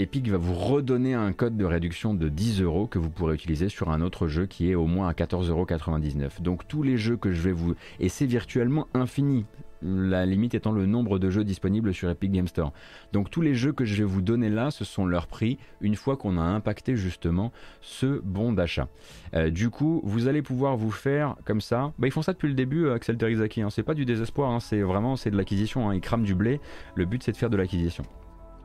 Epic 0.00 0.28
va 0.28 0.38
vous 0.38 0.54
redonner 0.54 1.14
un 1.14 1.32
code 1.32 1.56
de 1.56 1.64
réduction 1.64 2.14
de 2.14 2.28
10 2.28 2.62
euros 2.62 2.88
que 2.88 2.98
vous 2.98 3.10
pourrez 3.10 3.34
utiliser 3.34 3.68
sur 3.68 3.90
un 3.90 4.00
autre 4.00 4.26
jeu 4.26 4.46
qui 4.46 4.68
est 4.68 4.74
au 4.74 4.86
moins 4.86 5.06
à 5.06 5.12
14,99€. 5.12 6.42
Donc 6.42 6.66
tous 6.66 6.82
les 6.82 6.98
jeux 6.98 7.16
que 7.16 7.32
je 7.32 7.40
vais 7.40 7.52
vous... 7.52 7.74
Et 8.00 8.08
c'est 8.08 8.26
virtuellement 8.26 8.88
infini 8.92 9.46
la 9.82 10.26
limite 10.26 10.54
étant 10.54 10.72
le 10.72 10.86
nombre 10.86 11.20
de 11.20 11.30
jeux 11.30 11.44
disponibles 11.44 11.94
sur 11.94 12.10
Epic 12.10 12.32
Game 12.32 12.48
Store. 12.48 12.72
Donc 13.12 13.30
tous 13.30 13.40
les 13.40 13.54
jeux 13.54 13.72
que 13.72 13.84
je 13.84 13.94
vais 13.94 14.04
vous 14.04 14.22
donner 14.22 14.48
là, 14.48 14.72
ce 14.72 14.84
sont 14.84 15.06
leurs 15.06 15.28
prix 15.28 15.58
une 15.80 15.94
fois 15.94 16.16
qu'on 16.16 16.38
a 16.38 16.42
impacté 16.42 16.96
justement 16.96 17.52
ce 17.80 18.20
bon 18.24 18.52
d'achat. 18.52 18.88
Euh, 19.34 19.50
du 19.50 19.70
coup, 19.70 20.00
vous 20.02 20.26
allez 20.26 20.42
pouvoir 20.42 20.76
vous 20.76 20.90
faire 20.90 21.36
comme 21.44 21.60
ça. 21.60 21.92
Bah, 21.98 22.08
ils 22.08 22.12
font 22.12 22.22
ça 22.22 22.32
depuis 22.32 22.48
le 22.48 22.54
début, 22.54 22.86
euh, 22.86 22.94
Axel 22.94 23.16
Terizaki. 23.16 23.62
Hein. 23.62 23.70
C'est 23.70 23.82
pas 23.84 23.94
du 23.94 24.06
désespoir, 24.06 24.50
hein. 24.50 24.58
c'est 24.58 24.80
vraiment 24.80 25.14
de 25.14 25.36
l'acquisition. 25.36 25.88
Hein. 25.88 25.94
Ils 25.94 26.00
crament 26.00 26.24
du 26.24 26.34
blé. 26.34 26.60
Le 26.96 27.04
but 27.04 27.22
c'est 27.22 27.32
de 27.32 27.36
faire 27.36 27.50
de 27.50 27.56
l'acquisition. 27.56 28.04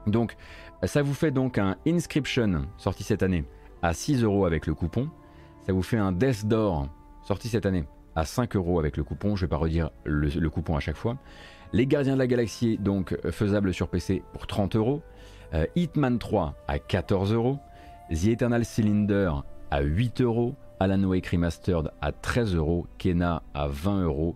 Donc 0.07 0.35
ça 0.87 1.01
vous 1.01 1.13
fait 1.13 1.31
donc 1.31 1.57
un 1.57 1.75
Inscription 1.85 2.63
sorti 2.77 3.03
cette 3.03 3.23
année 3.23 3.43
à 3.81 3.93
6 3.93 4.23
euros 4.23 4.45
avec 4.45 4.65
le 4.65 4.73
coupon. 4.73 5.09
Ça 5.65 5.73
vous 5.73 5.83
fait 5.83 5.97
un 5.97 6.11
Death 6.11 6.45
Door 6.45 6.87
sorti 7.21 7.49
cette 7.49 7.65
année 7.65 7.85
à 8.15 8.25
5 8.25 8.55
euros 8.55 8.79
avec 8.79 8.95
le 8.95 9.03
coupon. 9.03 9.35
Je 9.35 9.45
vais 9.45 9.49
pas 9.49 9.57
redire 9.57 9.89
le, 10.05 10.49
coupon 10.49 10.75
à 10.75 10.79
chaque 10.79 10.95
fois. 10.95 11.17
Les 11.73 11.85
Gardiens 11.85 12.13
de 12.13 12.19
la 12.19 12.27
Galaxie, 12.27 12.77
donc 12.77 13.15
faisable 13.29 13.73
sur 13.73 13.89
PC 13.89 14.23
pour 14.33 14.47
30 14.47 14.75
euros. 14.75 15.01
Euh, 15.53 15.65
Hitman 15.75 16.17
3 16.17 16.55
à 16.67 16.79
14 16.79 17.33
euros. 17.33 17.59
The 18.09 18.27
Eternal 18.27 18.65
Cylinder 18.65 19.31
à 19.71 19.81
8 19.81 20.21
euros. 20.21 20.55
Alan 20.79 21.03
Wake 21.03 21.27
Remastered 21.27 21.91
à 22.01 22.11
13 22.13 22.55
euros. 22.55 22.87
Kena 22.97 23.43
à 23.53 23.67
20 23.67 24.03
euros. 24.03 24.35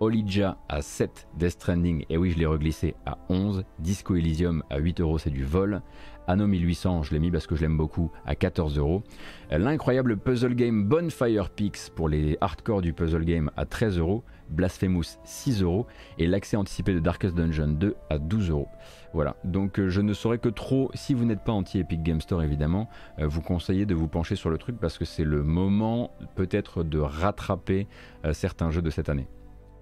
Olija 0.00 0.56
à 0.68 0.82
7, 0.82 1.28
Death 1.36 1.50
Stranding, 1.50 2.04
et 2.08 2.16
oui 2.16 2.30
je 2.30 2.38
l'ai 2.38 2.46
reglissé 2.46 2.94
à 3.06 3.18
11, 3.28 3.64
Disco 3.78 4.16
Elysium 4.16 4.62
à 4.70 4.78
8 4.78 5.00
euros 5.00 5.18
c'est 5.18 5.30
du 5.30 5.44
vol, 5.44 5.82
Anno 6.30 6.46
1800, 6.46 7.02
je 7.02 7.12
l'ai 7.12 7.18
mis 7.18 7.32
parce 7.32 7.48
que 7.48 7.56
je 7.56 7.62
l'aime 7.62 7.76
beaucoup, 7.76 8.12
à 8.24 8.36
14 8.36 8.78
euros. 8.78 9.02
L'incroyable 9.50 10.16
puzzle 10.16 10.54
game 10.54 10.84
Bonfire 10.84 11.50
Peaks 11.50 11.90
pour 11.96 12.08
les 12.08 12.38
hardcore 12.40 12.82
du 12.82 12.92
puzzle 12.92 13.24
game 13.24 13.50
à 13.56 13.64
13 13.64 13.98
euros. 13.98 14.22
Blasphemous 14.48 15.18
6 15.24 15.62
euros. 15.62 15.88
Et 16.18 16.28
l'accès 16.28 16.56
anticipé 16.56 16.94
de 16.94 17.00
Darkest 17.00 17.34
Dungeon 17.34 17.68
2 17.68 17.96
à 18.10 18.18
12 18.18 18.50
euros. 18.50 18.68
Voilà, 19.12 19.34
donc 19.42 19.80
euh, 19.80 19.88
je 19.88 20.00
ne 20.00 20.12
saurais 20.12 20.38
que 20.38 20.48
trop, 20.48 20.88
si 20.94 21.14
vous 21.14 21.24
n'êtes 21.24 21.42
pas 21.42 21.50
anti-Epic 21.50 22.00
Game 22.04 22.20
Store 22.20 22.44
évidemment, 22.44 22.88
euh, 23.18 23.26
vous 23.26 23.42
conseiller 23.42 23.84
de 23.84 23.96
vous 23.96 24.06
pencher 24.06 24.36
sur 24.36 24.50
le 24.50 24.58
truc 24.58 24.78
parce 24.78 24.98
que 24.98 25.04
c'est 25.04 25.24
le 25.24 25.42
moment 25.42 26.12
peut-être 26.36 26.84
de 26.84 27.00
rattraper 27.00 27.88
euh, 28.24 28.32
certains 28.32 28.70
jeux 28.70 28.82
de 28.82 28.90
cette 28.90 29.08
année 29.08 29.26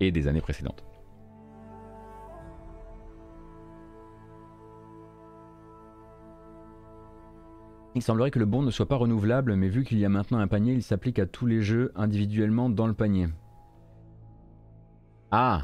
et 0.01 0.11
des 0.11 0.29
années 0.29 0.41
précédentes. 0.41 0.85
Il 7.95 8.03
semblerait 8.03 8.31
que 8.31 8.39
le 8.39 8.45
bon 8.45 8.63
ne 8.63 8.71
soit 8.71 8.87
pas 8.87 8.97
renouvelable, 8.97 9.57
mais 9.57 9.69
vu 9.69 9.83
qu'il 9.83 9.99
y 9.99 10.05
a 10.05 10.09
maintenant 10.09 10.39
un 10.39 10.47
panier, 10.47 10.73
il 10.73 10.83
s'applique 10.83 11.19
à 11.19 11.27
tous 11.27 11.47
les 11.47 11.63
jeux 11.63 11.91
individuellement 11.97 12.69
dans 12.71 12.87
le 12.87 12.95
panier. 12.95 13.29
Ah 15.31 15.63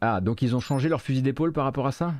Ah, 0.00 0.20
donc 0.20 0.42
ils 0.42 0.56
ont 0.56 0.60
changé 0.60 0.88
leur 0.88 1.00
fusil 1.00 1.22
d'épaule 1.22 1.52
par 1.52 1.64
rapport 1.64 1.86
à 1.86 1.92
ça? 1.92 2.14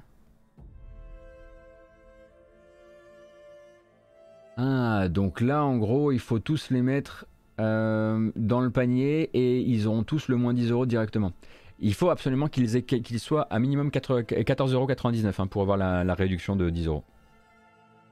Ah, 4.56 5.08
donc 5.08 5.40
là, 5.40 5.64
en 5.64 5.76
gros, 5.76 6.12
il 6.12 6.20
faut 6.20 6.38
tous 6.38 6.70
les 6.70 6.82
mettre 6.82 7.26
euh, 7.58 8.30
dans 8.36 8.60
le 8.60 8.70
panier 8.70 9.30
et 9.32 9.60
ils 9.60 9.86
auront 9.86 10.02
tous 10.02 10.28
le 10.28 10.36
moins 10.36 10.52
10 10.52 10.70
euros 10.70 10.86
directement. 10.86 11.32
Il 11.78 11.94
faut 11.94 12.10
absolument 12.10 12.48
qu'ils 12.48 13.20
soient 13.20 13.42
à 13.50 13.58
minimum 13.58 13.88
14,99€ 13.88 15.34
hein, 15.38 15.46
pour 15.46 15.62
avoir 15.62 15.76
la, 15.76 16.14
réduction 16.14 16.56
de 16.56 16.70
10 16.70 16.86
euros 16.86 17.04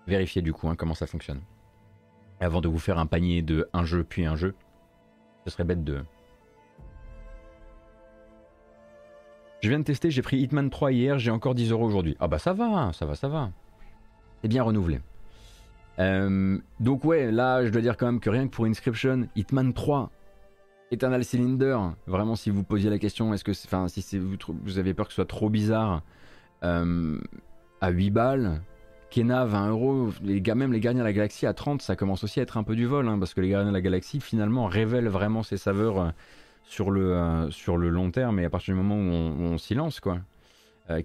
vérifier 0.06 0.42
du 0.42 0.52
coup 0.52 0.68
hein, 0.68 0.76
comment 0.76 0.94
ça 0.94 1.06
fonctionne. 1.06 1.40
Avant 2.40 2.60
de 2.60 2.68
vous 2.68 2.78
faire 2.78 2.98
un 2.98 3.06
panier 3.06 3.42
de 3.42 3.68
un 3.72 3.84
jeu 3.84 4.04
puis 4.04 4.26
un 4.26 4.36
jeu, 4.36 4.54
ce 5.44 5.50
serait 5.50 5.64
bête 5.64 5.84
de... 5.84 6.04
Je 9.62 9.68
viens 9.70 9.78
de 9.78 9.84
tester, 9.84 10.10
j'ai 10.10 10.20
pris 10.20 10.38
Hitman 10.38 10.68
3 10.68 10.92
hier, 10.92 11.18
j'ai 11.18 11.30
encore 11.30 11.54
10 11.54 11.70
euros 11.70 11.86
aujourd'hui. 11.86 12.16
Ah 12.20 12.28
bah 12.28 12.38
ça 12.38 12.52
va, 12.52 12.92
ça 12.92 13.06
va, 13.06 13.14
ça 13.14 13.28
va. 13.28 13.50
C'est 14.42 14.48
bien 14.48 14.62
renouvelé. 14.62 15.00
Euh, 15.98 16.58
donc 16.80 17.04
ouais, 17.04 17.30
là 17.30 17.64
je 17.64 17.70
dois 17.70 17.82
dire 17.82 17.96
quand 17.96 18.06
même 18.06 18.20
que 18.20 18.30
rien 18.30 18.46
que 18.46 18.52
pour 18.52 18.64
Inscription, 18.66 19.28
Hitman 19.36 19.72
3, 19.72 20.10
Eternal 20.90 21.24
Cylinder, 21.24 21.78
vraiment 22.06 22.36
si 22.36 22.50
vous 22.50 22.64
posiez 22.64 22.90
la 22.90 22.98
question, 22.98 23.32
est-ce 23.32 23.44
que, 23.44 23.52
enfin 23.52 23.86
si 23.88 24.18
vous, 24.18 24.78
avez 24.78 24.94
peur 24.94 25.06
que 25.06 25.12
ce 25.12 25.16
soit 25.16 25.24
trop 25.24 25.50
bizarre, 25.50 26.02
euh, 26.64 27.18
à 27.80 27.90
8 27.90 28.10
balles, 28.10 28.62
Kena 29.10 29.44
20 29.44 29.70
euros, 29.70 30.10
les, 30.22 30.40
même 30.54 30.72
les 30.72 30.80
Gardiens 30.80 31.02
de 31.02 31.06
la 31.06 31.12
Galaxie 31.12 31.46
à 31.46 31.54
30, 31.54 31.82
ça 31.82 31.94
commence 31.94 32.24
aussi 32.24 32.40
à 32.40 32.42
être 32.42 32.56
un 32.56 32.64
peu 32.64 32.74
du 32.74 32.86
vol, 32.86 33.08
hein, 33.08 33.18
parce 33.18 33.34
que 33.34 33.40
les 33.40 33.48
Gardiens 33.50 33.70
de 33.70 33.74
la 33.74 33.82
Galaxie 33.82 34.20
finalement 34.20 34.66
révèlent 34.66 35.08
vraiment 35.08 35.42
ses 35.42 35.56
saveurs 35.56 36.00
euh, 36.00 36.10
sur 36.64 36.90
le, 36.90 37.48
sur 37.50 37.76
le 37.76 37.90
long 37.90 38.10
terme 38.10 38.40
et 38.40 38.44
à 38.44 38.50
partir 38.50 38.74
du 38.74 38.80
moment 38.80 38.96
où 38.96 39.42
on, 39.42 39.58
s'y 39.58 39.74
lance 39.74 40.00
quoi. 40.00 40.20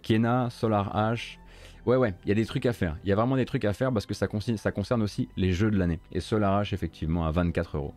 Kena, 0.01 0.49
Solar 0.49 0.95
H, 0.95 1.38
Ouais, 1.85 1.95
ouais, 1.95 2.13
il 2.23 2.29
y 2.29 2.31
a 2.31 2.35
des 2.35 2.45
trucs 2.45 2.65
à 2.65 2.73
faire. 2.73 2.97
Il 3.03 3.09
y 3.09 3.11
a 3.11 3.15
vraiment 3.15 3.35
des 3.35 3.45
trucs 3.45 3.65
à 3.65 3.73
faire 3.73 3.91
parce 3.91 4.05
que 4.05 4.13
ça, 4.13 4.27
concerne 4.27 5.01
aussi 5.01 5.29
les 5.37 5.53
jeux 5.53 5.71
de 5.71 5.77
l'année. 5.77 5.99
Et 6.11 6.19
Solar 6.19 6.61
H, 6.61 6.73
effectivement, 6.73 7.25
à 7.25 7.31
24 7.31 7.77
euros. 7.77 7.93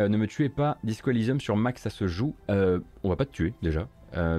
Euh, 0.00 0.08
ne 0.08 0.16
me 0.16 0.26
tuez 0.26 0.48
pas, 0.48 0.78
Disco 0.82 1.10
Elysium 1.10 1.40
sur 1.40 1.56
Mac 1.56 1.78
ça 1.78 1.88
se 1.88 2.08
joue. 2.08 2.34
Euh, 2.50 2.80
on 3.04 3.08
va 3.08 3.16
pas 3.16 3.26
te 3.26 3.30
tuer 3.30 3.54
déjà. 3.62 3.88
Euh, 4.16 4.38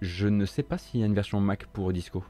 je 0.00 0.28
ne 0.28 0.44
sais 0.44 0.62
pas 0.62 0.76
s'il 0.76 1.00
y 1.00 1.02
a 1.02 1.06
une 1.06 1.14
version 1.14 1.40
Mac 1.40 1.66
pour 1.66 1.92
Disco. 1.92 2.22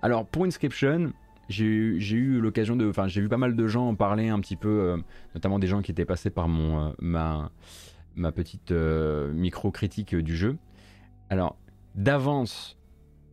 Alors 0.00 0.26
pour 0.26 0.44
Inscription, 0.44 1.12
j'ai 1.48 1.64
eu 1.64 2.40
l'occasion 2.40 2.76
de. 2.76 2.88
Enfin, 2.88 3.08
j'ai 3.08 3.20
vu 3.20 3.28
pas 3.28 3.38
mal 3.38 3.56
de 3.56 3.66
gens 3.66 3.88
en 3.88 3.94
parler 3.94 4.28
un 4.28 4.40
petit 4.40 4.56
peu, 4.56 4.68
euh, 4.68 4.96
notamment 5.34 5.58
des 5.58 5.66
gens 5.66 5.82
qui 5.82 5.90
étaient 5.90 6.04
passés 6.04 6.30
par 6.30 6.48
mon, 6.48 6.88
euh, 6.88 6.90
ma, 7.00 7.50
ma 8.16 8.32
petite 8.32 8.70
euh, 8.70 9.32
micro-critique 9.32 10.14
du 10.14 10.36
jeu. 10.36 10.56
Alors, 11.30 11.56
d'avance, 11.94 12.78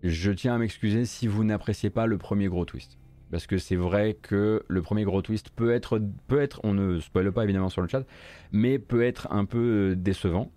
je 0.04 0.32
tiens 0.32 0.56
à 0.56 0.58
m'excuser 0.58 1.06
si 1.06 1.28
vous 1.28 1.44
n'appréciez 1.44 1.90
pas 1.90 2.08
le 2.08 2.18
premier 2.18 2.48
gros 2.48 2.66
twist. 2.66 2.98
Parce 3.32 3.48
que 3.48 3.58
c'est 3.58 3.76
vrai 3.76 4.18
que 4.22 4.64
le 4.68 4.82
premier 4.82 5.04
gros 5.04 5.22
twist 5.22 5.50
peut 5.50 5.72
être, 5.72 6.00
peut 6.28 6.40
être, 6.42 6.62
on 6.64 6.74
ne 6.74 7.00
spoile 7.00 7.32
pas 7.32 7.44
évidemment 7.44 7.70
sur 7.70 7.82
le 7.82 7.88
chat, 7.88 8.04
mais 8.52 8.80
peut 8.80 9.04
être 9.04 9.28
un 9.32 9.46
peu 9.46 9.96
décevant. 9.98 10.52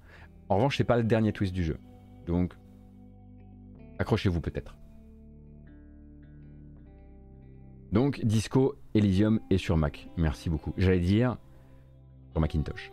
En 0.49 0.57
revanche, 0.57 0.77
c'est 0.77 0.85
pas 0.85 0.97
le 0.97 1.05
dernier 1.05 1.33
twist 1.33 1.53
du 1.53 1.65
jeu. 1.65 1.79
Donc, 2.27 2.53
accrochez-vous 3.99 4.41
peut-être. 4.41 4.78
Donc 7.93 8.20
Disco 8.24 8.74
Elysium 8.95 9.41
est 9.51 9.59
sur 9.59 9.76
Mac. 9.76 10.09
Merci 10.16 10.51
beaucoup. 10.51 10.74
J'allais 10.76 11.01
dire 11.01 11.36
sur 12.32 12.41
Macintosh. 12.41 12.93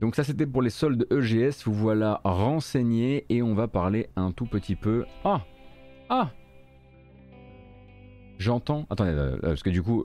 Donc 0.00 0.14
ça 0.14 0.24
c'était 0.24 0.46
pour 0.46 0.62
les 0.62 0.70
soldes 0.70 1.06
EGS, 1.10 1.64
vous 1.64 1.72
voilà 1.72 2.20
renseigné 2.22 3.24
et 3.30 3.42
on 3.42 3.54
va 3.54 3.66
parler 3.66 4.08
un 4.16 4.30
tout 4.30 4.46
petit 4.46 4.76
peu... 4.76 5.06
Ah 5.24 5.42
Ah 6.08 6.30
J'entends... 8.38 8.86
Attendez, 8.90 9.12
euh, 9.12 9.36
euh, 9.36 9.38
parce 9.40 9.62
que 9.62 9.70
du 9.70 9.82
coup, 9.82 10.04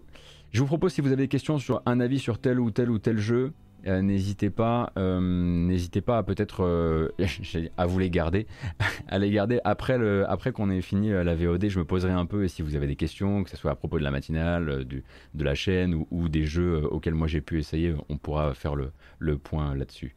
je 0.52 0.62
vous 0.62 0.66
propose 0.66 0.94
si 0.94 1.02
vous 1.02 1.08
avez 1.08 1.18
des 1.18 1.28
questions 1.28 1.60
sur 1.60 1.82
un 1.86 2.00
avis 2.00 2.20
sur 2.20 2.40
tel 2.40 2.62
ou 2.62 2.72
tel 2.72 2.90
ou 2.90 3.00
tel 3.00 3.18
jeu, 3.18 3.52
euh, 3.88 4.02
n'hésitez 4.02 4.50
pas, 4.50 4.92
euh, 4.98 5.20
n'hésitez 5.20 6.02
pas 6.02 6.20
à 6.20 6.24
peut-être 6.24 6.64
euh, 6.64 7.10
à 7.78 7.86
vous 7.86 8.00
les 8.00 8.10
garder, 8.10 8.48
à 9.08 9.18
les 9.18 9.32
garder 9.32 9.60
après 9.64 9.98
le, 9.98 10.30
après 10.30 10.52
qu'on 10.52 10.70
ait 10.70 10.82
fini 10.82 11.10
la 11.10 11.36
VOD. 11.36 11.68
Je 11.68 11.80
me 11.80 11.86
poserai 11.86 12.12
un 12.12 12.26
peu 12.26 12.44
et 12.44 12.48
si 12.48 12.62
vous 12.62 12.76
avez 12.76 12.88
des 12.88 12.96
questions, 12.96 13.44
que 13.44 13.50
ce 13.50 13.58
soit 13.58 13.72
à 13.72 13.76
propos 13.76 13.98
de 13.98 14.04
la 14.04 14.12
matinale, 14.12 14.86
du, 14.86 15.04
de 15.34 15.44
la 15.44 15.56
chaîne 15.56 16.06
ou, 16.12 16.30
des 16.30 16.46
jeux 16.46 16.86
auxquels 16.92 17.16
moi 17.16 17.28
j'ai 17.28 17.42
pu 17.42 17.60
essayer, 17.60 17.96
on 18.10 18.18
pourra 18.18 18.54
faire 18.54 18.76
le, 18.76 18.92
le 19.20 19.38
point 19.38 19.76
là-dessus. 19.76 20.16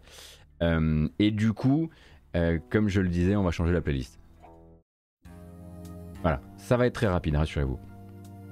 et 1.19 1.31
du 1.31 1.53
coup, 1.53 1.91
comme 2.71 2.89
je 2.89 3.01
le 3.01 3.09
disais, 3.09 3.37
on 3.37 3.43
va 3.43 3.51
changer 3.51 3.73
la 3.73 3.81
playlist. 3.81 4.19
Voilà, 6.23 6.41
ça 6.57 6.77
va 6.77 6.87
être 6.87 6.95
très 6.95 7.07
rapide, 7.07 7.37
rassurez-vous. 7.37 7.79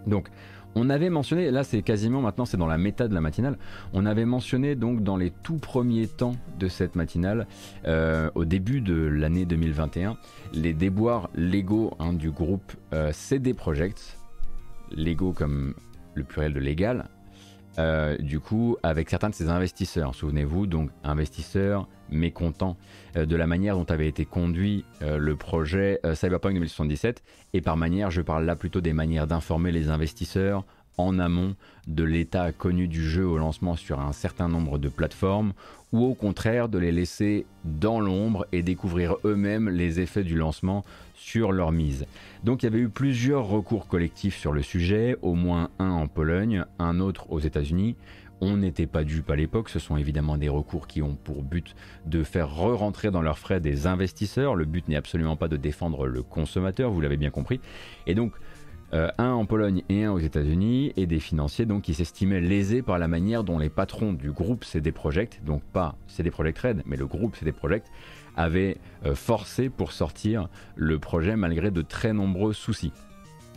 Donc, 0.06 0.28
on 0.74 0.90
avait 0.90 1.10
mentionné, 1.10 1.50
là 1.50 1.64
c'est 1.64 1.82
quasiment 1.82 2.20
maintenant 2.20 2.44
c'est 2.44 2.56
dans 2.56 2.66
la 2.66 2.78
méta 2.78 3.08
de 3.08 3.14
la 3.14 3.20
matinale, 3.20 3.58
on 3.92 4.06
avait 4.06 4.24
mentionné 4.24 4.74
donc 4.74 5.02
dans 5.02 5.16
les 5.16 5.30
tout 5.30 5.58
premiers 5.58 6.06
temps 6.06 6.36
de 6.58 6.68
cette 6.68 6.96
matinale, 6.96 7.46
euh, 7.86 8.30
au 8.34 8.44
début 8.44 8.80
de 8.80 8.94
l'année 8.94 9.44
2021, 9.44 10.16
les 10.52 10.72
déboires 10.72 11.30
légaux 11.34 11.92
hein, 11.98 12.12
du 12.12 12.30
groupe 12.30 12.72
euh, 12.92 13.12
CD 13.12 13.54
Projekt, 13.54 14.18
légaux 14.90 15.32
comme 15.32 15.74
le 16.14 16.24
pluriel 16.24 16.52
de 16.52 16.60
légal, 16.60 17.08
euh, 17.78 18.16
du 18.18 18.40
coup 18.40 18.76
avec 18.82 19.08
certains 19.08 19.30
de 19.30 19.34
ses 19.34 19.48
investisseurs. 19.48 20.14
Souvenez-vous, 20.14 20.66
donc 20.66 20.90
investisseurs 21.04 21.88
mécontents 22.12 22.76
de 23.16 23.36
la 23.36 23.46
manière 23.46 23.76
dont 23.76 23.84
avait 23.84 24.08
été 24.08 24.24
conduit 24.24 24.84
le 25.00 25.34
projet 25.36 26.00
Cyberpunk 26.14 26.54
2077. 26.54 27.22
Et 27.54 27.60
par 27.60 27.76
manière, 27.76 28.10
je 28.10 28.22
parle 28.22 28.44
là 28.44 28.56
plutôt 28.56 28.80
des 28.80 28.92
manières 28.92 29.26
d'informer 29.26 29.72
les 29.72 29.90
investisseurs 29.90 30.64
en 30.98 31.18
amont 31.18 31.54
de 31.86 32.04
l'état 32.04 32.52
connu 32.52 32.86
du 32.86 33.08
jeu 33.08 33.26
au 33.26 33.38
lancement 33.38 33.76
sur 33.76 34.00
un 34.00 34.12
certain 34.12 34.48
nombre 34.48 34.78
de 34.78 34.88
plateformes, 34.88 35.52
ou 35.92 36.04
au 36.04 36.14
contraire 36.14 36.68
de 36.68 36.78
les 36.78 36.92
laisser 36.92 37.44
dans 37.64 38.00
l'ombre 38.00 38.46
et 38.52 38.62
découvrir 38.62 39.16
eux-mêmes 39.24 39.68
les 39.68 40.00
effets 40.00 40.24
du 40.24 40.36
lancement 40.36 40.84
sur 41.14 41.52
leur 41.52 41.72
mise. 41.72 42.06
Donc 42.44 42.62
il 42.62 42.66
y 42.66 42.68
avait 42.68 42.80
eu 42.80 42.88
plusieurs 42.88 43.46
recours 43.46 43.86
collectifs 43.86 44.36
sur 44.38 44.52
le 44.52 44.62
sujet, 44.62 45.16
au 45.22 45.34
moins 45.34 45.70
un 45.78 45.90
en 45.90 46.08
Pologne, 46.08 46.64
un 46.78 47.00
autre 47.00 47.30
aux 47.30 47.40
États-Unis. 47.40 47.96
On 48.44 48.56
n'était 48.56 48.88
pas 48.88 49.04
dupe 49.04 49.30
à 49.30 49.36
l'époque, 49.36 49.68
ce 49.68 49.78
sont 49.78 49.96
évidemment 49.96 50.36
des 50.36 50.48
recours 50.48 50.88
qui 50.88 51.00
ont 51.00 51.14
pour 51.14 51.44
but 51.44 51.76
de 52.06 52.24
faire 52.24 52.52
re-rentrer 52.52 53.12
dans 53.12 53.22
leurs 53.22 53.38
frais 53.38 53.60
des 53.60 53.86
investisseurs. 53.86 54.56
Le 54.56 54.64
but 54.64 54.88
n'est 54.88 54.96
absolument 54.96 55.36
pas 55.36 55.46
de 55.46 55.56
défendre 55.56 56.08
le 56.08 56.24
consommateur, 56.24 56.90
vous 56.90 57.00
l'avez 57.00 57.16
bien 57.16 57.30
compris. 57.30 57.60
Et 58.08 58.16
donc 58.16 58.32
euh, 58.94 59.08
un 59.16 59.30
en 59.30 59.46
Pologne 59.46 59.84
et 59.88 60.02
un 60.02 60.10
aux 60.10 60.18
États-Unis, 60.18 60.92
et 60.96 61.06
des 61.06 61.20
financiers 61.20 61.66
donc 61.66 61.82
qui 61.82 61.94
s'estimaient 61.94 62.40
lésés 62.40 62.82
par 62.82 62.98
la 62.98 63.06
manière 63.06 63.44
dont 63.44 63.60
les 63.60 63.70
patrons 63.70 64.12
du 64.12 64.32
groupe 64.32 64.64
CD 64.64 64.90
Projekt, 64.90 65.40
donc 65.44 65.62
pas 65.62 65.94
CD 66.08 66.32
Projekt 66.32 66.58
Red, 66.58 66.82
mais 66.84 66.96
le 66.96 67.06
groupe 67.06 67.36
CD 67.36 67.52
Projekt, 67.52 67.92
avaient 68.36 68.78
euh, 69.06 69.14
forcé 69.14 69.68
pour 69.68 69.92
sortir 69.92 70.48
le 70.74 70.98
projet 70.98 71.36
malgré 71.36 71.70
de 71.70 71.82
très 71.82 72.12
nombreux 72.12 72.54
soucis. 72.54 72.92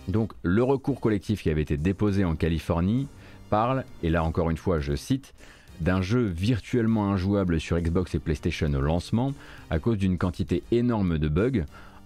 Donc 0.08 0.34
le 0.44 0.62
recours 0.62 1.02
collectif 1.02 1.42
qui 1.42 1.50
avait 1.50 1.64
été 1.64 1.76
déposé 1.76 2.24
en 2.24 2.36
Californie 2.36 3.08
parle, 3.50 3.84
et 4.04 4.10
là 4.10 4.24
encore 4.24 4.50
une 4.50 4.58
fois 4.58 4.80
je 4.80 4.96
cite, 4.96 5.34
d'un 5.82 6.02
jeu 6.02 6.24
virtuellement 6.26 7.12
injouable 7.12 7.60
sur 7.60 7.80
Xbox 7.80 8.16
et 8.16 8.20
PlayStation 8.20 8.72
au 8.74 8.82
lancement 8.82 9.34
à 9.70 9.80
cause 9.80 9.98
d'une 9.98 10.18
quantité 10.18 10.64
énorme 10.72 11.18
de 11.18 11.28
bugs 11.28 11.66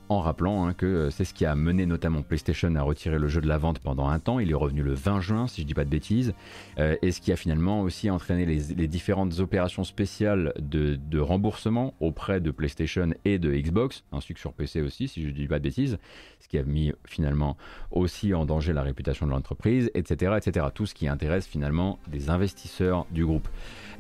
en 0.09 0.19
rappelant 0.19 0.65
hein, 0.65 0.73
que 0.73 0.85
euh, 0.85 1.09
c'est 1.11 1.23
ce 1.23 1.33
qui 1.33 1.45
a 1.45 1.55
mené 1.55 1.85
notamment 1.85 2.23
PlayStation 2.23 2.73
à 2.75 2.81
retirer 2.81 3.19
le 3.19 3.27
jeu 3.27 3.41
de 3.41 3.47
la 3.47 3.57
vente 3.57 3.79
pendant 3.79 4.07
un 4.07 4.19
temps. 4.19 4.39
Il 4.39 4.49
est 4.49 4.55
revenu 4.55 4.81
le 4.81 4.93
20 4.93 5.21
juin, 5.21 5.47
si 5.47 5.61
je 5.61 5.65
ne 5.65 5.67
dis 5.67 5.73
pas 5.75 5.85
de 5.85 5.89
bêtises, 5.89 6.33
euh, 6.79 6.95
et 7.01 7.11
ce 7.11 7.21
qui 7.21 7.31
a 7.31 7.35
finalement 7.35 7.81
aussi 7.81 8.09
entraîné 8.09 8.45
les, 8.45 8.87
différentes 8.87 9.39
opérations 9.39 9.83
spéciales 9.83 10.53
de, 10.59 11.19
remboursement 11.19 11.93
auprès 11.99 12.39
de 12.39 12.49
PlayStation 12.49 13.11
et 13.23 13.37
de 13.37 13.51
Xbox, 13.51 14.03
ainsi 14.11 14.33
que 14.33 14.39
sur 14.39 14.53
PC 14.53 14.81
aussi, 14.81 15.07
si 15.07 15.21
je 15.21 15.27
ne 15.27 15.33
dis 15.33 15.47
pas 15.47 15.59
de 15.59 15.63
bêtises, 15.63 15.99
ce 16.39 16.47
qui 16.47 16.57
a 16.57 16.63
mis 16.63 16.91
finalement 17.05 17.55
aussi 17.91 18.33
en 18.33 18.45
danger 18.45 18.73
la 18.73 18.81
réputation 18.81 19.27
de 19.27 19.31
l'entreprise, 19.31 19.91
etc., 19.93 20.37
etc. 20.37 20.67
Tout 20.73 20.85
ce 20.85 20.95
qui 20.95 21.07
intéresse 21.07 21.45
finalement 21.45 21.99
des 22.07 22.29
investisseurs 22.29 23.05
du 23.11 23.25
groupe. 23.25 23.47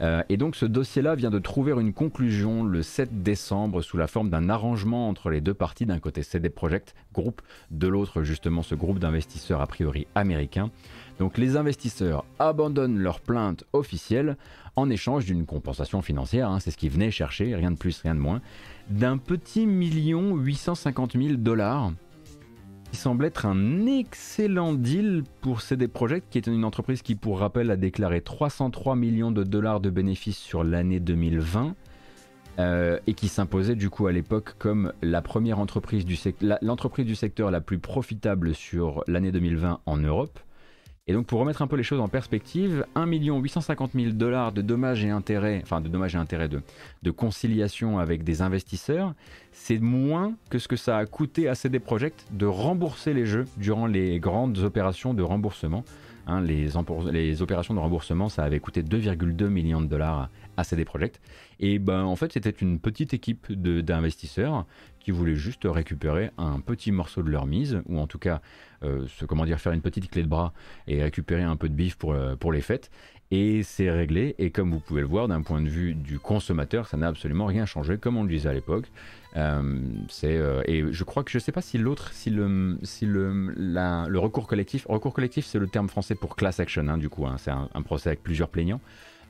Euh, 0.01 0.23
et 0.29 0.37
donc 0.37 0.55
ce 0.55 0.65
dossier-là 0.65 1.15
vient 1.15 1.29
de 1.29 1.39
trouver 1.39 1.73
une 1.73 1.93
conclusion 1.93 2.63
le 2.63 2.81
7 2.81 3.21
décembre 3.21 3.81
sous 3.81 3.97
la 3.97 4.07
forme 4.07 4.29
d'un 4.29 4.49
arrangement 4.49 5.09
entre 5.09 5.29
les 5.29 5.41
deux 5.41 5.53
parties, 5.53 5.85
d'un 5.85 5.98
côté 5.99 6.23
CD 6.23 6.49
Projekt 6.49 6.95
Group, 7.13 7.41
de 7.71 7.87
l'autre 7.87 8.23
justement 8.23 8.61
ce 8.61 8.75
groupe 8.75 8.99
d'investisseurs 8.99 9.61
a 9.61 9.67
priori 9.67 10.07
américains. 10.15 10.71
Donc 11.19 11.37
les 11.37 11.57
investisseurs 11.57 12.25
abandonnent 12.39 12.99
leur 12.99 13.19
plainte 13.19 13.63
officielle 13.73 14.37
en 14.75 14.89
échange 14.89 15.25
d'une 15.25 15.45
compensation 15.45 16.01
financière, 16.01 16.49
hein, 16.49 16.59
c'est 16.59 16.71
ce 16.71 16.77
qu'ils 16.77 16.91
venaient 16.91 17.11
chercher, 17.11 17.55
rien 17.55 17.71
de 17.71 17.77
plus, 17.77 18.01
rien 18.01 18.15
de 18.15 18.19
moins, 18.19 18.41
d'un 18.89 19.17
petit 19.17 19.67
million 19.67 20.35
850 20.35 21.17
000 21.17 21.35
dollars 21.35 21.91
qui 22.91 22.97
semble 22.97 23.25
être 23.25 23.45
un 23.45 23.85
excellent 23.85 24.73
deal 24.73 25.23
pour 25.41 25.61
CD 25.61 25.87
Projekt, 25.87 26.27
qui 26.29 26.37
est 26.39 26.47
une 26.47 26.65
entreprise 26.65 27.01
qui, 27.01 27.15
pour 27.15 27.39
rappel, 27.39 27.69
a 27.71 27.75
déclaré 27.75 28.21
303 28.21 28.95
millions 28.95 29.31
de 29.31 29.43
dollars 29.43 29.79
de 29.79 29.89
bénéfices 29.89 30.37
sur 30.37 30.63
l'année 30.63 30.99
2020. 30.99 31.75
Euh, 32.59 32.99
et 33.07 33.13
qui 33.13 33.29
s'imposait 33.29 33.75
du 33.75 33.89
coup 33.89 34.07
à 34.07 34.11
l'époque 34.11 34.55
comme 34.59 34.91
la 35.01 35.21
première 35.21 35.59
entreprise 35.59 36.03
du, 36.03 36.17
l'entreprise 36.61 37.05
du 37.05 37.15
secteur 37.15 37.51
la 37.51 37.61
plus 37.61 37.79
profitable 37.79 38.53
sur 38.53 39.01
l'année 39.07 39.31
2020 39.31 39.79
en 39.85 39.97
Europe. 39.97 40.39
Et 41.07 41.13
donc 41.13 41.25
pour 41.25 41.39
remettre 41.39 41.61
un 41.61 41.67
peu 41.67 41.77
les 41.77 41.83
choses 41.83 42.01
en 42.01 42.09
perspective, 42.09 42.85
1 42.95 43.05
850 43.07 43.91
000 43.95 44.11
dollars 44.11 44.51
de 44.51 44.61
dommages 44.61 45.05
et 45.05 45.09
intérêts, 45.09 45.61
enfin 45.63 45.79
de 45.79 45.87
dommages 45.87 46.15
et 46.15 46.17
intérêts 46.17 46.49
de, 46.49 47.11
conciliation 47.11 47.97
avec 47.97 48.25
des 48.25 48.41
investisseurs, 48.41 49.13
c'est 49.53 49.79
moins 49.79 50.33
que 50.49 50.59
ce 50.59 50.67
que 50.67 50.75
ça 50.75 50.97
a 50.97 51.05
coûté 51.05 51.47
à 51.47 51.55
CD 51.55 51.79
Projekt 51.79 52.25
de 52.31 52.45
rembourser 52.45 53.13
les 53.13 53.25
jeux 53.25 53.45
durant 53.55 53.87
les 53.87 54.19
grandes 54.19 54.57
opérations 54.59 55.13
de 55.13 55.23
remboursement. 55.23 55.85
Hein, 56.27 56.41
les, 56.41 56.69
les, 57.11 57.41
opérations 57.41 57.73
de 57.73 57.79
remboursement, 57.79 58.27
ça 58.29 58.43
avait 58.43 58.59
coûté 58.59 58.83
2,2 58.83 59.47
millions 59.47 59.81
de 59.81 59.87
dollars 59.87 60.29
à 60.59 60.63
CD 60.63 60.85
Projekt. 60.85 61.21
Et 61.59 61.79
ben, 61.79 62.03
en 62.03 62.15
fait, 62.15 62.33
c'était 62.33 62.49
une 62.49 62.79
petite 62.79 63.13
équipe 63.13 63.51
d'investisseurs 63.51 64.65
qui 64.99 65.11
voulaient 65.11 65.35
juste 65.35 65.61
récupérer 65.65 66.29
un 66.37 66.59
petit 66.59 66.91
morceau 66.91 67.23
de 67.23 67.29
leur 67.29 67.45
mise, 67.45 67.81
ou 67.87 67.99
en 67.99 68.07
tout 68.07 68.19
cas, 68.19 68.41
euh, 68.83 69.05
comment 69.27 69.45
dire, 69.45 69.59
faire 69.59 69.71
une 69.71 69.81
petite 69.81 70.09
clé 70.11 70.23
de 70.23 70.27
bras 70.27 70.53
et 70.87 71.01
récupérer 71.01 71.43
un 71.43 71.55
peu 71.55 71.69
de 71.69 71.73
bif 71.73 71.95
pour, 71.95 72.13
euh, 72.13 72.35
pour 72.35 72.51
les 72.51 72.61
fêtes. 72.61 72.91
Et 73.31 73.61
c'est 73.63 73.91
réglé. 73.91 74.35
Et 74.39 74.49
comme 74.49 74.71
vous 74.71 74.79
pouvez 74.79 75.01
le 75.01 75.07
voir, 75.07 75.27
d'un 75.27 75.41
point 75.41 75.61
de 75.61 75.69
vue 75.69 75.93
du 75.93 76.19
consommateur, 76.19 76.87
ça 76.87 76.97
n'a 76.97 77.07
absolument 77.07 77.45
rien 77.45 77.65
changé, 77.65 77.97
comme 77.97 78.17
on 78.17 78.23
le 78.23 78.29
disait 78.29 78.49
à 78.49 78.53
l'époque. 78.53 78.85
Euh, 79.37 79.79
c'est 80.09 80.39
et 80.65 80.91
je 80.91 81.03
crois 81.03 81.23
que 81.23 81.29
je 81.29 81.37
sais 81.37 81.51
pas 81.51 81.61
si 81.61 81.77
l'autre, 81.77 82.11
si 82.11 82.31
le, 82.31 82.79
si 82.81 83.05
le, 83.05 83.53
le 83.55 84.19
recours 84.19 84.47
collectif, 84.47 84.87
recours 84.89 85.13
collectif, 85.13 85.45
c'est 85.45 85.59
le 85.59 85.67
terme 85.67 85.87
français 85.87 86.15
pour 86.15 86.35
class 86.35 86.59
action, 86.59 86.87
hein, 86.87 86.97
du 86.97 87.09
coup, 87.09 87.27
hein, 87.27 87.35
c'est 87.37 87.51
un, 87.51 87.81
procès 87.83 88.09
avec 88.09 88.23
plusieurs 88.23 88.49
plaignants. 88.49 88.81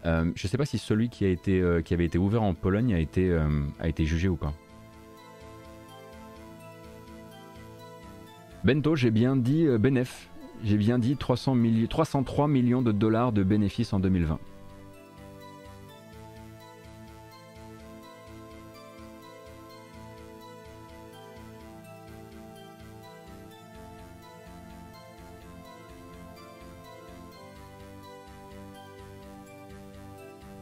Euh, 0.06 0.32
je 0.36 0.48
sais 0.48 0.58
pas 0.58 0.66
si 0.66 0.78
celui 0.78 1.10
été, 1.22 1.64
qui 1.84 1.94
avait 1.94 2.06
été 2.06 2.18
ouvert 2.18 2.44
en 2.44 2.54
Pologne 2.54 2.94
a 2.94 3.00
été, 3.00 3.38
a 3.80 3.88
été 3.88 4.06
jugé 4.06 4.28
ou 4.28 4.36
pas. 4.36 4.54
Bento, 8.64 8.96
j'ai 8.96 9.12
bien 9.12 9.36
dit 9.36 9.68
Benef, 9.80 10.30
j'ai 10.64 10.78
bien 10.78 11.00
dit 11.00 11.16
300 11.16 11.56
303 11.90 12.48
millions 12.48 12.82
de 12.82 12.92
dollars 12.92 13.32
de 13.32 13.44
bénéfices 13.44 13.94
en 13.94 14.00
2020. 14.00 14.40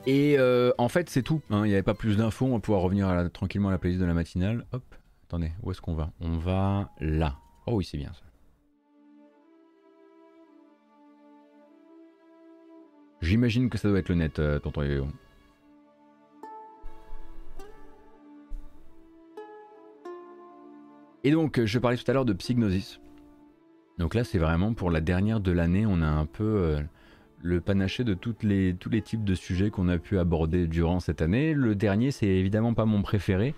Et 0.08 0.39
euh, 0.39 0.72
en 0.78 0.88
fait, 0.88 1.10
c'est 1.10 1.22
tout. 1.22 1.41
Hein. 1.49 1.66
Il 1.66 1.68
n'y 1.68 1.74
avait 1.74 1.84
pas 1.84 1.93
plus 1.93 2.16
d'infos. 2.16 2.45
On 2.45 2.53
va 2.53 2.60
pouvoir 2.60 2.82
revenir 2.82 3.30
tranquillement 3.34 3.68
à 3.68 3.72
la 3.72 3.78
playlist 3.78 3.99
de 4.01 4.05
la 4.05 4.14
matinale. 4.14 4.66
Hop. 4.72 4.84
Attendez, 5.28 5.51
où 5.62 5.72
est-ce 5.72 5.82
qu'on 5.82 5.95
va? 5.95 6.14
On 6.22 6.38
va 6.38 6.91
là. 7.01 7.36
Oh 7.66 7.74
oui, 7.76 7.84
c'est 7.84 7.97
bien 7.97 8.14
ça. 8.14 8.22
J'imagine 13.20 13.70
que 13.70 13.78
ça 13.78 13.89
doit 13.89 13.99
être 13.99 14.08
le 14.08 14.16
net, 14.16 14.39
euh, 14.39 14.60
tonton 14.60 14.84
Yo. 14.84 15.08
Et 21.26 21.32
donc, 21.32 21.66
je 21.66 21.80
parlais 21.80 21.97
tout 21.97 22.10
à 22.10 22.14
l'heure 22.14 22.24
de 22.24 22.32
Psygnosis. 22.32 23.01
Donc 23.97 24.14
là, 24.14 24.24
c'est 24.24 24.38
vraiment 24.38 24.74
pour 24.74 24.89
la 24.89 25.01
dernière 25.01 25.41
de 25.41 25.51
l'année. 25.51 25.86
On 25.86 26.01
a 26.01 26.08
un 26.08 26.26
peu. 26.26 26.45
Euh, 26.45 26.82
le 27.42 27.62
panaché 27.62 28.04
de 28.04 28.18
les, 28.44 28.74
tous 28.74 28.90
les 28.90 29.02
types 29.02 29.24
de 29.24 29.36
sujets 29.36 29.70
qu'on 29.70 29.88
a 29.88 29.98
pu 29.98 30.18
aborder 30.18 30.68
durant 30.68 31.00
cette 31.00 31.22
année. 31.22 31.54
Le 31.54 31.76
dernier, 31.76 32.12
c'est 32.12 32.28
évidemment 32.28 32.74
pas 32.74 32.86
mon 32.86 33.02
préféré, 33.02 33.54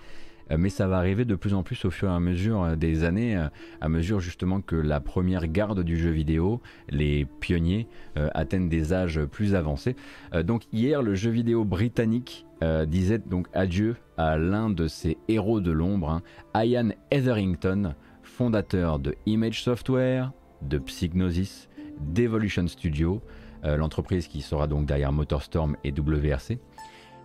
euh, 0.51 0.57
mais 0.57 0.69
ça 0.69 0.87
va 0.87 0.97
arriver 0.97 1.25
de 1.25 1.35
plus 1.35 1.53
en 1.53 1.63
plus 1.63 1.85
au 1.85 1.91
fur 1.91 2.09
et 2.09 2.13
à 2.13 2.19
mesure 2.19 2.63
euh, 2.63 2.75
des 2.75 3.03
années, 3.03 3.37
euh, 3.37 3.47
à 3.81 3.89
mesure 3.89 4.19
justement 4.19 4.61
que 4.61 4.75
la 4.75 4.99
première 4.99 5.47
garde 5.47 5.83
du 5.83 5.97
jeu 5.97 6.09
vidéo, 6.09 6.61
les 6.89 7.25
pionniers, 7.39 7.87
atteignent 8.33 8.69
des 8.69 8.91
âges 8.91 9.23
plus 9.25 9.55
avancés. 9.55 9.95
donc 10.43 10.63
hier, 10.73 11.01
le 11.01 11.15
jeu 11.15 11.29
vidéo 11.29 11.63
britannique 11.63 12.45
disait 12.87 13.19
donc 13.19 13.47
adieu 13.53 13.95
à 14.17 14.37
l'un 14.37 14.69
de 14.69 14.87
ses 14.87 15.17
héros 15.29 15.61
de 15.61 15.71
l'ombre, 15.71 16.09
hein, 16.09 16.21
Ian 16.65 16.89
Etherington, 17.11 17.93
fondateur 18.23 18.99
de 18.99 19.15
Image 19.25 19.63
Software, 19.63 20.33
de 20.61 20.77
Psygnosis, 20.79 21.69
d'Evolution 22.01 22.67
Studio, 22.67 23.21
l'entreprise 23.63 24.27
qui 24.27 24.41
sera 24.41 24.67
donc 24.67 24.85
derrière 24.85 25.11
MotorStorm 25.11 25.75
et 25.83 25.91
WRC. 25.91 26.59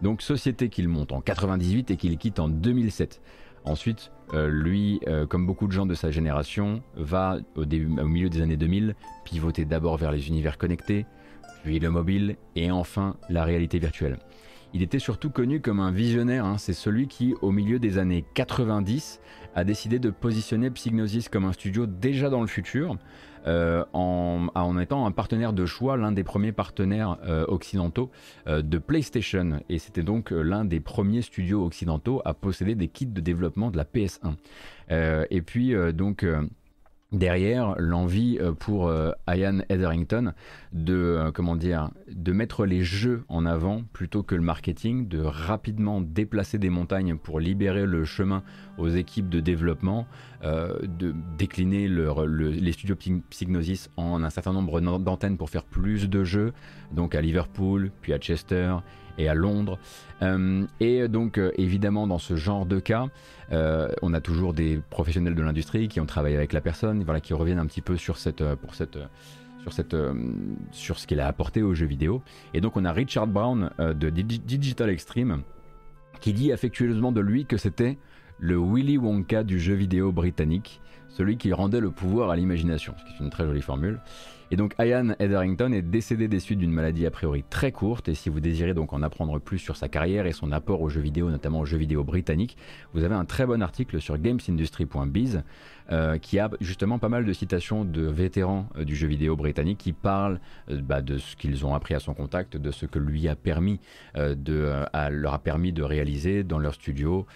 Donc 0.02 0.22
société 0.22 0.68
qu'il 0.68 0.88
monte 0.88 1.12
en 1.12 1.20
98 1.20 1.90
et 1.90 1.96
qu'il 1.96 2.18
quitte 2.18 2.38
en 2.38 2.48
2007. 2.48 3.20
Ensuite, 3.64 4.12
euh, 4.34 4.48
lui, 4.48 5.00
euh, 5.08 5.26
comme 5.26 5.46
beaucoup 5.46 5.66
de 5.66 5.72
gens 5.72 5.86
de 5.86 5.94
sa 5.94 6.10
génération, 6.10 6.82
va 6.96 7.38
au 7.56 7.64
milieu 7.64 8.28
des 8.28 8.42
années 8.42 8.58
2000 8.58 8.94
pivoter 9.24 9.64
d'abord 9.64 9.96
vers 9.96 10.12
les 10.12 10.28
univers 10.28 10.58
connectés, 10.58 11.06
puis 11.62 11.78
le 11.78 11.90
mobile 11.90 12.36
et 12.56 12.70
enfin 12.70 13.16
la 13.30 13.44
réalité 13.44 13.78
virtuelle. 13.78 14.18
Il 14.74 14.82
était 14.82 14.98
surtout 14.98 15.30
connu 15.30 15.60
comme 15.60 15.80
un 15.80 15.92
visionnaire, 15.92 16.44
hein. 16.44 16.58
c'est 16.58 16.72
celui 16.72 17.06
qui, 17.06 17.34
au 17.40 17.52
milieu 17.52 17.78
des 17.78 17.96
années 17.96 18.24
90, 18.34 19.20
a 19.54 19.64
décidé 19.64 19.98
de 19.98 20.10
positionner 20.10 20.68
Psygnosis 20.70 21.28
comme 21.28 21.44
un 21.44 21.52
studio 21.52 21.86
déjà 21.86 22.28
dans 22.28 22.40
le 22.40 22.48
futur, 22.48 22.98
euh, 23.46 23.84
en, 23.92 24.78
étant 24.78 25.06
un 25.06 25.10
partenaire 25.10 25.52
de 25.52 25.66
choix, 25.66 25.96
l'un 25.96 26.12
des 26.12 26.24
premiers 26.24 26.52
partenaires 26.52 27.18
euh, 27.26 27.44
occidentaux 27.46 28.10
euh, 28.46 28.62
de 28.62 28.78
PlayStation. 28.78 29.60
Et 29.68 29.78
c'était 29.78 30.02
donc 30.02 30.30
l'un 30.30 30.64
des 30.64 30.80
premiers 30.80 31.22
studios 31.22 31.64
occidentaux 31.64 32.22
à 32.24 32.34
posséder 32.34 32.74
des 32.74 32.88
kits 32.88 33.06
de 33.06 33.20
développement 33.20 33.70
de 33.70 33.76
la 33.76 33.84
PS1. 33.84 34.34
et 35.30 35.42
puis 35.42 35.74
donc 35.92 36.24
derrière 37.14 37.74
l'envie 37.78 38.38
euh, 38.40 38.52
pour 38.52 38.88
euh, 38.88 39.12
Ian 39.28 39.60
Etherington 39.68 40.32
de 40.72 40.94
euh, 40.94 41.30
de 42.08 42.32
mettre 42.32 42.66
les 42.66 42.82
jeux 42.82 43.24
en 43.28 43.46
avant 43.46 43.82
plutôt 43.92 44.22
que 44.22 44.34
le 44.34 44.40
marketing, 44.40 45.08
de 45.08 45.20
rapidement 45.20 46.00
déplacer 46.00 46.58
des 46.58 46.70
montagnes 46.70 47.16
pour 47.16 47.40
libérer 47.40 47.86
le 47.86 48.04
chemin 48.04 48.42
aux 48.78 48.88
équipes 48.88 49.28
de 49.28 49.40
développement, 49.40 50.06
de 50.42 51.14
décliner 51.38 51.88
les 51.88 52.72
studios 52.72 52.96
Psygnosis 53.30 53.90
en 53.96 54.22
un 54.22 54.30
certain 54.30 54.52
nombre 54.52 54.80
d'antennes 54.80 55.36
pour 55.36 55.50
faire 55.50 55.64
plus 55.64 56.08
de 56.08 56.24
jeux, 56.24 56.52
donc 56.92 57.14
à 57.14 57.20
Liverpool, 57.20 57.90
puis 58.00 58.12
à 58.12 58.18
Chester 58.18 58.76
et 59.18 59.28
à 59.28 59.34
Londres. 59.34 59.78
et 60.80 61.08
donc 61.08 61.40
évidemment 61.56 62.06
dans 62.06 62.18
ce 62.18 62.36
genre 62.36 62.66
de 62.66 62.78
cas, 62.80 63.08
euh, 63.52 63.88
on 64.02 64.14
a 64.14 64.20
toujours 64.20 64.54
des 64.54 64.80
professionnels 64.90 65.34
de 65.34 65.42
l'industrie 65.42 65.88
qui 65.88 66.00
ont 66.00 66.06
travaillé 66.06 66.36
avec 66.36 66.52
la 66.52 66.60
personne, 66.60 67.02
voilà, 67.04 67.20
qui 67.20 67.34
reviennent 67.34 67.58
un 67.58 67.66
petit 67.66 67.82
peu 67.82 67.96
sur 67.96 68.16
cette, 68.16 68.40
euh, 68.40 68.56
pour 68.56 68.74
cette, 68.74 68.96
euh, 68.96 69.06
sur 69.62 69.72
cette, 69.72 69.96
sur 70.72 70.98
ce 70.98 71.06
qu'il 71.06 71.20
a 71.20 71.26
apporté 71.26 71.62
aux 71.62 71.74
jeux 71.74 71.86
vidéo. 71.86 72.22
Et 72.52 72.60
donc 72.60 72.76
on 72.76 72.84
a 72.84 72.92
Richard 72.92 73.26
Brown 73.26 73.70
de 73.78 74.10
Digital 74.10 74.90
Extreme 74.90 75.42
qui 76.20 76.34
dit 76.34 76.52
affectueusement 76.52 77.12
de 77.12 77.22
lui 77.22 77.46
que 77.46 77.56
c'était 77.56 77.96
le 78.38 78.58
Willy 78.58 78.98
Wonka 78.98 79.42
du 79.42 79.58
jeu 79.58 79.72
vidéo 79.72 80.12
britannique, 80.12 80.82
celui 81.08 81.38
qui 81.38 81.52
rendait 81.54 81.80
le 81.80 81.90
pouvoir 81.90 82.28
à 82.28 82.36
l'imagination, 82.36 82.94
ce 82.98 83.04
qui 83.04 83.14
est 83.14 83.24
une 83.24 83.30
très 83.30 83.46
jolie 83.46 83.62
formule. 83.62 84.00
Et 84.54 84.56
donc 84.56 84.76
Ian 84.78 85.16
Etherington 85.18 85.72
est 85.72 85.82
décédé 85.82 86.28
des 86.28 86.38
suites 86.38 86.60
d'une 86.60 86.70
maladie 86.70 87.06
a 87.06 87.10
priori 87.10 87.42
très 87.50 87.72
courte. 87.72 88.08
Et 88.08 88.14
si 88.14 88.28
vous 88.28 88.38
désirez 88.38 88.72
donc 88.72 88.92
en 88.92 89.02
apprendre 89.02 89.40
plus 89.40 89.58
sur 89.58 89.76
sa 89.76 89.88
carrière 89.88 90.26
et 90.26 90.32
son 90.32 90.52
apport 90.52 90.80
aux 90.80 90.88
jeux 90.88 91.00
vidéo, 91.00 91.28
notamment 91.28 91.58
aux 91.58 91.64
jeux 91.64 91.76
vidéo 91.76 92.04
britanniques, 92.04 92.56
vous 92.92 93.02
avez 93.02 93.16
un 93.16 93.24
très 93.24 93.46
bon 93.46 93.62
article 93.62 94.00
sur 94.00 94.16
gamesindustry.biz 94.16 95.42
euh, 95.90 96.18
qui 96.18 96.38
a 96.38 96.50
justement 96.60 97.00
pas 97.00 97.08
mal 97.08 97.24
de 97.24 97.32
citations 97.32 97.84
de 97.84 98.02
vétérans 98.02 98.68
euh, 98.76 98.84
du 98.84 98.94
jeu 98.94 99.08
vidéo 99.08 99.34
britannique 99.34 99.78
qui 99.78 99.92
parlent 99.92 100.38
euh, 100.70 100.80
bah, 100.80 101.02
de 101.02 101.18
ce 101.18 101.34
qu'ils 101.34 101.66
ont 101.66 101.74
appris 101.74 101.94
à 101.94 101.98
son 101.98 102.14
contact, 102.14 102.56
de 102.56 102.70
ce 102.70 102.86
que 102.86 103.00
lui 103.00 103.26
a 103.26 103.34
permis 103.34 103.80
de, 104.14 104.84
leur 105.10 105.34
a 105.34 105.38
permis 105.40 105.72
de 105.72 105.82
réaliser 105.82 106.44
dans 106.44 106.60
leur 106.60 106.74
studio, 106.74 107.26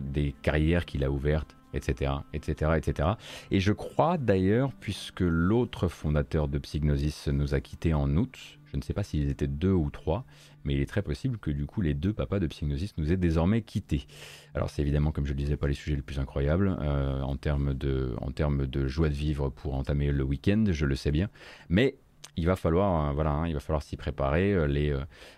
des 0.00 0.32
carrières 0.42 0.84
qu'il 0.84 1.02
a 1.02 1.10
ouvertes 1.10 1.56
etc., 1.74 2.12
etc., 2.32 2.72
etc. 2.76 3.08
Et 3.50 3.60
je 3.60 3.72
crois 3.72 4.18
d'ailleurs, 4.18 4.72
puisque 4.72 5.20
l'autre 5.20 5.88
fondateur 5.88 6.48
de 6.48 6.58
Psygnosis 6.58 7.28
nous 7.28 7.54
a 7.54 7.60
quittés 7.60 7.94
en 7.94 8.16
août, 8.16 8.58
je 8.72 8.76
ne 8.76 8.82
sais 8.82 8.94
pas 8.94 9.02
s'ils 9.02 9.28
étaient 9.28 9.46
deux 9.46 9.72
ou 9.72 9.90
trois, 9.90 10.24
mais 10.64 10.74
il 10.74 10.80
est 10.80 10.86
très 10.86 11.02
possible 11.02 11.38
que 11.38 11.50
du 11.50 11.66
coup 11.66 11.80
les 11.80 11.94
deux 11.94 12.12
papas 12.12 12.38
de 12.38 12.46
Psygnosis 12.46 12.96
nous 12.96 13.12
aient 13.12 13.16
désormais 13.16 13.62
quittés. 13.62 14.06
Alors 14.54 14.70
c'est 14.70 14.82
évidemment, 14.82 15.12
comme 15.12 15.26
je 15.26 15.32
le 15.32 15.38
disais, 15.38 15.56
pas 15.56 15.68
les 15.68 15.74
sujets 15.74 15.96
les 15.96 16.02
plus 16.02 16.18
incroyables 16.18 16.76
euh, 16.80 17.20
en, 17.20 17.36
termes 17.36 17.74
de, 17.74 18.14
en 18.20 18.30
termes 18.30 18.66
de 18.66 18.86
joie 18.86 19.08
de 19.08 19.14
vivre 19.14 19.50
pour 19.50 19.74
entamer 19.74 20.10
le 20.10 20.24
week-end, 20.24 20.64
je 20.70 20.86
le 20.86 20.94
sais 20.94 21.10
bien, 21.10 21.28
mais 21.68 21.96
il 22.36 22.46
va 22.46 22.56
falloir, 22.56 23.16
euh, 23.18 23.24
hein, 23.24 23.46
il 23.46 23.54
va 23.54 23.60
falloir 23.60 23.82
s'y 23.82 23.96
préparer. 23.96 24.52
Euh, 24.52 24.66
les, 24.66 24.92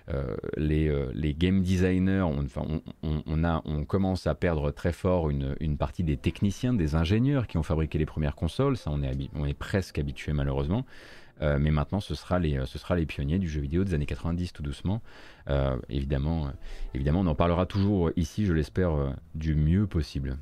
euh, 0.09 1.11
les, 1.14 1.35
game 1.35 1.62
designers, 1.62 2.22
on, 3.03 3.85
commence 3.85 4.26
à 4.26 4.35
perdre 4.35 4.70
très 4.70 4.93
fort 4.93 5.30
une, 5.30 5.76
partie 5.76 6.05
des 6.05 6.16
techniciens, 6.16 6.72
des 6.72 6.95
ingénieurs 6.95 7.47
qui 7.47 7.59
ont 7.59 7.62
fabriqué 7.62 7.99
les 7.99 8.07
premières 8.07 8.37
consoles. 8.37 8.76
Ça, 8.76 8.91
on 8.91 9.03
est, 9.03 9.55
presque 9.55 9.99
habitué 9.99 10.32
malheureusement. 10.32 10.85
mais 11.41 11.70
maintenant, 11.70 12.01
ce 12.01 12.14
sera, 12.14 12.39
les, 12.39 12.64
ce 12.66 13.05
pionniers 13.05 13.39
du 13.39 13.49
jeu 13.49 13.61
vidéo 13.61 13.85
des 13.85 13.95
années 13.95 14.07
90, 14.07 14.53
tout 14.53 14.62
doucement. 14.62 15.03
évidemment, 15.89 16.51
évidemment, 16.95 17.20
on 17.20 17.26
en 17.26 17.35
parlera 17.35 17.66
toujours 17.66 18.11
ici, 18.16 18.47
je 18.47 18.53
l'espère, 18.53 19.14
du 19.35 19.55
mieux 19.55 19.87
possible. 19.87 20.39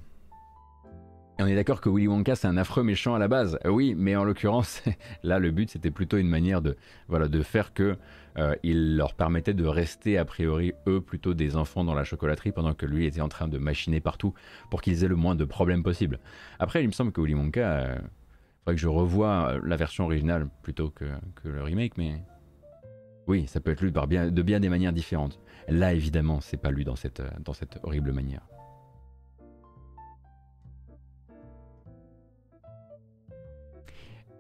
On 1.43 1.47
est 1.47 1.55
d'accord 1.55 1.81
que 1.81 1.89
Willy 1.89 2.07
Wonka 2.07 2.37
c'est 2.37 2.47
un 2.47 2.57
affreux 2.57 2.83
méchant 2.83 3.15
à 3.15 3.19
la 3.19 3.29
base. 3.29 3.59
Oui, 3.65 3.95
mais 3.97 4.17
en 4.17 4.25
l'occurrence, 4.25 4.83
là 5.23 5.39
le 5.39 5.51
but 5.51 5.71
c'était 5.71 5.91
plutôt 5.91 6.17
une 6.17 6.29
manière 6.29 6.63
de, 6.63 6.77
voilà, 7.09 7.29
de 7.29 7.43
faire 7.43 7.73
que 7.75 7.97
euh, 8.39 8.55
leur 8.65 9.15
permettait 9.15 9.55
de 9.55 9.65
rester 9.65 10.19
a 10.19 10.25
priori 10.25 10.73
eux 10.87 11.01
plutôt 11.01 11.35
des 11.35 11.57
enfants 11.57 11.85
dans 11.85 11.95
la 11.95 12.05
chocolaterie 12.05 12.53
pendant 12.53 12.75
que 12.75 12.87
lui 12.87 13.07
était 13.07 13.21
en 13.21 13.29
train 13.29 13.49
de 13.49 13.59
machiner 13.59 14.01
partout 14.01 14.35
pour 14.71 14.81
qu'ils 14.83 15.05
aient 15.05 15.09
le 15.09 15.17
moins 15.17 15.35
de 15.35 15.45
problèmes 15.45 15.83
possible. 15.83 16.19
Après, 16.59 16.83
il 16.83 16.87
me 16.87 16.93
semble 16.93 17.13
que 17.13 17.21
Willy 17.21 17.35
Wonka, 17.35 17.61
euh, 17.61 17.97
faudrait 18.61 18.75
que 18.77 18.81
je 18.81 18.89
revoie 18.89 19.59
la 19.65 19.77
version 19.77 20.05
originale 20.05 20.49
plutôt 20.63 20.91
que, 20.91 21.05
le 21.45 21.63
remake, 21.63 21.99
mais 21.99 22.23
oui, 23.27 23.47
ça 23.47 23.61
peut 23.61 23.71
être 23.71 23.83
lu 23.83 23.91
de 23.93 24.43
bien 24.43 24.61
des 24.61 24.69
manières 24.69 24.93
différentes. 24.93 25.41
Là, 25.69 25.93
évidemment, 25.93 26.41
c'est 26.41 26.57
pas 26.57 26.71
lu 26.71 26.85
dans 26.85 26.97
cette 26.97 27.23
horrible 27.83 28.13
manière. 28.13 28.43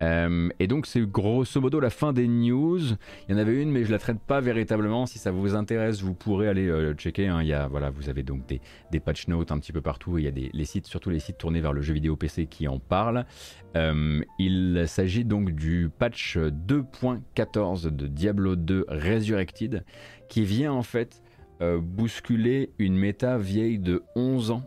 Euh, 0.02 0.48
et 0.58 0.66
donc 0.66 0.86
c'est 0.86 1.00
grosso 1.00 1.60
modo 1.60 1.80
la 1.80 1.90
fin 1.90 2.12
des 2.12 2.26
news. 2.26 2.80
Il 3.28 3.32
y 3.32 3.34
en 3.34 3.38
avait 3.38 3.60
une, 3.60 3.70
mais 3.70 3.84
je 3.84 3.92
la 3.92 3.98
traite 3.98 4.20
pas 4.20 4.40
véritablement. 4.40 5.06
Si 5.06 5.18
ça 5.18 5.30
vous 5.30 5.54
intéresse, 5.54 6.02
vous 6.02 6.14
pourrez 6.14 6.48
aller 6.48 6.68
euh, 6.68 6.94
checker. 6.94 7.28
Hein. 7.28 7.42
Il 7.42 7.48
y 7.48 7.52
a, 7.52 7.68
voilà, 7.68 7.90
vous 7.90 8.08
avez 8.08 8.22
donc 8.22 8.46
des, 8.46 9.00
patch 9.00 9.28
notes 9.28 9.52
un 9.52 9.58
petit 9.58 9.72
peu 9.72 9.80
partout. 9.80 10.18
Il 10.18 10.24
y 10.24 10.28
a 10.28 10.30
les 10.30 10.64
sites, 10.64 10.86
surtout 10.86 11.10
les 11.10 11.20
sites 11.20 11.38
tournés 11.38 11.60
vers 11.60 11.72
le 11.72 11.82
jeu 11.82 11.94
vidéo 11.94 12.16
PC 12.16 12.46
qui 12.46 12.68
en 12.68 12.78
parlent. 12.78 13.26
Euh, 13.76 14.20
il 14.38 14.84
s'agit 14.86 15.24
donc 15.24 15.50
du 15.52 15.90
patch 15.96 16.36
2.14 16.36 17.88
de 17.88 18.06
Diablo 18.06 18.56
2 18.56 18.86
Resurrected, 18.88 19.84
qui 20.28 20.44
vient 20.44 20.72
en 20.72 20.82
fait 20.82 21.22
bousculer 21.80 22.72
une 22.80 22.96
méta 22.96 23.38
vieille 23.38 23.78
de 23.78 24.02
11 24.16 24.50
ans 24.50 24.64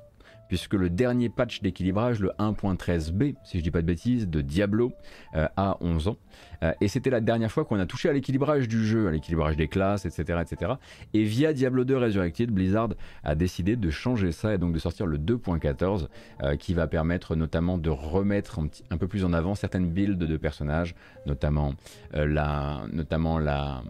puisque 0.48 0.74
le 0.74 0.90
dernier 0.90 1.30
patch 1.30 1.62
d'équilibrage, 1.62 2.20
le 2.20 2.32
1.13b, 2.40 3.36
si 3.44 3.60
je 3.60 3.64
dis 3.64 3.72
pas 3.72 3.82
de 3.82 3.88
bêtises, 3.88 4.28
de 4.28 4.42
Diablo, 4.42 4.92
euh, 5.36 5.48
a 5.58 5.78
11 5.82 6.10
ans. 6.10 6.18
Euh, 6.64 6.74
et 6.82 6.88
c'était 6.88 7.10
la 7.10 7.22
dernière 7.22 7.52
fois 7.52 7.66
qu'on 7.66 7.80
a 7.80 7.86
touché 7.86 8.10
à 8.10 8.14
l'équilibrage 8.14 8.68
du 8.68 8.86
jeu, 8.86 9.08
à 9.08 9.12
l'équilibrage 9.12 9.56
des 9.56 9.68
classes, 9.68 10.06
etc., 10.06 10.40
etc. 10.42 10.74
Et 11.14 11.24
via 11.24 11.54
Diablo 11.54 11.84
2 11.84 11.98
Resurrected, 11.98 12.52
Blizzard 12.52 12.90
a 13.24 13.36
décidé 13.36 13.76
de 13.76 13.90
changer 13.90 14.32
ça 14.32 14.54
et 14.54 14.58
donc 14.58 14.74
de 14.74 14.80
sortir 14.80 15.06
le 15.06 15.18
2.14, 15.18 16.08
euh, 16.44 16.56
qui 16.56 16.74
va 16.74 16.88
permettre 16.88 17.36
notamment 17.36 17.78
de 17.78 17.90
remettre 17.90 18.60
un, 18.90 18.98
peu 18.98 19.08
plus 19.08 19.26
en 19.26 19.34
avant 19.34 19.56
certaines 19.56 19.90
builds 19.90 20.18
de 20.18 20.38
personnages, 20.38 20.96
notamment 21.26 21.74
la, 22.14 22.86
notamment 22.92 23.40
la 23.40 23.84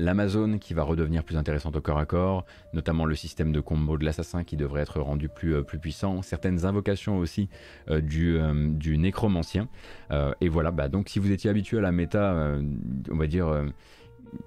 l'Amazon 0.00 0.58
qui 0.58 0.74
va 0.74 0.82
redevenir 0.82 1.24
plus 1.24 1.36
intéressante 1.36 1.76
au 1.76 1.80
corps 1.80 1.98
à 1.98 2.06
corps, 2.06 2.44
notamment 2.72 3.04
le 3.04 3.14
système 3.14 3.52
de 3.52 3.60
combo 3.60 3.98
de 3.98 4.04
l'assassin 4.04 4.44
qui 4.44 4.56
devrait 4.56 4.82
être 4.82 5.00
rendu 5.00 5.28
plus, 5.28 5.54
euh, 5.54 5.62
plus 5.62 5.78
puissant, 5.78 6.22
certaines 6.22 6.64
invocations 6.64 7.18
aussi 7.18 7.48
euh, 7.88 8.00
du, 8.00 8.36
euh, 8.36 8.68
du 8.70 8.98
nécromancien. 8.98 9.68
et 10.40 10.48
voilà, 10.48 10.70
bah, 10.70 10.88
donc 10.88 11.08
si 11.08 11.18
vous 11.18 11.30
étiez 11.30 11.50
habitué 11.50 11.69
à 11.78 11.80
la 11.80 11.92
méta, 11.92 12.56
on 13.10 13.16
va 13.16 13.26
dire, 13.26 13.64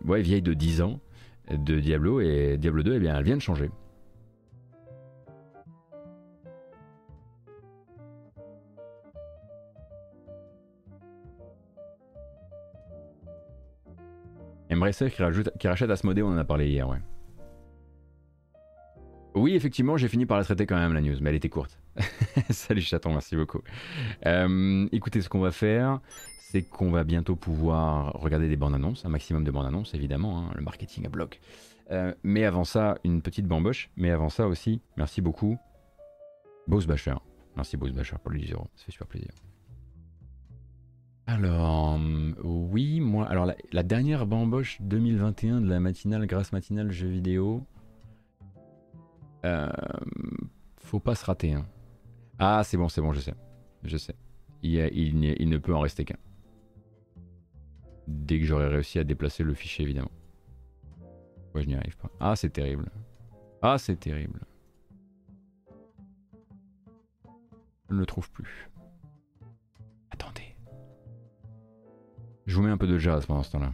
ouais, 0.05 0.21
vieille 0.21 0.41
de 0.41 0.53
10 0.53 0.81
ans 0.81 0.99
de 1.51 1.79
Diablo 1.79 2.21
et 2.21 2.57
Diablo 2.57 2.83
2, 2.83 2.95
eh 2.95 2.99
bien, 2.99 3.17
elle 3.17 3.23
vient 3.23 3.37
de 3.37 3.41
changer. 3.41 3.69
Embracer 14.71 15.11
qui, 15.11 15.21
rajoute, 15.21 15.49
qui 15.59 15.67
rachète 15.67 15.89
Asmodée, 15.89 16.23
on 16.23 16.29
en 16.29 16.37
a 16.37 16.43
parlé 16.43 16.67
hier, 16.67 16.89
ouais. 16.89 16.97
Oui, 19.35 19.55
effectivement, 19.55 19.97
j'ai 19.97 20.07
fini 20.07 20.25
par 20.25 20.37
la 20.37 20.43
traiter 20.43 20.65
quand 20.65 20.77
même, 20.77 20.93
la 20.93 21.01
news, 21.01 21.15
mais 21.21 21.29
elle 21.29 21.35
était 21.35 21.49
courte. 21.49 21.79
Salut 22.49 22.81
chaton, 22.81 23.11
merci 23.13 23.35
beaucoup. 23.35 23.61
Euh, 24.25 24.87
écoutez, 24.91 25.21
ce 25.21 25.29
qu'on 25.29 25.39
va 25.39 25.51
faire, 25.51 25.99
c'est 26.53 26.61
qu'on 26.61 26.91
va 26.91 27.03
bientôt 27.03 27.35
pouvoir 27.35 28.13
regarder 28.13 28.47
des 28.47 28.57
bandes 28.57 28.75
annonces, 28.75 29.05
un 29.05 29.09
maximum 29.09 29.43
de 29.43 29.49
bandes 29.49 29.65
annonces, 29.65 29.95
évidemment, 29.95 30.37
hein, 30.37 30.51
le 30.53 30.61
marketing 30.61 31.03
à 31.07 31.09
bloc. 31.09 31.39
Euh, 31.89 32.13
mais 32.21 32.45
avant 32.45 32.63
ça, 32.63 32.99
une 33.03 33.23
petite 33.23 33.47
bamboche, 33.47 33.89
mais 33.95 34.11
avant 34.11 34.29
ça 34.29 34.45
aussi, 34.47 34.79
merci 34.95 35.19
beaucoup, 35.19 35.57
Boss 36.67 36.85
Basher. 36.85 37.15
Merci 37.55 37.75
Boss 37.75 37.91
Basher 37.91 38.17
pour 38.21 38.29
le 38.29 38.37
10 38.37 38.51
euros, 38.51 38.67
ça 38.75 38.85
fait 38.85 38.91
super 38.91 39.07
plaisir. 39.07 39.31
Alors, 41.25 41.99
oui, 42.43 42.99
moi, 42.99 43.25
alors 43.25 43.51
la, 43.71 43.83
dernière 43.83 44.27
bamboche 44.27 44.79
2021 44.81 45.59
de 45.59 45.67
la 45.67 45.79
matinale, 45.79 46.27
grâce 46.27 46.51
matinale 46.51 46.91
jeux 46.91 47.07
vidéo, 47.07 47.65
euh, 49.43 49.71
faut 50.77 50.99
pas 50.99 51.15
se 51.15 51.25
rater. 51.25 51.53
Hein. 51.53 51.65
Ah, 52.37 52.61
c'est 52.63 52.77
bon, 52.77 52.89
c'est 52.89 53.01
bon, 53.01 53.11
je 53.11 53.21
sais. 53.21 53.33
Je 53.83 53.97
sais. 53.97 54.15
Il, 54.61 54.75
il, 54.75 55.49
ne 55.49 55.57
peut 55.57 55.73
en 55.73 55.79
rester 55.79 56.05
qu'un. 56.05 56.17
Dès 58.07 58.39
que 58.39 58.45
j'aurai 58.45 58.67
réussi 58.67 58.99
à 58.99 59.03
déplacer 59.03 59.43
le 59.43 59.53
fichier, 59.53 59.83
évidemment. 59.83 60.11
Ouais, 61.53 61.63
je 61.63 61.67
n'y 61.67 61.75
arrive 61.75 61.97
pas. 61.97 62.09
Ah, 62.19 62.35
c'est 62.35 62.49
terrible. 62.49 62.89
Ah, 63.61 63.77
c'est 63.77 63.99
terrible. 63.99 64.41
Je 67.89 67.93
ne 67.93 67.99
le 67.99 68.05
trouve 68.05 68.29
plus. 68.31 68.69
Je 72.45 72.55
vous 72.55 72.61
mets 72.61 72.69
un 72.69 72.77
peu 72.77 72.87
de 72.87 72.97
jazz 72.97 73.25
pendant 73.25 73.41
ce 73.41 73.51
temps-là. 73.53 73.71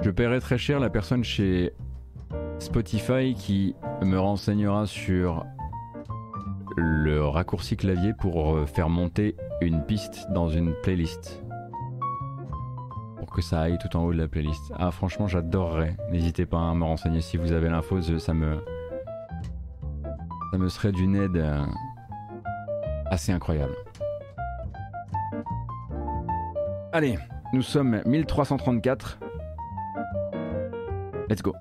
Je 0.00 0.10
paierai 0.10 0.40
très 0.40 0.58
cher 0.58 0.80
la 0.80 0.90
personne 0.90 1.24
chez 1.24 1.74
Spotify 2.60 3.34
qui 3.34 3.74
me 4.02 4.18
renseignera 4.18 4.86
sur 4.86 5.46
le 6.76 7.26
raccourci 7.26 7.76
clavier 7.76 8.12
pour 8.12 8.54
euh, 8.54 8.66
faire 8.66 8.88
monter 8.88 9.34
une 9.62 9.82
piste 9.82 10.26
dans 10.30 10.48
une 10.48 10.74
playlist. 10.82 11.42
Pour 13.16 13.30
que 13.30 13.40
ça 13.40 13.62
aille 13.62 13.78
tout 13.78 13.96
en 13.96 14.04
haut 14.04 14.12
de 14.12 14.18
la 14.18 14.28
playlist. 14.28 14.72
Ah 14.78 14.90
franchement 14.90 15.26
j'adorerais. 15.26 15.96
N'hésitez 16.10 16.44
pas 16.46 16.58
à 16.58 16.74
me 16.74 16.84
renseigner 16.84 17.22
si 17.22 17.38
vous 17.38 17.52
avez 17.52 17.68
l'info, 17.70 18.00
ça 18.02 18.34
me, 18.34 18.62
ça 20.52 20.58
me 20.58 20.68
serait 20.68 20.92
d'une 20.92 21.16
aide 21.16 21.36
euh, 21.36 21.64
assez 23.06 23.32
incroyable. 23.32 23.74
Allez, 26.92 27.18
nous 27.52 27.62
sommes 27.62 28.02
1334. 28.04 29.18
Let's 31.28 31.42
go. 31.42 31.54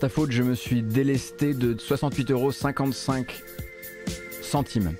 Ta 0.00 0.08
faute, 0.08 0.30
je 0.30 0.44
me 0.44 0.54
suis 0.54 0.82
délesté 0.82 1.54
de 1.54 1.74
68,55 1.74 2.32
euros 2.32 2.52
centimes. 4.42 4.94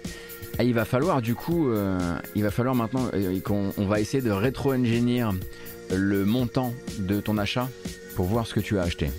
Ah, 0.59 0.65
il 0.65 0.75
va 0.75 0.85
falloir 0.85 1.23
du 1.23 1.37
coup, 1.37 1.69
euh, 1.69 2.19
il 2.35 2.43
va 2.43 2.51
falloir 2.51 2.75
maintenant 2.75 3.09
euh, 3.15 3.39
qu'on 3.41 3.71
va 3.77 4.01
essayer 4.01 4.21
de 4.21 4.33
rétro-ingénier 4.33 5.25
le 5.95 6.25
montant 6.25 6.75
de 6.99 7.21
ton 7.21 7.39
achat 7.39 7.69
pour 8.17 8.27
voir 8.27 8.49
ce 8.49 8.55
que 8.55 8.61
tu 8.61 8.77
as 8.77 8.83
acheté. 8.83 9.13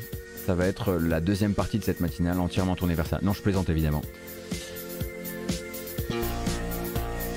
Ça 0.46 0.54
va 0.54 0.66
être 0.66 0.96
la 0.96 1.22
deuxième 1.22 1.54
partie 1.54 1.80
de 1.80 1.84
cette 1.86 2.02
matinale 2.02 2.42
entièrement 2.42 2.76
tournée 2.76 2.96
vers 2.96 3.08
ça. 3.08 3.20
Non, 3.22 3.32
je 3.32 3.42
plaisante 3.42 3.70
évidemment. 3.70 4.02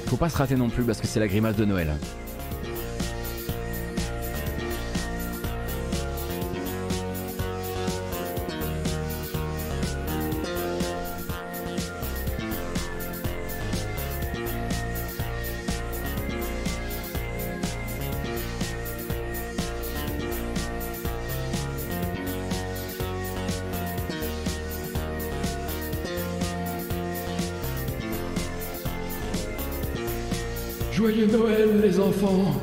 Faut 0.06 0.16
pas 0.16 0.28
se 0.28 0.36
rater 0.36 0.56
non 0.56 0.68
plus 0.68 0.82
parce 0.82 1.00
que 1.00 1.06
c'est 1.06 1.20
la 1.20 1.28
grimace 1.28 1.54
de 1.54 1.64
Noël. 1.64 1.94
Joyeux 31.02 31.26
Noël 31.26 31.80
les 31.82 31.98
enfants 31.98 32.54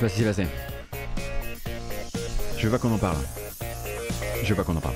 Je 0.00 0.06
sais 0.06 0.24
pas 0.24 0.32
ce 0.32 0.42
passé. 0.42 0.46
Je 2.56 2.68
veux 2.68 2.78
qu'on 2.78 2.92
en 2.92 2.98
parle. 2.98 3.16
Je 4.44 4.54
veux 4.54 4.62
qu'on 4.62 4.76
en 4.76 4.80
parle. 4.80 4.94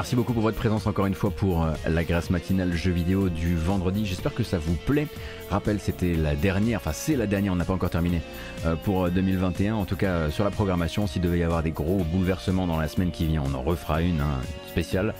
Merci 0.00 0.16
beaucoup 0.16 0.32
pour 0.32 0.42
votre 0.42 0.56
présence 0.56 0.86
encore 0.86 1.04
une 1.04 1.14
fois 1.14 1.30
pour 1.30 1.62
euh, 1.62 1.74
la 1.86 2.04
grâce 2.04 2.30
matinale 2.30 2.72
jeu 2.72 2.90
vidéo 2.90 3.28
du 3.28 3.54
vendredi. 3.54 4.06
J'espère 4.06 4.32
que 4.32 4.42
ça 4.42 4.56
vous 4.56 4.74
plaît. 4.74 5.06
Rappel, 5.50 5.78
c'était 5.78 6.14
la 6.14 6.34
dernière, 6.34 6.78
enfin 6.78 6.92
c'est 6.94 7.16
la 7.16 7.26
dernière, 7.26 7.52
on 7.52 7.56
n'a 7.56 7.66
pas 7.66 7.74
encore 7.74 7.90
terminé 7.90 8.22
euh, 8.64 8.76
pour 8.76 9.10
2021. 9.10 9.74
Euh, 9.74 9.76
en 9.76 9.84
tout 9.84 9.96
cas, 9.96 10.30
sur 10.30 10.42
la 10.42 10.50
programmation, 10.50 11.06
s'il 11.06 11.20
devait 11.20 11.40
y 11.40 11.42
avoir 11.42 11.62
des 11.62 11.70
gros 11.70 11.98
bouleversements 11.98 12.66
dans 12.66 12.78
la 12.78 12.88
semaine 12.88 13.10
qui 13.10 13.26
vient, 13.26 13.42
on 13.44 13.52
en 13.52 13.60
refera 13.60 14.00
une 14.00 14.22
hein, 14.22 14.40
spéciale. 14.68 15.12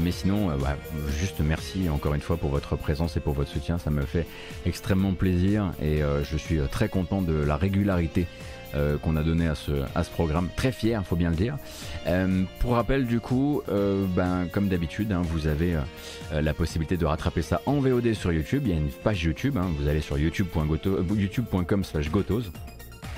mais 0.00 0.12
sinon, 0.12 0.56
bah, 0.56 0.76
juste 1.18 1.40
merci 1.40 1.88
encore 1.90 2.14
une 2.14 2.20
fois 2.20 2.36
pour 2.36 2.50
votre 2.50 2.76
présence 2.76 3.16
et 3.16 3.20
pour 3.20 3.32
votre 3.32 3.50
soutien. 3.50 3.78
Ça 3.78 3.90
me 3.90 4.02
fait 4.02 4.28
extrêmement 4.66 5.14
plaisir 5.14 5.72
et 5.82 6.00
je 6.22 6.36
suis 6.36 6.60
très 6.70 6.88
content 6.88 7.22
de 7.22 7.34
la 7.34 7.56
régularité 7.56 8.28
euh, 8.74 8.96
qu'on 8.96 9.16
a 9.16 9.22
donné 9.22 9.48
à 9.48 9.54
ce, 9.54 10.10
programme. 10.10 10.48
Très 10.56 10.72
fier, 10.72 11.04
faut 11.04 11.16
bien 11.16 11.30
le 11.30 11.36
dire. 11.36 11.56
Euh, 12.06 12.44
pour 12.58 12.72
rappel, 12.72 13.06
du 13.06 13.20
coup, 13.20 13.62
euh, 13.68 14.06
ben, 14.16 14.46
comme 14.50 14.68
d'habitude, 14.68 15.12
hein, 15.12 15.22
vous 15.22 15.46
avez 15.46 15.76
la 16.32 16.54
possibilité 16.54 16.96
de 16.96 17.04
rattraper 17.04 17.42
ça 17.42 17.60
en 17.66 17.80
VOD 17.80 18.14
sur 18.14 18.32
YouTube. 18.32 18.62
Il 18.64 18.70
y 18.70 18.74
a 18.74 18.78
une 18.78 18.88
page 18.88 19.22
YouTube, 19.22 19.58
hein. 19.58 19.68
vous 19.78 19.88
allez 19.88 20.00
sur 20.00 20.16
youtube.com 20.16 21.84
slash 21.84 22.10
gotos. 22.10 22.44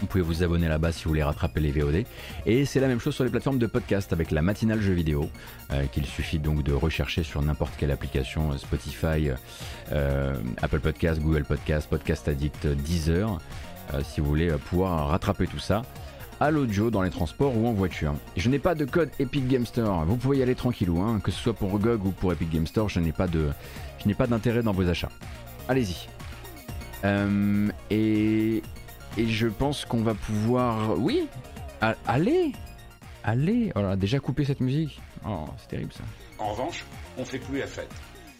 Vous 0.01 0.07
pouvez 0.07 0.25
vous 0.25 0.43
abonner 0.43 0.67
là-bas 0.67 0.91
si 0.91 1.05
vous 1.05 1.11
voulez 1.11 1.23
rattraper 1.23 1.61
les 1.61 1.71
VOD. 1.71 2.05
Et 2.47 2.65
c'est 2.65 2.81
la 2.81 2.89
même 2.89 2.99
chose 2.99 3.15
sur 3.15 3.23
les 3.23 3.31
plateformes 3.31 3.59
de 3.59 3.67
podcast 3.67 4.13
avec 4.13 4.33
la 4.33 4.43
matinale 4.43 4.81
jeu 4.81 4.93
vidéo, 4.93 5.31
qu'il 5.93 6.05
suffit 6.05 6.41
donc 6.41 6.65
de 6.65 6.73
rechercher 6.73 7.23
sur 7.23 7.41
n'importe 7.43 7.75
quelle 7.79 7.93
application, 7.93 8.59
Spotify, 8.59 9.31
Apple 10.61 10.81
Podcast, 10.81 11.21
Google 11.21 11.45
Podcast, 11.45 11.89
Podcast 11.89 12.27
Addict, 12.27 12.67
Deezer. 12.67 13.39
Euh, 13.93 14.03
si 14.03 14.20
vous 14.20 14.26
voulez 14.26 14.51
euh, 14.51 14.59
pouvoir 14.59 15.09
rattraper 15.09 15.47
tout 15.47 15.59
ça 15.59 15.82
à 16.41 16.51
l'audio 16.51 16.91
dans 16.91 17.03
les 17.03 17.11
transports 17.11 17.57
ou 17.57 17.66
en 17.66 17.72
voiture. 17.72 18.14
Je 18.37 18.49
n'ai 18.49 18.59
pas 18.59 18.74
de 18.74 18.85
code 18.85 19.11
Epic 19.18 19.47
Game 19.47 19.66
Store, 19.66 20.05
vous 20.05 20.16
pouvez 20.16 20.39
y 20.39 20.43
aller 20.43 20.55
tranquillou, 20.55 21.01
hein, 21.01 21.20
que 21.22 21.30
ce 21.30 21.41
soit 21.41 21.53
pour 21.53 21.78
GOG 21.78 22.07
ou 22.07 22.11
pour 22.11 22.32
Epic 22.32 22.51
Game 22.51 22.66
Store, 22.66 22.89
je 22.89 22.99
n'ai 23.01 23.12
pas 23.12 23.28
de, 23.28 23.51
je 24.03 24.09
n'ai 24.09 24.14
pas 24.14 24.26
d'intérêt 24.26 24.62
dans 24.62 24.72
vos 24.72 24.89
achats. 24.89 25.11
Allez-y. 25.68 26.09
Euh, 27.05 27.68
et, 27.91 28.62
et 29.16 29.26
je 29.26 29.47
pense 29.47 29.85
qu'on 29.85 30.03
va 30.03 30.14
pouvoir, 30.14 30.99
oui, 30.99 31.28
allez, 32.07 32.53
allez. 33.22 33.72
Oh 33.76 33.82
là, 33.82 33.95
déjà 33.97 34.18
coupé 34.18 34.45
cette 34.45 34.61
musique. 34.61 35.01
Oh, 35.26 35.45
c'est 35.59 35.68
terrible 35.68 35.93
ça. 35.93 36.05
En 36.39 36.53
revanche, 36.53 36.85
on 37.16 37.24
fait 37.24 37.39
plus 37.39 37.59
la 37.59 37.66
fête. 37.66 37.93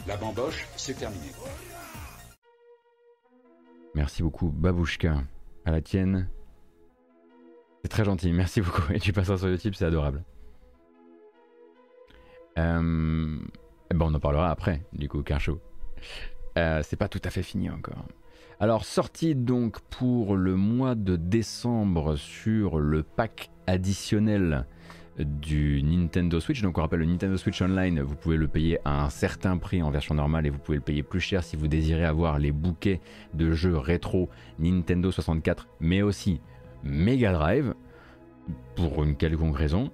La 0.07 0.17
bamboche, 0.17 0.67
c'est 0.77 0.95
terminé. 0.99 1.27
Merci 3.95 4.23
beaucoup, 4.23 4.49
Babouchka 4.49 5.15
à 5.65 5.71
la 5.71 5.81
tienne. 5.81 6.29
C'est 7.83 7.89
très 7.89 8.05
gentil, 8.05 8.33
merci 8.33 8.61
beaucoup. 8.61 8.93
Et 8.93 9.01
tu 9.01 9.13
passeras 9.13 9.39
sur 9.39 9.49
YouTube, 9.49 9.75
c'est 9.77 9.85
adorable. 9.85 10.25
Euh, 12.59 13.39
eh 13.91 13.95
ben 13.95 14.07
on 14.07 14.15
en 14.15 14.21
parlera 14.21 14.51
après, 14.51 14.85
du 14.93 15.09
coup, 15.09 15.23
Carcho. 15.23 15.61
Euh, 16.57 16.83
c'est 16.85 16.97
pas 16.97 17.09
tout 17.09 17.21
à 17.25 17.31
fait 17.31 17.43
fini 17.43 17.69
encore. 17.69 18.07
Alors, 18.61 18.85
sortie 18.85 19.35
donc 19.35 19.81
pour 19.91 20.37
le 20.37 20.55
mois 20.55 20.95
de 20.95 21.17
décembre 21.17 22.17
sur 22.17 22.79
le 22.79 23.03
pack 23.03 23.51
additionnel 23.67 24.67
du 25.19 25.83
Nintendo 25.83 26.41
Switch. 26.41 26.63
Donc 26.63 26.79
on 26.79 26.83
rappelle 26.83 27.01
le 27.01 27.07
Nintendo 27.07 27.37
Switch 27.37 27.61
Online, 27.63 28.01
vous 28.01 28.17
pouvez 28.17 28.37
le 28.37 28.49
payer 28.49 28.79
à 28.85 29.05
un 29.05 29.11
certain 29.11 29.59
prix 29.59 29.83
en 29.83 29.91
version 29.91 30.15
normale 30.15 30.47
et 30.47 30.51
vous 30.51 30.59
pouvez 30.59 30.77
le 30.77 30.83
payer 30.83 31.03
plus 31.03 31.21
cher 31.21 31.43
si 31.43 31.57
vous 31.57 31.69
désirez 31.69 32.05
avoir 32.05 32.39
les 32.39 32.53
bouquets 32.53 33.01
de 33.35 33.53
jeux 33.53 33.77
rétro 33.77 34.29
Nintendo 34.59 35.11
64, 35.11 35.69
mais 35.81 36.03
aussi 36.03 36.41
Mega 36.83 37.33
Drive, 37.33 37.75
pour 38.77 39.03
une 39.05 39.17
quelconque 39.17 39.57
raison. 39.57 39.91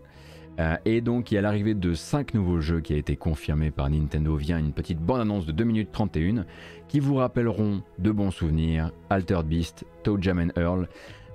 Euh, 0.59 0.77
et 0.85 1.01
donc 1.01 1.31
il 1.31 1.37
y 1.37 1.39
a 1.39 1.41
l'arrivée 1.41 1.75
de 1.75 1.95
5 1.95 2.35
nouveaux 2.35 2.61
jeux 2.61 2.81
qui 2.81 2.93
a 2.93 2.97
été 2.97 3.16
confirmé 3.16 3.71
par 3.71 3.89
Nintendo 3.89 4.37
via 4.37 4.59
une 4.59 4.73
petite 4.73 4.99
bande-annonce 4.99 5.47
de 5.47 5.53
2 5.53 5.64
minutes 5.64 5.93
31 5.93 6.45
qui 6.89 6.99
vous 6.99 7.14
rappelleront 7.14 7.83
de 7.99 8.11
bons 8.11 8.33
souvenirs 8.33 8.91
Altered 9.11 9.47
Beast, 9.47 9.85
Toe 10.03 10.18
Jam 10.21 10.39
and 10.39 10.61
Earl, 10.61 10.89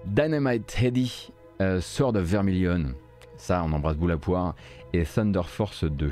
Dynamite 0.06 0.76
Heady, 0.80 1.32
euh, 1.62 1.80
Sword 1.80 2.18
of 2.18 2.26
Vermilion, 2.26 2.94
ça, 3.38 3.64
on 3.64 3.74
embrasse 3.74 3.98
boule 3.98 4.12
à 4.12 4.18
poire. 4.18 4.56
Et 4.94 5.04
Thunder 5.04 5.44
Force 5.44 5.84
2. 5.84 6.12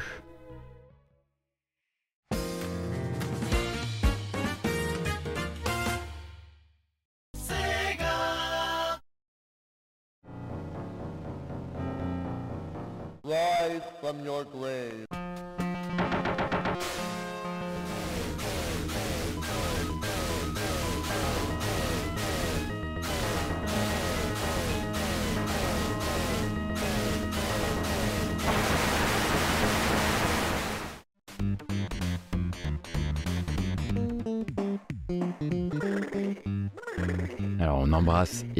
Rise 13.26 13.82
from 14.01 14.26
your 14.26 14.43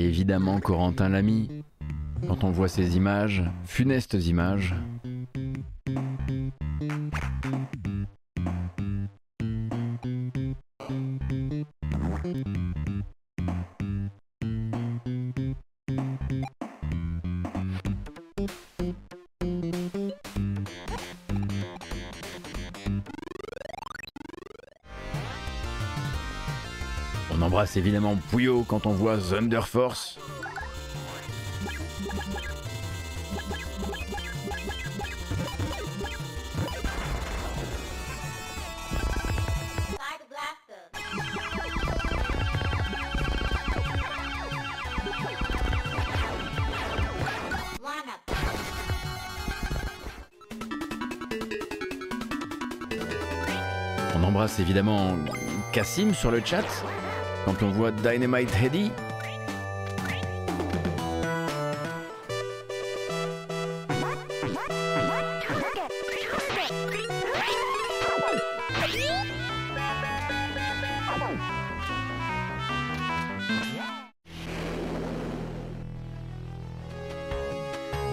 évidemment 0.04 0.60
Corentin 0.60 1.10
Lamy 1.10 1.50
quand 2.28 2.44
on 2.44 2.52
voit 2.52 2.68
ces 2.68 2.96
images, 2.96 3.44
funestes 3.66 4.14
images. 4.14 4.76
C'est 27.74 27.80
évidemment 27.80 28.16
Puyo 28.30 28.64
quand 28.68 28.86
on 28.86 28.92
voit 28.92 29.18
Thunder 29.18 29.62
Force. 29.66 30.20
On 54.16 54.24
embrasse 54.24 54.60
évidemment 54.60 55.18
Cassim 55.72 56.14
sur 56.14 56.30
le 56.30 56.40
chat. 56.46 56.62
Quand 57.46 57.62
on 57.62 57.72
voit 57.72 57.92
Dynamite 57.92 58.54
Heady, 58.56 58.92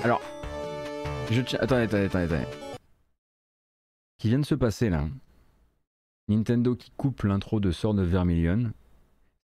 Alors, 0.03 0.23
je 1.31 1.43
tiens. 1.43 1.59
Attendez, 1.61 1.83
attendez, 1.83 2.05
attendez, 2.05 2.25
attendez. 2.25 2.47
Qui 4.19 4.29
vient 4.29 4.39
de 4.39 4.47
se 4.47 4.55
passer 4.55 4.91
là 4.91 5.09
Nintendo 6.29 6.75
qui 6.75 6.91
coupe 6.97 7.23
l'intro 7.25 7.61
de 7.61 7.71
Sword 7.71 7.99
of 7.99 8.07
Vermilion 8.07 8.73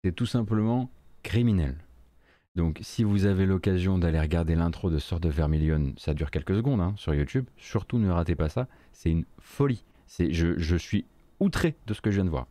c'est 0.03 0.13
tout 0.13 0.25
simplement 0.25 0.89
criminel. 1.23 1.75
Donc 2.55 2.79
si 2.81 3.03
vous 3.03 3.25
avez 3.25 3.45
l'occasion 3.45 3.97
d'aller 3.97 4.19
regarder 4.19 4.55
l'intro 4.55 4.89
de 4.89 4.99
Sword 4.99 5.25
of 5.25 5.35
Vermilion, 5.35 5.93
ça 5.97 6.13
dure 6.13 6.31
quelques 6.31 6.55
secondes 6.55 6.81
hein, 6.81 6.93
sur 6.97 7.13
YouTube, 7.13 7.45
surtout 7.57 7.97
ne 7.97 8.09
ratez 8.09 8.35
pas 8.35 8.49
ça, 8.49 8.67
c'est 8.91 9.09
une 9.09 9.25
folie. 9.39 9.85
Je, 10.19 10.57
je 10.57 10.75
suis 10.75 11.05
outré 11.39 11.75
de 11.87 11.93
ce 11.93 12.01
que 12.01 12.11
je 12.11 12.15
viens 12.15 12.25
de 12.25 12.29
voir. 12.29 12.47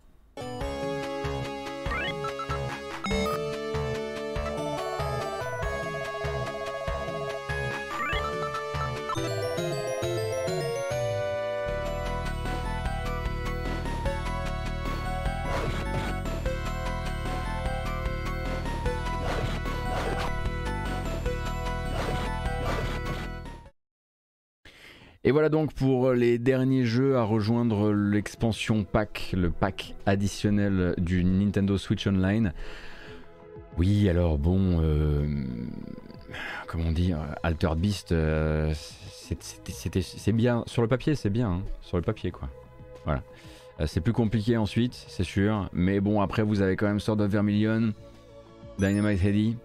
Voilà 25.41 25.49
donc 25.49 25.73
pour 25.73 26.13
les 26.13 26.39
derniers 26.39 26.85
jeux 26.85 27.17
à 27.17 27.23
rejoindre 27.23 27.95
l'expansion 27.95 28.85
pack, 28.85 29.31
le 29.33 29.49
pack 29.49 29.95
additionnel 30.05 30.95
du 30.99 31.25
Nintendo 31.25 31.79
Switch 31.79 32.07
Online. 32.07 32.53
Oui, 33.79 34.07
alors 34.11 34.37
bon, 34.37 34.83
euh, 34.83 35.27
comment 36.67 36.93
dire, 36.93 37.17
Alter 37.43 37.71
Beast, 37.75 38.13
euh, 38.13 38.75
c'est 38.75 40.33
bien, 40.33 40.63
sur 40.67 40.83
le 40.83 40.89
papier 40.89 41.15
c'est 41.15 41.31
bien, 41.31 41.53
hein, 41.53 41.63
sur 41.81 41.97
le 41.97 42.03
papier 42.03 42.31
quoi. 42.31 42.51
Voilà. 43.07 43.23
Euh, 43.81 43.87
c'est 43.87 44.03
plus 44.03 44.13
compliqué 44.13 44.59
ensuite, 44.59 44.93
c'est 45.09 45.25
sûr, 45.25 45.71
mais 45.73 46.01
bon 46.01 46.21
après 46.21 46.43
vous 46.43 46.61
avez 46.61 46.77
quand 46.77 46.87
même 46.87 47.01
Sword 47.01 47.23
of 47.23 47.31
Vermilion, 47.31 47.95
Dynamite 48.79 49.25
Heady, 49.25 49.57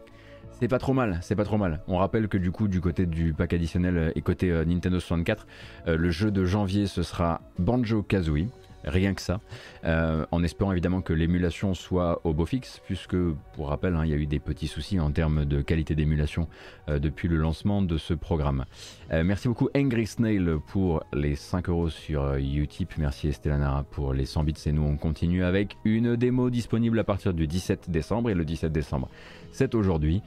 c'est 0.59 0.67
pas 0.67 0.79
trop 0.79 0.93
mal, 0.93 1.19
c'est 1.21 1.35
pas 1.35 1.43
trop 1.43 1.57
mal. 1.57 1.81
On 1.87 1.97
rappelle 1.97 2.27
que 2.27 2.37
du 2.37 2.51
coup, 2.51 2.67
du 2.67 2.81
côté 2.81 3.05
du 3.05 3.33
pack 3.33 3.53
additionnel 3.53 4.11
et 4.15 4.21
côté 4.21 4.51
euh, 4.51 4.63
Nintendo 4.65 4.99
64, 4.99 5.47
euh, 5.87 5.97
le 5.97 6.09
jeu 6.11 6.31
de 6.31 6.45
janvier 6.45 6.87
ce 6.87 7.03
sera 7.03 7.41
Banjo 7.59 8.03
Kazooie. 8.03 8.47
Rien 8.85 9.15
que 9.15 9.21
ça, 9.21 9.41
euh, 9.85 10.25
en 10.31 10.43
espérant 10.43 10.71
évidemment 10.71 11.01
que 11.01 11.11
l'émulation 11.11 11.73
soit 11.73 12.21
au 12.23 12.33
beau 12.33 12.45
fixe, 12.45 12.81
puisque 12.85 13.17
pour 13.55 13.69
rappel, 13.69 13.95
hein, 13.95 14.05
il 14.05 14.11
y 14.11 14.13
a 14.13 14.17
eu 14.17 14.27
des 14.27 14.39
petits 14.39 14.67
soucis 14.67 14.99
en 14.99 15.09
termes 15.09 15.43
de 15.45 15.61
qualité 15.61 15.95
d'émulation 15.95 16.47
euh, 16.87 16.99
depuis 16.99 17.27
le 17.27 17.37
lancement 17.37 17.81
de 17.81 17.97
ce 17.97 18.13
programme. 18.13 18.65
Euh, 19.11 19.23
merci 19.23 19.47
beaucoup 19.47 19.69
Angry 19.75 20.05
Snail 20.05 20.47
pour 20.67 21.03
les 21.13 21.35
5 21.35 21.67
euros 21.69 21.89
sur 21.89 22.35
Utip, 22.35 22.95
merci 22.99 23.27
Estellana 23.29 23.85
pour 23.89 24.13
les 24.13 24.25
100 24.25 24.43
bits. 24.43 24.53
Et 24.67 24.71
nous 24.71 24.83
on 24.83 24.97
continue 24.97 25.43
avec 25.43 25.77
une 25.83 26.15
démo 26.15 26.51
disponible 26.51 26.99
à 26.99 27.03
partir 27.03 27.33
du 27.33 27.47
17 27.47 27.89
décembre. 27.89 28.29
Et 28.29 28.35
le 28.35 28.45
17 28.45 28.71
décembre 28.71 29.09
c'est 29.55 29.73
aujourd'hui. 29.73 30.21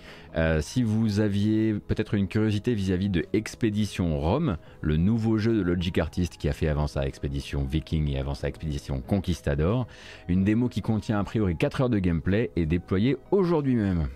si 0.60 0.82
vous 0.82 1.20
aviez 1.20 1.74
peut-être 1.74 2.14
une 2.14 2.28
curiosité 2.28 2.74
vis-à-vis 2.74 3.10
de 3.10 3.24
Expédition 3.32 4.18
Rome, 4.18 4.56
le 4.80 4.96
nouveau 4.96 5.38
jeu 5.38 5.54
de 5.54 5.62
Logic 5.62 5.98
Artist 5.98 6.36
qui 6.38 6.48
a 6.48 6.52
fait 6.52 6.68
avant 6.68 6.86
ça 6.86 7.06
Expédition 7.06 7.64
Viking 7.64 8.08
et 8.10 8.18
avant 8.18 8.34
ça 8.34 8.48
expédition 8.48 9.00
Conquistador. 9.00 9.86
Une 10.28 10.44
démo 10.44 10.68
qui 10.68 10.80
contient 10.80 11.18
a 11.18 11.24
priori 11.24 11.56
4 11.56 11.82
heures 11.82 11.90
de 11.90 11.98
gameplay 11.98 12.50
est 12.56 12.66
déployée 12.66 13.16
aujourd'hui 13.30 13.74
même. 13.74 14.08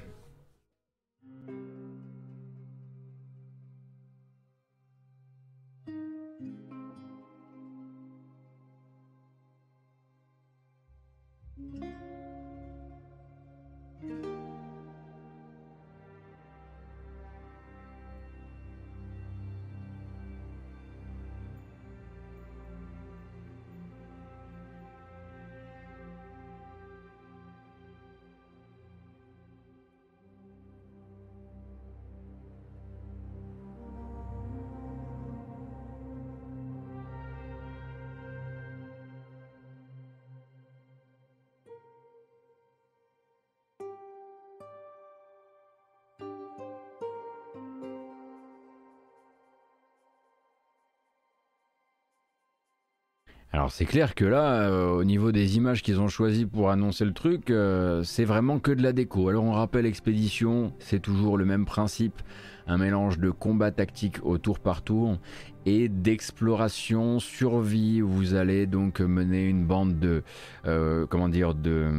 Alors 53.55 53.71
c'est 53.71 53.85
clair 53.85 54.15
que 54.15 54.25
là, 54.25 54.63
euh, 54.63 54.89
au 54.89 55.05
niveau 55.05 55.31
des 55.31 55.59
images 55.59 55.83
qu'ils 55.83 56.01
ont 56.01 56.09
choisies 56.09 56.47
pour 56.47 56.71
annoncer 56.71 57.05
le 57.05 57.13
truc, 57.13 57.51
euh, 57.51 58.03
c'est 58.03 58.25
vraiment 58.25 58.59
que 58.59 58.71
de 58.71 58.83
la 58.83 58.95
déco. 58.95 59.29
Alors 59.29 59.45
on 59.45 59.53
rappelle 59.53 59.85
Expédition, 59.85 60.73
c'est 60.79 61.01
toujours 61.01 61.37
le 61.37 61.45
même 61.45 61.67
principe 61.67 62.23
un 62.67 62.79
mélange 62.79 63.19
de 63.19 63.31
combat 63.31 63.71
tactique 63.71 64.17
au 64.23 64.39
tour 64.39 64.59
par 64.59 64.83
tour 64.83 65.19
et 65.67 65.89
d'exploration 65.89 67.19
survie. 67.19 68.01
Vous 68.01 68.35
allez 68.35 68.67
donc 68.67 69.01
mener 69.01 69.47
une 69.47 69.65
bande 69.65 69.99
de 69.99 70.23
euh, 70.67 71.07
comment 71.07 71.29
dire 71.29 71.55
de, 71.55 71.91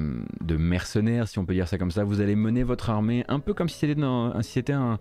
de, 0.41 0.57
mercenaires 0.57 1.27
si 1.27 1.39
on 1.39 1.45
peut 1.45 1.53
dire 1.53 1.67
ça 1.67 1.77
comme 1.77 1.91
ça. 1.91 2.03
Vous 2.03 2.21
allez 2.21 2.35
mener 2.35 2.63
votre 2.63 2.89
armée 2.89 3.23
un 3.27 3.39
peu 3.39 3.53
comme 3.53 3.69
si 3.69 3.77
c'était 3.79 4.73
un, 4.73 4.99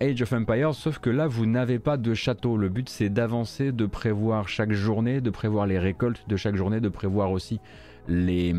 Age 0.00 0.22
of 0.22 0.32
Empires 0.32 0.74
sauf 0.74 0.98
que 0.98 1.10
là 1.10 1.26
vous 1.26 1.46
n'avez 1.46 1.78
pas 1.78 1.96
de 1.96 2.14
château. 2.14 2.56
Le 2.56 2.68
but 2.68 2.88
c'est 2.88 3.08
d'avancer 3.08 3.72
de 3.72 3.86
prévoir 3.86 4.48
chaque 4.48 4.72
journée 4.72 5.20
de 5.20 5.30
prévoir 5.30 5.66
les 5.66 5.78
récoltes 5.78 6.24
de 6.28 6.36
chaque 6.36 6.56
journée 6.56 6.80
de 6.80 6.88
prévoir 6.88 7.30
aussi 7.30 7.60
les 8.08 8.54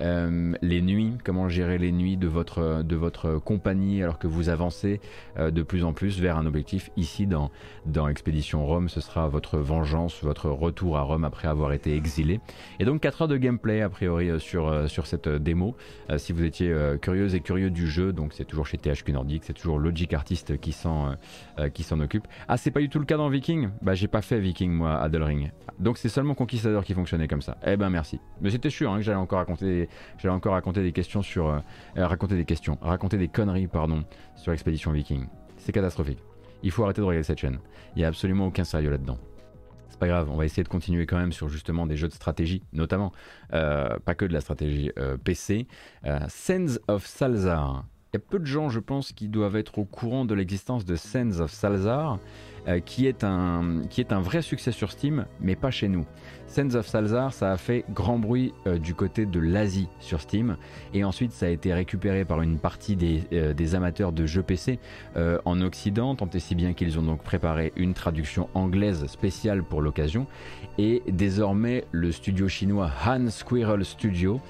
euh, 0.00 0.52
les 0.62 0.82
nuits, 0.82 1.14
comment 1.24 1.48
gérer 1.48 1.78
les 1.78 1.92
nuits 1.92 2.16
de 2.16 2.26
votre, 2.26 2.82
de 2.82 2.96
votre 2.96 3.38
compagnie 3.38 4.02
alors 4.02 4.18
que 4.18 4.26
vous 4.26 4.48
avancez 4.48 5.00
euh, 5.38 5.50
de 5.50 5.62
plus 5.62 5.84
en 5.84 5.92
plus 5.92 6.20
vers 6.20 6.36
un 6.36 6.46
objectif. 6.46 6.90
Ici, 6.96 7.26
dans, 7.26 7.50
dans 7.86 8.08
Expédition 8.08 8.66
Rome, 8.66 8.88
ce 8.88 9.00
sera 9.00 9.28
votre 9.28 9.58
vengeance, 9.58 10.22
votre 10.22 10.50
retour 10.50 10.98
à 10.98 11.02
Rome 11.02 11.24
après 11.24 11.48
avoir 11.48 11.72
été 11.72 11.96
exilé. 11.96 12.40
Et 12.78 12.84
donc 12.84 13.00
4 13.00 13.22
heures 13.22 13.28
de 13.28 13.36
gameplay 13.36 13.80
a 13.80 13.88
priori 13.88 14.30
euh, 14.30 14.38
sur, 14.38 14.88
sur 14.88 15.06
cette 15.06 15.28
démo. 15.28 15.76
si 16.18 16.32
vous 16.32 16.44
étiez 16.44 16.74
curieuse 17.00 17.34
et 17.34 17.40
curieux 17.40 17.70
du 17.70 17.86
jeu, 17.86 18.12
donc 18.12 18.32
c'est 18.32 18.44
toujours 18.44 18.66
chez 18.66 18.78
THQ 18.78 19.12
Nordic, 19.12 19.44
c'est 19.44 19.54
toujours 19.54 19.78
Logic 19.78 20.12
Artist 20.12 20.58
qui 20.58 20.72
s'en 20.72 21.16
s'en 21.86 22.00
occupe. 22.00 22.26
Ah, 22.48 22.56
c'est 22.56 22.70
pas 22.70 22.80
du 22.80 22.88
tout 22.88 22.98
le 22.98 23.04
cas 23.04 23.16
dans 23.16 23.28
Viking? 23.28 23.70
Bah, 23.80 23.94
j'ai 23.94 24.08
pas 24.08 24.20
fait 24.20 24.38
Viking 24.38 24.70
moi 24.70 24.94
à 24.94 25.08
Ring. 25.08 25.50
Donc 25.78 25.98
c'est 25.98 26.08
seulement 26.08 26.34
Conquistador 26.34 26.84
qui 26.84 26.94
fonctionnait 26.94 27.28
comme 27.28 27.42
ça. 27.42 27.56
Eh 27.66 27.76
ben 27.76 27.90
merci. 27.90 28.20
Mais 28.40 28.50
c'était 28.50 28.70
sûr 28.70 28.92
hein, 28.92 28.96
que 28.96 29.02
j'allais 29.02 29.18
encore 29.18 29.38
raconter 29.38 29.85
j'allais 30.18 30.34
encore 30.34 30.52
raconter 30.52 30.82
des 30.82 30.92
questions 30.92 31.22
sur, 31.22 31.48
euh, 31.48 31.58
euh, 31.96 32.06
raconter 32.06 32.36
des 32.36 32.44
questions, 32.44 32.78
raconter 32.80 33.18
des 33.18 33.28
conneries, 33.28 33.66
pardon, 33.66 34.04
sur 34.36 34.52
Expédition 34.52 34.92
Viking. 34.92 35.26
C'est 35.58 35.72
catastrophique. 35.72 36.18
Il 36.62 36.70
faut 36.70 36.84
arrêter 36.84 37.00
de 37.00 37.06
regarder 37.06 37.24
cette 37.24 37.38
chaîne. 37.38 37.58
Il 37.94 37.98
n'y 37.98 38.04
a 38.04 38.08
absolument 38.08 38.46
aucun 38.46 38.64
sérieux 38.64 38.90
là-dedans. 38.90 39.18
C'est 39.88 39.98
pas 39.98 40.08
grave, 40.08 40.30
on 40.30 40.36
va 40.36 40.44
essayer 40.44 40.62
de 40.62 40.68
continuer 40.68 41.06
quand 41.06 41.16
même 41.16 41.32
sur 41.32 41.48
justement 41.48 41.86
des 41.86 41.96
jeux 41.96 42.08
de 42.08 42.12
stratégie, 42.12 42.62
notamment, 42.72 43.12
euh, 43.54 43.98
pas 44.04 44.14
que 44.14 44.24
de 44.26 44.32
la 44.32 44.40
stratégie 44.40 44.90
PC. 45.24 45.66
Sands 46.28 46.78
of 46.88 47.06
Salzar. 47.06 47.84
Y 48.16 48.18
a 48.18 48.20
peu 48.20 48.38
de 48.38 48.46
gens, 48.46 48.70
je 48.70 48.80
pense, 48.80 49.12
qui 49.12 49.28
doivent 49.28 49.56
être 49.56 49.78
au 49.78 49.84
courant 49.84 50.24
de 50.24 50.32
l'existence 50.32 50.86
de 50.86 50.96
Sands 50.96 51.38
of 51.40 51.52
Salzar. 51.52 52.18
Euh, 52.68 52.80
qui, 52.80 53.06
est 53.06 53.22
un, 53.22 53.82
qui 53.90 54.00
est 54.00 54.12
un 54.12 54.18
vrai 54.18 54.42
succès 54.42 54.72
sur 54.72 54.90
Steam, 54.90 55.26
mais 55.40 55.54
pas 55.54 55.70
chez 55.70 55.86
nous. 55.86 56.04
Sands 56.48 56.74
of 56.74 56.88
Salzar, 56.88 57.32
ça 57.32 57.52
a 57.52 57.56
fait 57.58 57.84
grand 57.90 58.18
bruit 58.18 58.52
euh, 58.66 58.78
du 58.78 58.92
côté 58.92 59.24
de 59.24 59.38
l'Asie 59.38 59.88
sur 60.00 60.20
Steam, 60.20 60.56
et 60.92 61.04
ensuite 61.04 61.30
ça 61.30 61.46
a 61.46 61.50
été 61.50 61.72
récupéré 61.72 62.24
par 62.24 62.42
une 62.42 62.58
partie 62.58 62.96
des, 62.96 63.22
euh, 63.32 63.54
des 63.54 63.76
amateurs 63.76 64.10
de 64.10 64.26
jeux 64.26 64.42
PC 64.42 64.80
en 65.44 65.60
Occident, 65.60 66.16
tant 66.16 66.28
et 66.34 66.40
si 66.40 66.56
bien 66.56 66.72
qu'ils 66.72 66.98
ont 66.98 67.02
donc 67.02 67.22
préparé 67.22 67.72
une 67.76 67.94
traduction 67.94 68.48
anglaise 68.54 69.06
spéciale 69.06 69.62
pour 69.62 69.80
l'occasion, 69.80 70.26
et 70.76 71.04
désormais 71.06 71.84
le 71.92 72.10
studio 72.10 72.48
chinois 72.48 72.90
Han 73.06 73.30
Squirrel 73.30 73.84
Studio 73.84 74.40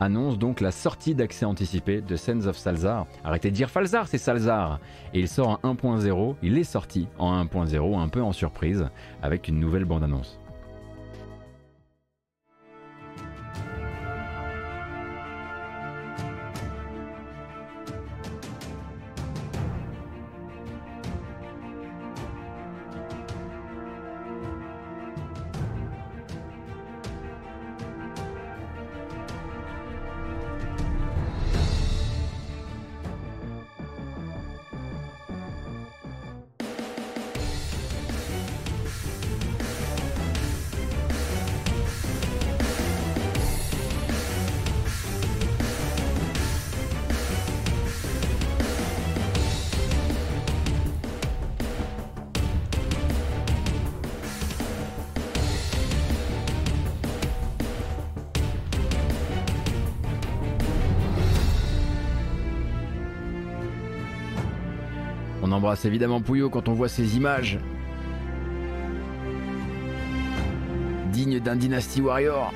annonce 0.00 0.38
donc 0.38 0.60
la 0.60 0.70
sortie 0.70 1.14
d'accès 1.14 1.44
anticipé 1.44 2.00
de 2.00 2.16
Sands 2.16 2.46
of 2.46 2.56
Salzar. 2.56 3.06
Arrêtez 3.24 3.50
de 3.50 3.56
dire 3.56 3.70
Falzar, 3.70 4.08
c'est 4.08 4.18
Salzar 4.18 4.80
Et 5.14 5.20
il 5.20 5.28
sort 5.28 5.60
en 5.62 5.74
1.0, 5.74 6.36
il 6.42 6.58
est 6.58 6.64
sorti 6.64 7.08
en 7.18 7.44
1.0, 7.44 7.98
un 7.98 8.08
peu 8.08 8.22
en 8.22 8.32
surprise, 8.32 8.88
avec 9.22 9.48
une 9.48 9.60
nouvelle 9.60 9.84
bande-annonce. 9.84 10.38
embrasse 65.76 65.84
évidemment 65.84 66.22
Pouillot 66.22 66.48
quand 66.48 66.68
on 66.68 66.72
voit 66.72 66.88
ces 66.88 67.16
images. 67.16 67.58
Digne 71.12 71.38
d'un 71.38 71.56
Dynasty 71.56 72.00
Warrior. 72.00 72.52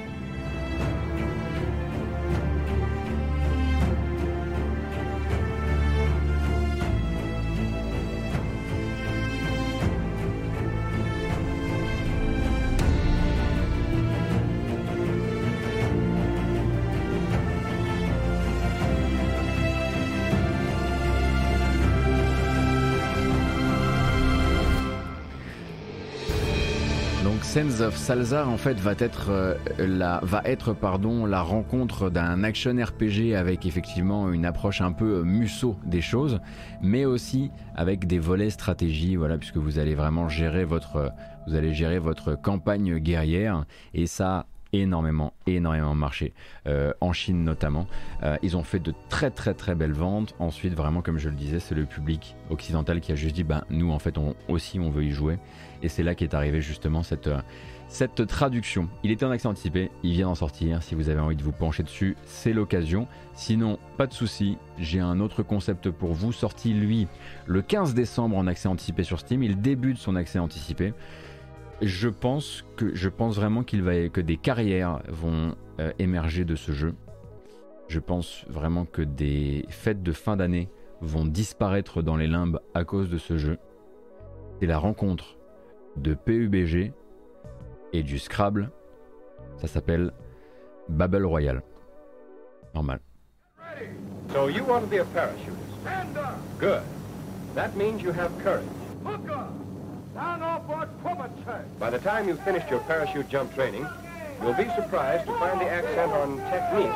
Sense 27.61 27.83
of 27.83 27.95
Salzar 27.95 28.49
en 28.49 28.57
fait 28.57 28.81
va 28.81 28.95
être 28.99 29.27
euh, 29.29 29.55
la 29.79 30.21
va 30.23 30.41
être 30.47 30.73
pardon 30.73 31.27
la 31.27 31.43
rencontre 31.43 32.09
d'un 32.09 32.43
action 32.43 32.75
RPG 32.75 33.35
avec 33.37 33.67
effectivement 33.67 34.33
une 34.33 34.47
approche 34.47 34.81
un 34.81 34.93
peu 34.93 35.17
euh, 35.17 35.25
musso 35.25 35.77
des 35.85 36.01
choses, 36.01 36.41
mais 36.81 37.05
aussi 37.05 37.51
avec 37.77 38.07
des 38.07 38.19
volets 38.19 38.49
stratégie 38.49 39.17
voilà 39.17 39.37
puisque 39.37 39.59
vous 39.59 39.79
allez 39.79 39.95
vraiment 39.95 40.27
gérer 40.31 40.65
votre 40.65 41.13
vous 41.47 41.55
allez 41.55 41.75
gérer 41.75 41.99
votre 41.99 42.35
campagne 42.35 42.97
guerrière. 42.97 43.67
Et 43.93 44.07
ça 44.07 44.47
énormément, 44.73 45.33
énormément 45.47 45.95
marché, 45.95 46.33
euh, 46.67 46.93
en 47.01 47.13
Chine 47.13 47.45
notamment. 47.45 47.87
ils 48.43 48.57
ont 48.57 48.63
fait 48.63 48.79
de 48.79 48.95
très 49.09 49.31
très 49.31 49.55
très 49.55 49.75
belles 49.75 49.93
ventes. 49.93 50.35
Ensuite, 50.39 50.75
vraiment, 50.75 51.03
comme 51.03 51.19
je 51.19 51.29
le 51.29 51.35
disais, 51.35 51.61
c'est 51.61 51.75
le 51.75 51.85
public 51.85 52.37
occidental 52.51 53.01
qui 53.01 53.13
a 53.13 53.15
juste 53.15 53.35
dit, 53.35 53.45
bah 53.45 53.65
nous 53.71 53.91
en 53.91 53.99
fait, 53.99 54.19
on, 54.19 54.35
aussi, 54.49 54.79
on 54.79 54.91
veut 54.91 55.05
y 55.05 55.11
jouer. 55.11 55.39
Et 55.83 55.89
c'est 55.89 56.03
là 56.03 56.15
qu'est 56.15 56.35
arrivée 56.35 56.61
justement 56.61 57.03
cette, 57.03 57.29
euh, 57.29 57.41
cette 57.89 58.27
traduction. 58.27 58.89
Il 59.03 59.11
était 59.11 59.25
en 59.25 59.31
accès 59.31 59.49
anticipé, 59.49 59.91
il 60.03 60.13
vient 60.13 60.27
d'en 60.27 60.35
sortir. 60.35 60.83
Si 60.83 60.95
vous 60.95 61.09
avez 61.09 61.21
envie 61.21 61.37
de 61.37 61.43
vous 61.43 61.53
pencher 61.53 61.83
dessus, 61.83 62.17
c'est 62.25 62.53
l'occasion. 62.53 63.07
Sinon, 63.35 63.79
pas 63.97 64.07
de 64.07 64.13
souci, 64.13 64.59
j'ai 64.79 65.01
un 65.01 65.21
autre 65.21 65.43
concept 65.43 65.91
pour 65.91 66.13
vous, 66.13 66.33
sorti 66.33 66.75
lui 66.75 67.09
le 67.47 67.63
15 67.63 67.95
décembre 67.95 68.37
en 68.37 68.47
accès 68.47 68.69
anticipé 68.69 69.05
sur 69.05 69.19
Steam. 69.19 69.43
Il 69.43 69.61
débute 69.61 69.99
son 69.99 70.17
accès 70.17 70.39
anticipé. 70.39 70.93
Je 71.83 72.09
pense 72.09 72.65
que 72.77 72.95
je 72.95 73.09
pense 73.09 73.37
vraiment 73.37 73.63
qu'il 73.63 73.83
va 73.83 74.09
que 74.11 74.21
des 74.21 74.37
carrières 74.37 75.03
vont 75.09 75.55
euh, 75.79 75.93
émerger 75.99 76.45
de 76.45 76.55
ce 76.55 76.73
jeu. 76.73 76.95
Je 77.89 77.99
pense 77.99 78.45
vraiment 78.49 78.85
que 78.85 79.01
des 79.01 79.65
fêtes 79.71 80.03
de 80.03 80.13
fin 80.13 80.37
d'année 80.37 80.69
vont 81.01 81.25
disparaître 81.25 82.03
dans 82.03 82.17
les 82.17 82.27
limbes 82.27 82.61
à 82.75 82.85
cause 82.85 83.09
de 83.09 83.17
ce 83.17 83.39
jeu. 83.39 83.59
C'est 84.59 84.67
la 84.67 84.79
rencontre 84.79 85.39
de 85.97 86.13
PUBG 86.13 86.93
et 87.95 88.03
du 88.03 88.19
Scrabble. 88.19 88.71
Ça 89.57 89.67
s'appelle 89.67 90.13
Babel 90.89 91.25
Royale. 91.25 91.63
Normal. 92.75 93.01
So 94.33 94.49
you 94.49 94.65
want 94.65 94.83
to 94.83 94.87
be 94.87 94.99
a 95.01 95.05
parachutist? 95.05 95.57
Stand 95.81 96.17
up. 96.19 96.37
Good. 96.59 96.83
That 97.55 97.75
means 97.75 98.03
you 98.03 98.13
have 98.13 98.31
courage. 98.45 98.67
By 101.79 101.89
the 101.89 101.99
time 101.99 102.29
you've 102.29 102.43
finished 102.43 102.69
your 102.69 102.81
parachute 102.81 103.29
jump 103.31 103.55
training, 103.55 103.87
you'll 104.43 104.53
be 104.53 104.69
surprised 104.77 105.27
to 105.27 105.39
find 105.39 105.61
the 105.61 105.65
accent 105.65 106.13
on 106.13 106.37
technique 106.51 106.93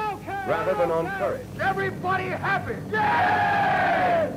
rather 0.46 0.74
than 0.74 0.90
on 0.90 1.06
courage. 1.18 1.46
Everybody 1.58 2.24
happy? 2.24 2.76
Yeah! 2.92 4.36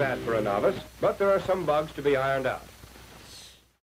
Bad 0.00 0.18
for 0.20 0.32
a 0.32 0.40
novice, 0.40 0.82
but 0.98 1.18
there 1.18 1.30
are 1.30 1.40
some 1.40 1.66
bugs 1.66 1.92
to 1.92 2.00
be 2.00 2.16
ironed 2.16 2.46
out. 2.46 2.69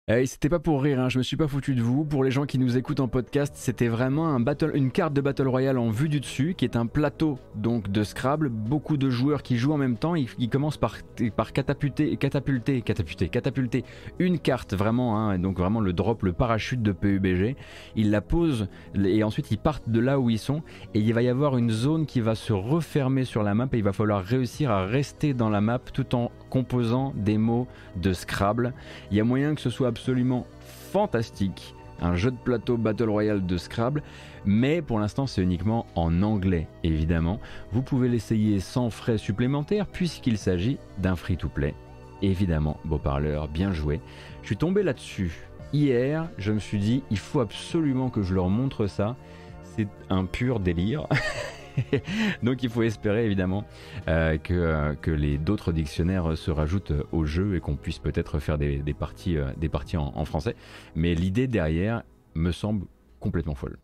Eh, 0.06 0.26
c'était 0.26 0.50
pas 0.50 0.58
pour 0.58 0.82
rire, 0.82 1.00
hein, 1.00 1.08
je 1.08 1.16
me 1.16 1.22
suis 1.22 1.38
pas 1.38 1.48
foutu 1.48 1.74
de 1.74 1.80
vous. 1.80 2.04
Pour 2.04 2.24
les 2.24 2.30
gens 2.30 2.44
qui 2.44 2.58
nous 2.58 2.76
écoutent 2.76 3.00
en 3.00 3.08
podcast, 3.08 3.54
c'était 3.56 3.88
vraiment 3.88 4.36
une 4.74 4.90
carte 4.90 5.14
de 5.14 5.22
Battle 5.22 5.48
Royale 5.48 5.78
en 5.78 5.88
vue 5.88 6.10
du 6.10 6.20
dessus, 6.20 6.54
qui 6.58 6.66
est 6.66 6.76
un 6.76 6.84
plateau 6.84 7.38
donc 7.54 7.90
de 7.90 8.04
Scrabble. 8.04 8.50
Beaucoup 8.50 8.98
de 8.98 9.08
joueurs 9.08 9.42
qui 9.42 9.56
jouent 9.56 9.72
en 9.72 9.78
même 9.78 9.96
temps. 9.96 10.14
Ils, 10.14 10.50
commencent 10.50 10.76
par, 10.76 10.98
par 11.34 11.54
catapulter, 11.54 12.18
catapulter, 12.18 12.82
catapulter, 12.82 13.30
catapulter 13.30 13.84
une 14.18 14.38
carte 14.38 14.74
vraiment, 14.74 15.18
hein, 15.18 15.38
donc 15.38 15.56
vraiment 15.56 15.80
le 15.80 15.94
drop, 15.94 16.22
le 16.24 16.34
parachute 16.34 16.82
de 16.82 16.92
PUBG. 16.92 17.56
Ils 17.96 18.10
la 18.10 18.20
posent 18.20 18.68
et 19.02 19.24
ensuite 19.24 19.52
ils 19.52 19.58
partent 19.58 19.88
de 19.88 20.00
là 20.00 20.20
où 20.20 20.28
ils 20.28 20.38
sont. 20.38 20.60
Et 20.92 20.98
il 20.98 21.14
va 21.14 21.22
y 21.22 21.28
avoir 21.28 21.56
une 21.56 21.70
zone 21.70 22.04
qui 22.04 22.20
va 22.20 22.34
se 22.34 22.52
refermer 22.52 23.24
sur 23.24 23.42
la 23.42 23.54
map 23.54 23.68
et 23.72 23.78
il 23.78 23.84
va 23.84 23.94
falloir 23.94 24.22
réussir 24.22 24.70
à 24.70 24.84
rester 24.84 25.32
dans 25.32 25.48
la 25.48 25.62
map 25.62 25.78
tout 25.78 26.14
en 26.14 26.30
composant 26.50 27.14
des 27.16 27.38
mots 27.38 27.66
de 27.96 28.12
Scrabble. 28.12 28.74
Il 29.10 29.16
y 29.16 29.20
a 29.20 29.24
moyen 29.24 29.54
que 29.54 29.62
ce 29.62 29.70
soit 29.70 29.93
absolument 29.94 30.44
fantastique, 30.90 31.76
un 32.00 32.16
jeu 32.16 32.32
de 32.32 32.36
plateau 32.36 32.76
Battle 32.76 33.08
Royale 33.08 33.46
de 33.46 33.56
Scrabble, 33.56 34.02
mais 34.44 34.82
pour 34.82 34.98
l'instant 34.98 35.28
c'est 35.28 35.40
uniquement 35.40 35.86
en 35.94 36.20
anglais 36.22 36.66
évidemment. 36.82 37.38
Vous 37.70 37.80
pouvez 37.80 38.08
l'essayer 38.08 38.58
sans 38.58 38.90
frais 38.90 39.18
supplémentaires 39.18 39.86
puisqu'il 39.86 40.36
s'agit 40.36 40.78
d'un 40.98 41.14
free-to-play. 41.14 41.74
Évidemment, 42.22 42.80
beau 42.84 42.98
parleur, 42.98 43.46
bien 43.46 43.72
joué. 43.72 44.00
Je 44.42 44.48
suis 44.48 44.56
tombé 44.56 44.82
là-dessus 44.82 45.46
hier, 45.72 46.28
je 46.36 46.50
me 46.50 46.58
suis 46.58 46.78
dit 46.78 47.04
il 47.12 47.18
faut 47.18 47.38
absolument 47.38 48.10
que 48.10 48.22
je 48.22 48.34
leur 48.34 48.48
montre 48.48 48.88
ça. 48.88 49.14
C'est 49.62 49.88
un 50.10 50.24
pur 50.24 50.58
délire. 50.58 51.06
Donc 52.42 52.62
il 52.62 52.70
faut 52.70 52.82
espérer 52.82 53.24
évidemment 53.24 53.64
euh, 54.08 54.38
que, 54.38 54.54
euh, 54.54 54.94
que, 54.94 55.10
les 55.10 55.38
d'autres 55.38 55.72
dictionnaires 55.72 56.36
se 56.36 56.50
rajoutent 56.50 56.92
au 57.12 57.24
jeu 57.24 57.56
et 57.56 57.60
qu'on 57.60 57.76
puisse 57.76 57.98
peut-être 57.98 58.38
faire 58.38 58.58
des, 58.58 58.82
parties, 58.98 59.36
euh, 59.36 59.50
des 59.56 59.68
parties 59.68 59.96
en, 59.96 60.24
français. 60.24 60.56
Mais 60.94 61.14
l'idée 61.14 61.46
derrière 61.46 62.02
me 62.34 62.52
semble 62.52 62.86
complètement 63.20 63.54
folle. 63.54 63.78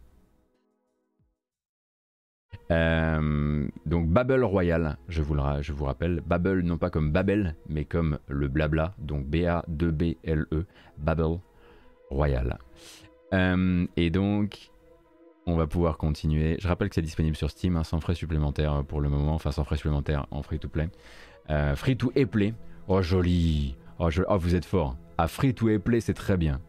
donc 2.70 4.08
Babel 4.08 4.44
Royal, 4.44 4.96
je 5.08 5.22
vous, 5.22 5.36
je 5.60 5.72
vous 5.72 5.84
rappelle, 5.84 6.22
Babel 6.24 6.60
non 6.60 6.78
pas 6.78 6.90
comme 6.90 7.10
Babel, 7.10 7.56
mais 7.68 7.84
comme 7.84 8.18
le 8.28 8.46
blabla, 8.46 8.94
donc 8.98 9.26
B-A-2-B-L-E, 9.26 10.66
Babel 10.98 11.38
Royal. 12.10 12.58
et 13.32 14.10
donc 14.10 14.69
on 15.50 15.56
va 15.56 15.66
pouvoir 15.66 15.96
continuer. 15.96 16.56
Je 16.60 16.68
rappelle 16.68 16.88
que 16.88 16.94
c'est 16.94 17.02
disponible 17.02 17.36
sur 17.36 17.50
Steam, 17.50 17.76
hein, 17.76 17.84
sans 17.84 18.00
frais 18.00 18.14
supplémentaires 18.14 18.84
pour 18.86 19.00
le 19.00 19.08
moment, 19.08 19.34
enfin 19.34 19.50
sans 19.50 19.64
frais 19.64 19.76
supplémentaires 19.76 20.26
en 20.30 20.42
free 20.42 20.58
to 20.58 20.68
play. 20.68 20.88
Euh, 21.50 21.74
free 21.74 21.96
to 21.96 22.10
play. 22.30 22.54
Oh 22.88 23.02
joli. 23.02 23.76
Oh, 23.98 24.08
oh, 24.28 24.38
vous 24.38 24.54
êtes 24.54 24.64
fort. 24.64 24.96
À 25.18 25.28
free 25.28 25.54
to 25.54 25.66
play, 25.78 26.00
c'est 26.00 26.14
très 26.14 26.36
bien. 26.36 26.60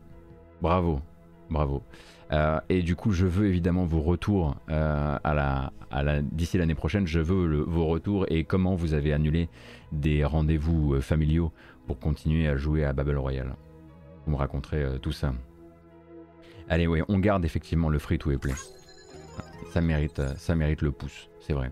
Bravo, 0.62 1.02
bravo. 1.50 1.84
Euh, 2.32 2.60
et 2.70 2.82
du 2.82 2.96
coup, 2.96 3.12
je 3.12 3.26
veux 3.26 3.48
évidemment 3.48 3.86
vos 3.86 4.02
retours 4.02 4.56
euh, 4.70 5.18
à 5.24 5.34
la, 5.34 6.22
d'ici 6.22 6.58
l'année 6.58 6.76
prochaine. 6.76 7.08
Je 7.08 7.20
veux 7.20 7.62
vos 7.64 7.86
retours 7.88 8.26
et 8.30 8.44
comment 8.44 8.76
vous 8.76 8.94
avez 8.94 9.14
annulé 9.14 9.50
des 9.92 10.24
rendez-vous 10.26 11.02
familiaux 11.02 11.52
pour 11.88 12.00
continuer 12.00 12.48
à 12.48 12.56
jouer 12.56 12.86
à 12.86 12.94
Babel 12.94 13.18
Royale. 13.18 13.56
Vous 14.26 14.32
me 14.32 14.38
raconterez 14.38 15.00
tout 15.02 15.12
ça. 15.12 15.34
Allez, 16.72 16.88
oui, 16.88 17.02
on 17.10 17.20
garde 17.20 17.44
effectivement 17.44 17.90
le 17.90 18.00
free 18.00 18.18
to 18.18 18.30
play. 18.38 18.54
Ça 19.74 19.82
mérite, 19.82 20.20
euh, 20.20 20.34
ça 20.38 20.56
mérite 20.56 20.82
le 20.82 20.94
pouce, 20.94 21.30
c'est 21.42 21.52
vrai. 21.52 21.70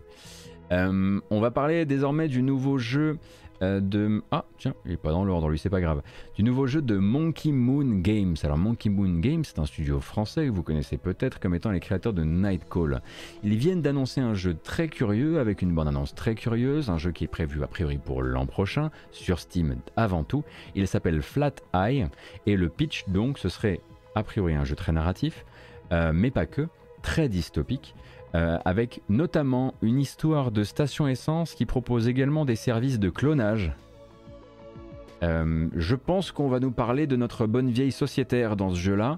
Euh, 0.73 1.21
on 1.29 1.39
va 1.39 1.51
parler 1.51 1.85
désormais 1.85 2.27
du 2.27 2.41
nouveau 2.41 2.77
jeu 2.77 3.17
euh, 3.61 3.79
de... 3.79 4.21
Ah, 4.29 4.43
tiens, 4.57 4.73
il 4.85 4.91
est 4.91 4.97
pas 4.97 5.11
dans 5.11 5.23
l'ordre, 5.23 5.47
lui, 5.47 5.57
c'est 5.57 5.69
pas 5.69 5.79
grave. 5.79 6.01
Du 6.35 6.43
nouveau 6.43 6.67
jeu 6.67 6.81
de 6.81 6.97
Monkey 6.97 7.53
Moon 7.53 7.99
Games. 7.99 8.35
Alors, 8.43 8.57
Monkey 8.57 8.89
Moon 8.89 9.19
Games, 9.19 9.45
c'est 9.45 9.59
un 9.59 9.65
studio 9.65 10.01
français 10.01 10.47
que 10.47 10.51
vous 10.51 10.63
connaissez 10.63 10.97
peut-être 10.97 11.39
comme 11.39 11.55
étant 11.55 11.71
les 11.71 11.79
créateurs 11.79 12.11
de 12.11 12.25
Nightcall. 12.25 13.01
Ils 13.41 13.55
viennent 13.55 13.81
d'annoncer 13.81 14.19
un 14.19 14.33
jeu 14.33 14.53
très 14.53 14.89
curieux, 14.89 15.39
avec 15.39 15.61
une 15.61 15.73
bande-annonce 15.73 16.13
très 16.13 16.35
curieuse, 16.35 16.89
un 16.89 16.97
jeu 16.97 17.13
qui 17.13 17.23
est 17.23 17.27
prévu 17.27 17.63
a 17.63 17.67
priori 17.67 17.99
pour 17.99 18.21
l'an 18.21 18.45
prochain, 18.45 18.91
sur 19.11 19.39
Steam 19.39 19.77
avant 19.95 20.25
tout. 20.25 20.43
Il 20.75 20.89
s'appelle 20.89 21.21
Flat 21.21 21.55
Eye, 21.73 22.05
et 22.45 22.57
le 22.57 22.67
pitch, 22.67 23.05
donc, 23.07 23.37
ce 23.37 23.47
serait 23.47 23.79
a 24.15 24.23
priori 24.23 24.53
un 24.53 24.63
jeu 24.63 24.75
très 24.75 24.91
narratif, 24.91 25.45
euh, 25.91 26.11
mais 26.13 26.31
pas 26.31 26.45
que, 26.45 26.67
très 27.01 27.29
dystopique, 27.29 27.95
avec 28.31 29.01
notamment 29.09 29.73
une 29.81 29.99
histoire 29.99 30.51
de 30.51 30.63
station 30.63 31.07
essence 31.07 31.55
qui 31.55 31.65
propose 31.65 32.07
également 32.07 32.45
des 32.45 32.55
services 32.55 32.99
de 32.99 33.09
clonage. 33.09 33.73
je 35.23 35.95
pense 35.95 36.31
qu'on 36.31 36.47
va 36.47 36.59
nous 36.59 36.69
parler 36.69 37.07
de 37.07 37.15
notre 37.15 37.47
bonne 37.47 37.71
vieille 37.71 37.91
sociétaire 37.91 38.55
dans 38.55 38.69
ce 38.69 38.75
jeu-là. 38.75 39.17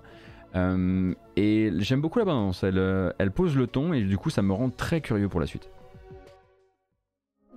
et 1.35 1.71
j'aime 1.79 1.99
beaucoup 1.99 2.19
la 2.19 2.25
balance, 2.25 2.63
elle, 2.63 3.13
elle 3.17 3.31
pose 3.31 3.57
le 3.57 3.67
ton 3.67 3.91
et 3.91 4.01
du 4.01 4.17
coup 4.17 4.29
ça 4.29 4.41
me 4.43 4.53
rend 4.53 4.69
très 4.69 5.01
curieux 5.01 5.27
pour 5.27 5.41
la 5.41 5.47
suite. 5.47 5.69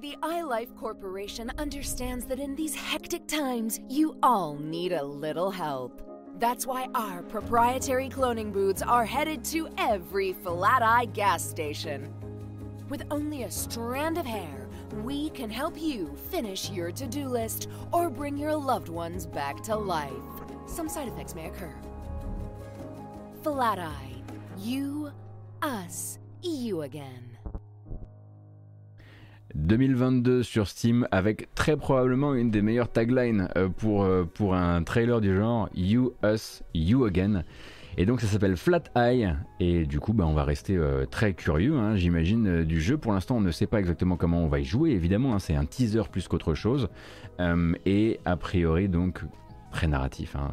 The 0.05 0.19
iLife 0.23 0.75
Corporation 0.77 1.51
understands 1.57 2.27
that 2.27 2.39
in 2.39 2.55
these 2.55 2.77
hectic 2.77 3.27
times, 3.27 3.81
you 3.89 4.15
all 4.23 4.55
need 4.55 4.93
a 4.93 5.03
little 5.03 5.51
help. 5.51 6.14
That's 6.39 6.67
why 6.67 6.89
our 6.95 7.23
proprietary 7.23 8.09
cloning 8.09 8.53
booths 8.53 8.83
are 8.83 9.05
headed 9.05 9.45
to 9.47 9.69
every 9.79 10.33
Flat 10.33 10.83
Eye 10.83 11.05
gas 11.07 11.49
station. 11.49 12.13
With 12.89 13.05
only 13.11 13.45
a 13.45 13.51
strand 13.51 14.19
of 14.19 14.27
hair, 14.27 14.69
we 15.05 15.31
can 15.31 15.49
help 15.49 15.81
you 15.81 16.15
finish 16.31 16.71
your 16.71 16.91
to 16.93 17.07
do 17.07 17.29
list 17.29 17.69
or 17.93 18.11
bring 18.11 18.37
your 18.37 18.55
loved 18.55 18.89
ones 18.89 19.27
back 19.27 19.63
to 19.65 19.77
life. 19.77 20.13
Some 20.67 20.89
side 20.89 21.09
effects 21.09 21.37
may 21.37 21.47
occur. 21.47 21.75
Flat 23.43 23.79
Eye. 23.79 24.11
You, 24.59 25.13
us, 25.63 26.19
you 26.43 26.83
again. 26.83 27.34
2022 29.55 30.43
sur 30.43 30.67
Steam 30.67 31.07
avec 31.11 31.55
très 31.55 31.77
probablement 31.77 32.35
une 32.35 32.51
des 32.51 32.63
meilleures 32.63 32.91
taglines 32.91 33.49
euh, 33.57 33.69
pour, 33.69 34.03
euh, 34.03 34.25
pour 34.25 34.55
un 34.55 34.83
trailer 34.83 35.21
du 35.21 35.37
genre 35.37 35.69
You, 35.75 36.13
Us, 36.25 36.63
You 36.75 37.05
Again. 37.05 37.45
Et 37.97 38.07
donc 38.07 38.21
ça 38.21 38.27
s'appelle 38.27 38.57
Flat 38.57 38.83
Eye 38.97 39.33
et 39.61 39.87
du 39.87 40.01
coup 40.01 40.13
bah, 40.13 40.25
on 40.27 40.35
va 40.35 40.43
rester 40.43 40.77
euh, 40.77 41.07
très 41.07 41.33
curieux 41.33 41.77
hein, 41.77 41.95
j'imagine 41.95 42.65
du 42.65 42.81
jeu. 42.81 42.99
Pour 42.99 43.13
l'instant 43.13 43.37
on 43.37 43.41
ne 43.41 43.53
sait 43.53 43.69
pas 43.69 43.79
exactement 43.79 44.17
comment 44.17 44.43
on 44.43 44.49
va 44.49 44.59
y 44.59 44.65
jouer 44.65 44.91
évidemment, 44.91 45.35
hein, 45.35 45.39
c'est 45.39 45.55
un 45.55 45.65
teaser 45.65 46.03
plus 46.11 46.27
qu'autre 46.27 46.55
chose. 46.55 46.89
et 47.87 48.21
a 48.25 48.37
priori 48.37 48.89
donc 48.89 49.23
très 49.75 49.89
narratif, 49.89 50.37
hein, 50.37 50.51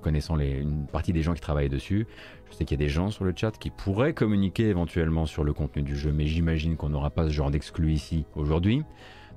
connaissant 0.00 0.36
les, 0.36 0.60
une 0.60 0.86
partie 0.86 1.12
des 1.12 1.22
gens 1.22 1.34
qui 1.34 1.40
travaillent 1.40 1.68
dessus. 1.68 2.06
Je 2.50 2.54
sais 2.54 2.64
qu'il 2.64 2.80
y 2.80 2.82
a 2.82 2.86
des 2.86 2.88
gens 2.88 3.10
sur 3.10 3.24
le 3.24 3.34
chat 3.36 3.50
qui 3.58 3.68
pourraient 3.68 4.14
communiquer 4.14 4.68
éventuellement 4.68 5.26
sur 5.26 5.42
le 5.42 5.52
contenu 5.52 5.82
du 5.82 5.96
jeu, 5.96 6.12
mais 6.12 6.26
j'imagine 6.26 6.76
qu'on 6.76 6.88
n'aura 6.88 7.10
pas 7.10 7.24
ce 7.24 7.32
genre 7.32 7.50
d'exclus 7.50 7.92
ici 7.92 8.26
aujourd'hui. 8.36 8.82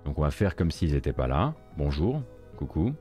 Donc 0.05 0.19
on 0.19 0.21
va 0.21 0.31
faire 0.31 0.55
comme 0.55 0.69
s'ils 0.69 0.93
n'étaient 0.93 1.13
pas 1.13 1.27
là. 1.27 1.55
Bonjour, 1.77 2.21
coucou. 2.57 2.93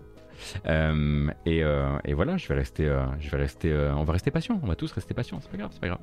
Euh, 0.67 1.29
euh, 1.47 1.99
et, 2.05 2.15
voilà, 2.15 2.39
je 2.39 2.49
vais 2.49 2.55
rester, 2.55 2.87
euh, 2.87 3.95
on 3.95 4.05
va 4.05 4.13
rester 4.13 4.31
patient. 4.31 4.59
On 4.63 4.67
va 4.67 4.75
tous 4.75 4.91
rester 4.93 5.13
patients. 5.13 5.39
C'est 5.41 5.51
pas 5.51 5.59
grave, 5.59 5.71
c'est 5.73 5.81
pas 5.81 5.89
grave. 5.89 6.01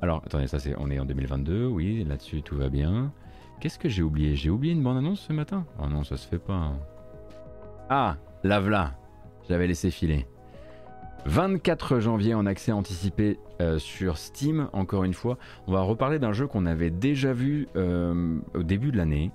alors 0.00 0.22
attendez, 0.24 0.46
ça 0.46 0.60
c'est, 0.60 0.74
on 0.78 0.90
est 0.90 1.00
en 1.00 1.04
2022, 1.04 1.66
oui, 1.66 2.04
là-dessus 2.04 2.42
tout 2.42 2.56
va 2.56 2.68
bien. 2.68 3.12
Qu'est-ce 3.60 3.78
que 3.78 3.88
j'ai 3.88 4.02
oublié? 4.02 4.36
J'ai 4.36 4.48
oublié 4.48 4.72
une 4.72 4.82
bande 4.82 4.98
annonce 4.98 5.20
ce 5.20 5.32
matin? 5.32 5.66
Oh 5.82 5.88
non, 5.88 6.04
ça 6.04 6.16
se 6.16 6.26
fait 6.26 6.38
pas. 6.38 6.72
Ah, 7.92 8.18
la 8.44 8.94
J'avais 9.48 9.66
laissé 9.66 9.90
filer. 9.90 10.24
24 11.26 11.98
janvier 11.98 12.34
en 12.34 12.46
accès 12.46 12.70
anticipé 12.70 13.40
euh, 13.60 13.80
sur 13.80 14.16
Steam, 14.16 14.68
encore 14.72 15.02
une 15.02 15.12
fois. 15.12 15.38
On 15.66 15.72
va 15.72 15.80
reparler 15.80 16.20
d'un 16.20 16.32
jeu 16.32 16.46
qu'on 16.46 16.66
avait 16.66 16.90
déjà 16.90 17.32
vu 17.32 17.66
euh, 17.74 18.38
au 18.54 18.62
début 18.62 18.92
de 18.92 18.96
l'année. 18.96 19.32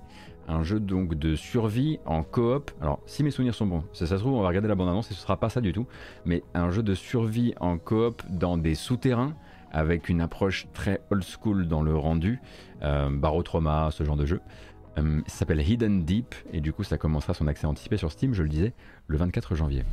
Un 0.48 0.62
jeu 0.62 0.80
donc 0.80 1.16
de 1.16 1.34
survie 1.34 2.00
en 2.06 2.22
coop. 2.22 2.70
Alors, 2.80 3.00
si 3.04 3.22
mes 3.22 3.30
souvenirs 3.30 3.54
sont 3.54 3.66
bons, 3.66 3.84
ça, 3.92 4.06
ça 4.06 4.16
se 4.16 4.22
trouve, 4.22 4.32
on 4.32 4.40
va 4.40 4.48
regarder 4.48 4.68
la 4.68 4.74
bande-annonce 4.74 5.10
et 5.10 5.14
ce 5.14 5.20
sera 5.20 5.36
pas 5.36 5.50
ça 5.50 5.60
du 5.60 5.74
tout. 5.74 5.86
Mais 6.24 6.42
un 6.54 6.70
jeu 6.70 6.82
de 6.82 6.94
survie 6.94 7.52
en 7.60 7.76
coop 7.76 8.22
dans 8.30 8.56
des 8.56 8.74
souterrains 8.74 9.34
avec 9.70 10.08
une 10.08 10.22
approche 10.22 10.66
très 10.72 11.02
old 11.10 11.22
school 11.22 11.68
dans 11.68 11.82
le 11.82 11.94
rendu. 11.94 12.40
Euh, 12.82 13.10
Barotrauma, 13.10 13.90
ce 13.90 14.04
genre 14.04 14.16
de 14.16 14.24
jeu. 14.24 14.40
Euh, 14.98 15.20
ça 15.26 15.38
s'appelle 15.38 15.60
Hidden 15.60 16.04
Deep 16.04 16.34
et 16.52 16.60
du 16.60 16.72
coup, 16.72 16.84
ça 16.84 16.98
commencera 16.98 17.34
son 17.34 17.46
accès 17.46 17.66
anticipé 17.66 17.96
sur 17.96 18.10
Steam, 18.10 18.34
je 18.34 18.42
le 18.42 18.48
disais, 18.48 18.72
le 19.06 19.16
24 19.16 19.54
janvier. 19.54 19.84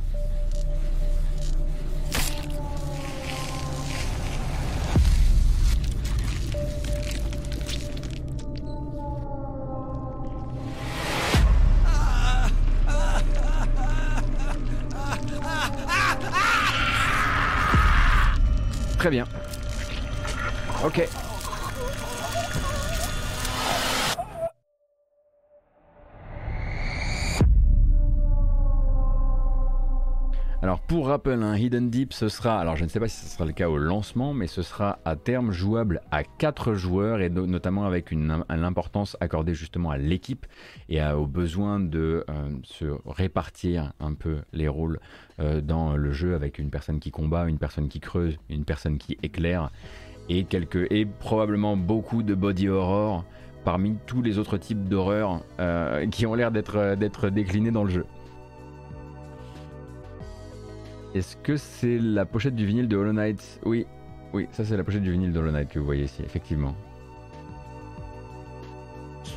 Très 18.98 19.10
bien. 19.10 19.26
Pour 30.86 31.08
rappel, 31.08 31.42
Hidden 31.42 31.88
Deep, 31.88 32.12
ce 32.12 32.28
sera, 32.28 32.60
alors 32.60 32.76
je 32.76 32.84
ne 32.84 32.88
sais 32.88 33.00
pas 33.00 33.08
si 33.08 33.24
ce 33.24 33.32
sera 33.32 33.44
le 33.44 33.52
cas 33.52 33.68
au 33.68 33.78
lancement, 33.78 34.34
mais 34.34 34.46
ce 34.46 34.62
sera 34.62 34.98
à 35.04 35.16
terme 35.16 35.50
jouable 35.50 36.02
à 36.10 36.24
4 36.24 36.74
joueurs 36.74 37.20
et 37.20 37.30
notamment 37.30 37.84
avec 37.86 38.10
une, 38.10 38.44
l'importance 38.48 39.16
accordée 39.20 39.54
justement 39.54 39.90
à 39.90 39.98
l'équipe 39.98 40.46
et 40.88 41.02
au 41.02 41.26
besoin 41.26 41.80
de 41.80 42.24
euh, 42.28 42.50
se 42.64 42.86
répartir 43.06 43.92
un 43.98 44.14
peu 44.14 44.38
les 44.52 44.68
rôles 44.68 45.00
euh, 45.40 45.60
dans 45.60 45.96
le 45.96 46.12
jeu 46.12 46.34
avec 46.34 46.58
une 46.58 46.70
personne 46.70 47.00
qui 47.00 47.10
combat, 47.10 47.46
une 47.48 47.58
personne 47.58 47.88
qui 47.88 48.00
creuse, 48.00 48.36
une 48.50 48.64
personne 48.64 48.98
qui 48.98 49.16
éclaire 49.22 49.70
et, 50.28 50.46
probablement 51.18 51.76
beaucoup 51.76 52.22
de 52.22 52.34
body 52.34 52.68
horror 52.68 53.24
parmi 53.64 53.96
tous 54.06 54.22
les 54.22 54.38
autres 54.38 54.58
types 54.58 54.88
d'horreur 54.88 55.42
euh, 55.60 56.06
qui 56.08 56.26
ont 56.26 56.34
l'air 56.34 56.50
d'être 56.50 57.30
déclinés 57.30 57.70
dans 57.70 57.84
le 57.84 57.90
jeu. 57.90 58.06
Est-ce 61.14 61.36
que 61.36 61.56
c'est 61.56 61.98
la 61.98 62.26
pochette 62.26 62.56
du 62.56 62.66
vinyle 62.66 62.88
de 62.88 62.96
Hollow 62.96 63.12
Knight? 63.12 63.60
Oui, 63.64 63.86
oui, 64.32 64.48
ça 64.50 64.64
c'est 64.64 64.76
la 64.76 64.82
pochette 64.82 65.02
du 65.02 65.12
vinyle 65.12 65.32
de 65.32 65.38
Hollow 65.38 65.52
Knight 65.52 65.68
que 65.68 65.78
vous 65.78 65.84
voyez 65.84 66.04
ici, 66.04 66.22
effectivement. 66.24 66.74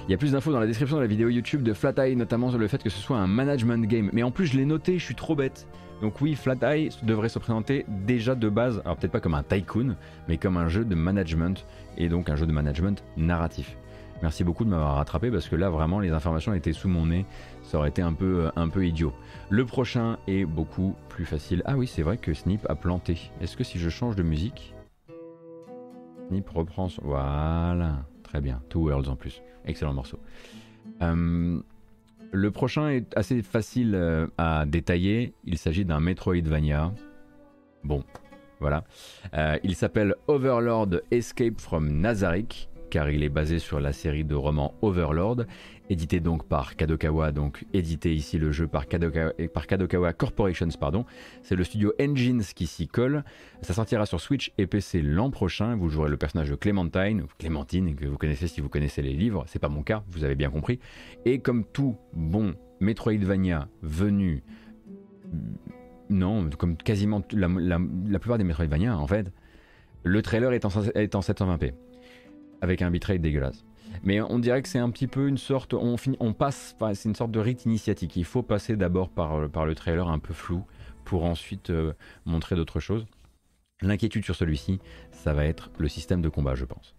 Il 0.08 0.12
y 0.12 0.16
a 0.16 0.18
plus 0.18 0.32
d'infos 0.32 0.52
dans 0.52 0.60
la 0.60 0.66
description 0.66 0.98
de 0.98 1.02
la 1.02 1.08
vidéo 1.08 1.30
YouTube 1.30 1.62
de 1.62 1.74
Flat 1.74 1.94
Eye, 1.98 2.16
notamment 2.16 2.50
sur 2.50 2.58
le 2.58 2.68
fait 2.68 2.82
que 2.82 2.90
ce 2.90 2.98
soit 2.98 3.18
un 3.18 3.28
management 3.28 3.86
game. 3.88 4.10
Mais 4.12 4.24
en 4.24 4.32
plus, 4.32 4.48
je 4.48 4.58
l'ai 4.58 4.66
noté, 4.66 4.98
je 4.98 5.06
suis 5.06 5.14
trop 5.14 5.36
bête. 5.36 5.68
Donc 6.02 6.20
oui, 6.20 6.34
Flat 6.34 6.58
Eye 6.64 6.90
devrait 7.04 7.30
se 7.30 7.38
présenter 7.38 7.86
déjà 7.88 8.34
de 8.34 8.50
base, 8.50 8.82
alors 8.84 8.98
peut-être 8.98 9.12
pas 9.12 9.20
comme 9.20 9.36
un 9.36 9.44
tycoon, 9.44 9.96
mais 10.28 10.38
comme 10.38 10.58
un 10.58 10.70
jeu 10.70 10.84
de 10.84 10.96
management, 10.96 11.64
et 11.98 12.10
donc 12.10 12.30
un 12.30 12.36
jeu 12.36 12.48
de 12.48 12.52
management 12.52 13.04
narratif. 13.18 13.78
Merci 14.22 14.44
beaucoup 14.44 14.66
de 14.66 14.70
m'avoir 14.70 14.96
rattrapé 14.96 15.30
parce 15.30 15.48
que 15.48 15.56
là 15.56 15.70
vraiment 15.70 16.00
les 16.00 16.12
informations 16.12 16.54
étaient 16.54 16.74
sous 16.74 16.88
mon 16.88 17.06
nez, 17.06 17.26
ça 17.62 17.78
aurait 17.78 17.90
été 17.90 18.02
un 18.02 18.14
peu, 18.14 18.46
euh, 18.46 18.52
un 18.56 18.68
peu 18.68 18.86
idiot. 18.86 19.14
Le 19.50 19.66
prochain 19.66 20.18
est 20.28 20.46
beaucoup 20.46 20.96
plus 21.10 21.26
facile. 21.26 21.62
Ah 21.66 21.78
oui, 21.78 21.88
c'est 21.88 22.02
vrai 22.02 22.18
que 22.18 22.34
Snip 22.34 22.66
a 22.70 22.76
planté. 22.76 23.32
Est-ce 23.42 23.56
que 23.56 23.64
si 23.64 23.78
je 23.78 23.90
change 23.90 24.16
de 24.16 24.24
musique, 24.24 24.74
Snip 26.28 26.50
reprend 26.50 26.90
son... 26.90 27.02
Voilà, 27.04 28.06
très 28.24 28.42
bien. 28.42 28.62
Two 28.70 28.90
Worlds 28.90 29.10
en 29.10 29.16
plus. 29.16 29.42
Excellent 29.66 29.94
morceau. 29.94 30.20
Euh, 31.02 31.60
le 32.32 32.52
prochain 32.52 32.90
est 32.90 33.16
assez 33.16 33.44
facile 33.44 33.94
euh, 33.94 34.28
à 34.38 34.66
détailler. 34.66 35.34
Il 35.46 35.58
s'agit 35.60 35.86
d'un 35.86 36.00
Metroidvania. 36.00 36.92
Bon, 37.84 38.04
voilà. 38.60 38.84
il 39.64 39.76
s'appelle 39.76 40.16
Overlord 40.28 41.02
Escape 41.12 41.62
from 41.62 41.88
Nazarick 41.88 42.68
car 42.90 43.10
il 43.10 43.24
est 43.24 43.30
basé 43.30 43.60
sur 43.60 43.80
la 43.80 43.94
série 43.94 44.24
de 44.24 44.36
romans 44.36 44.74
Overlord, 44.82 45.44
édité 45.90 46.20
donc 46.20 46.48
par 46.48 46.76
Kadokawa, 46.76 47.32
donc 47.32 47.66
édité 47.74 48.14
ici 48.14 48.38
le 48.38 48.52
jeu 48.52 48.68
par 48.68 48.88
Kadokawa, 48.88 50.14
Corporations, 50.14 50.70
pardon. 50.80 51.06
C'est 51.44 51.56
le 51.56 51.64
studio 51.64 51.94
Engines 52.00 52.44
qui 52.56 52.68
s'y 52.68 52.88
colle. 52.88 53.24
Ça 53.62 53.74
sortira 53.74 54.06
sur 54.06 54.20
Switch 54.20 54.52
et 54.58 54.68
PC 54.68 55.02
l'an 55.02 55.30
prochain. 55.32 55.76
Vous 55.76 55.90
jouerez 55.90 56.10
le 56.10 56.18
personnage 56.18 56.50
de 56.50 56.56
Clémentine, 56.56 57.26
que 57.96 58.06
vous 58.06 58.18
connaissez 58.18 58.48
si 58.48 58.62
vous 58.62 58.70
connaissez 58.70 59.02
les 59.02 59.14
livres. 59.14 59.44
C'est 59.48 59.60
pas 59.60 59.70
mon 59.70 59.84
cas, 59.84 60.04
vous 60.10 60.24
avez 60.24 60.36
bien 60.36 60.50
compris. 60.50 60.80
Et 61.26 61.40
comme 61.40 61.66
tout 61.66 61.98
bon 62.14 62.56
Metroidvania 62.80 63.68
venu, 63.82 64.44
non, 66.10 66.50
comme 66.58 66.78
quasiment 66.78 67.22
la, 67.32 67.80
plupart 68.20 68.38
des 68.38 68.44
Metroidvania 68.44 68.98
en 68.98 69.08
fait, 69.08 69.32
le 70.04 70.22
trailer 70.22 70.54
est 70.54 70.64
en, 70.64 70.70
est 70.96 71.16
en 71.16 71.20
720p 71.20 71.74
avec 72.62 72.82
un 72.82 72.92
bitrate 72.92 73.22
dégueulasse. 73.22 73.66
Mais 74.04 74.22
on 74.22 74.40
dirait 74.40 74.62
que 74.62 74.68
c'est 74.68 74.80
un 74.80 74.90
petit 74.90 75.08
peu 75.08 75.28
une 75.28 75.38
sorte, 75.38 75.74
on, 75.74 75.96
on 76.20 76.34
passe, 76.34 76.76
c'est 76.94 77.10
une 77.10 77.16
sorte 77.16 77.32
de 77.32 77.40
rite 77.40 77.66
initiatique. 77.66 78.16
Il 78.16 78.26
faut 78.26 78.44
passer 78.44 78.76
d'abord 78.76 79.10
par, 79.10 79.50
par 79.50 79.66
le 79.66 79.76
trailer 79.76 80.08
un 80.08 80.20
peu 80.20 80.34
flou 80.34 80.66
pour 81.06 81.24
ensuite 81.24 81.70
euh, 81.70 81.94
montrer 82.26 82.56
d'autres 82.56 82.80
choses. 82.80 83.06
L'inquiétude 83.82 84.26
sur 84.26 84.36
celui-ci, 84.36 84.80
ça 85.12 85.34
va 85.34 85.46
être 85.46 85.72
le 85.78 85.88
système 85.88 86.22
de 86.22 86.30
combat, 86.30 86.56
je 86.56 86.66
pense. 86.66 86.96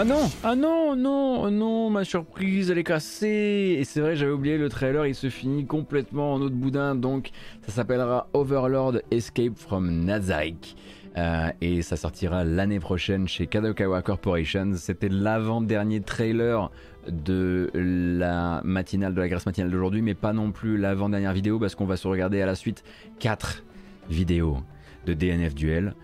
Ah 0.00 0.04
non 0.04 0.30
Ah 0.44 0.54
non 0.54 0.94
Non 0.94 1.50
Non 1.50 1.90
Ma 1.90 2.04
surprise, 2.04 2.70
elle 2.70 2.78
est 2.78 2.84
cassée 2.84 3.78
Et 3.80 3.82
c'est 3.82 4.00
vrai, 4.00 4.14
j'avais 4.14 4.30
oublié 4.30 4.56
le 4.56 4.68
trailer, 4.68 5.06
il 5.06 5.14
se 5.16 5.28
finit 5.28 5.66
complètement 5.66 6.34
en 6.34 6.40
autre 6.40 6.54
boudin, 6.54 6.94
donc 6.94 7.30
ça 7.66 7.72
s'appellera 7.72 8.28
Overlord 8.32 9.00
Escape 9.10 9.58
from 9.58 10.04
Nazareth. 10.04 10.76
Euh, 11.16 11.50
et 11.60 11.82
ça 11.82 11.96
sortira 11.96 12.44
l'année 12.44 12.78
prochaine 12.78 13.26
chez 13.26 13.48
Kadokawa 13.48 14.02
Corporation. 14.02 14.70
C'était 14.76 15.08
l'avant-dernier 15.08 16.00
trailer 16.00 16.70
de 17.08 17.68
la 17.74 18.60
matinale, 18.62 19.14
de 19.14 19.20
la 19.20 19.28
grâce 19.28 19.46
matinale 19.46 19.72
d'aujourd'hui, 19.72 20.02
mais 20.02 20.14
pas 20.14 20.32
non 20.32 20.52
plus 20.52 20.78
l'avant-dernière 20.78 21.32
vidéo 21.32 21.58
parce 21.58 21.74
qu'on 21.74 21.86
va 21.86 21.96
se 21.96 22.06
regarder 22.06 22.40
à 22.40 22.46
la 22.46 22.54
suite 22.54 22.84
4 23.18 23.64
vidéos 24.08 24.58
de 25.06 25.14
DNF 25.14 25.56
Duel. 25.56 25.96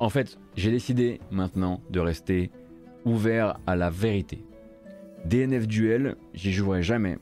En 0.00 0.08
fait, 0.08 0.36
j'ai 0.56 0.72
décidé 0.72 1.20
maintenant 1.30 1.80
de 1.90 2.00
rester 2.00 2.50
ouvert 3.04 3.58
à 3.66 3.76
la 3.76 3.90
vérité. 3.90 4.44
DNF 5.24 5.66
Duel, 5.66 6.16
j'y 6.34 6.52
jouerai 6.52 6.82
jamais. 6.82 7.18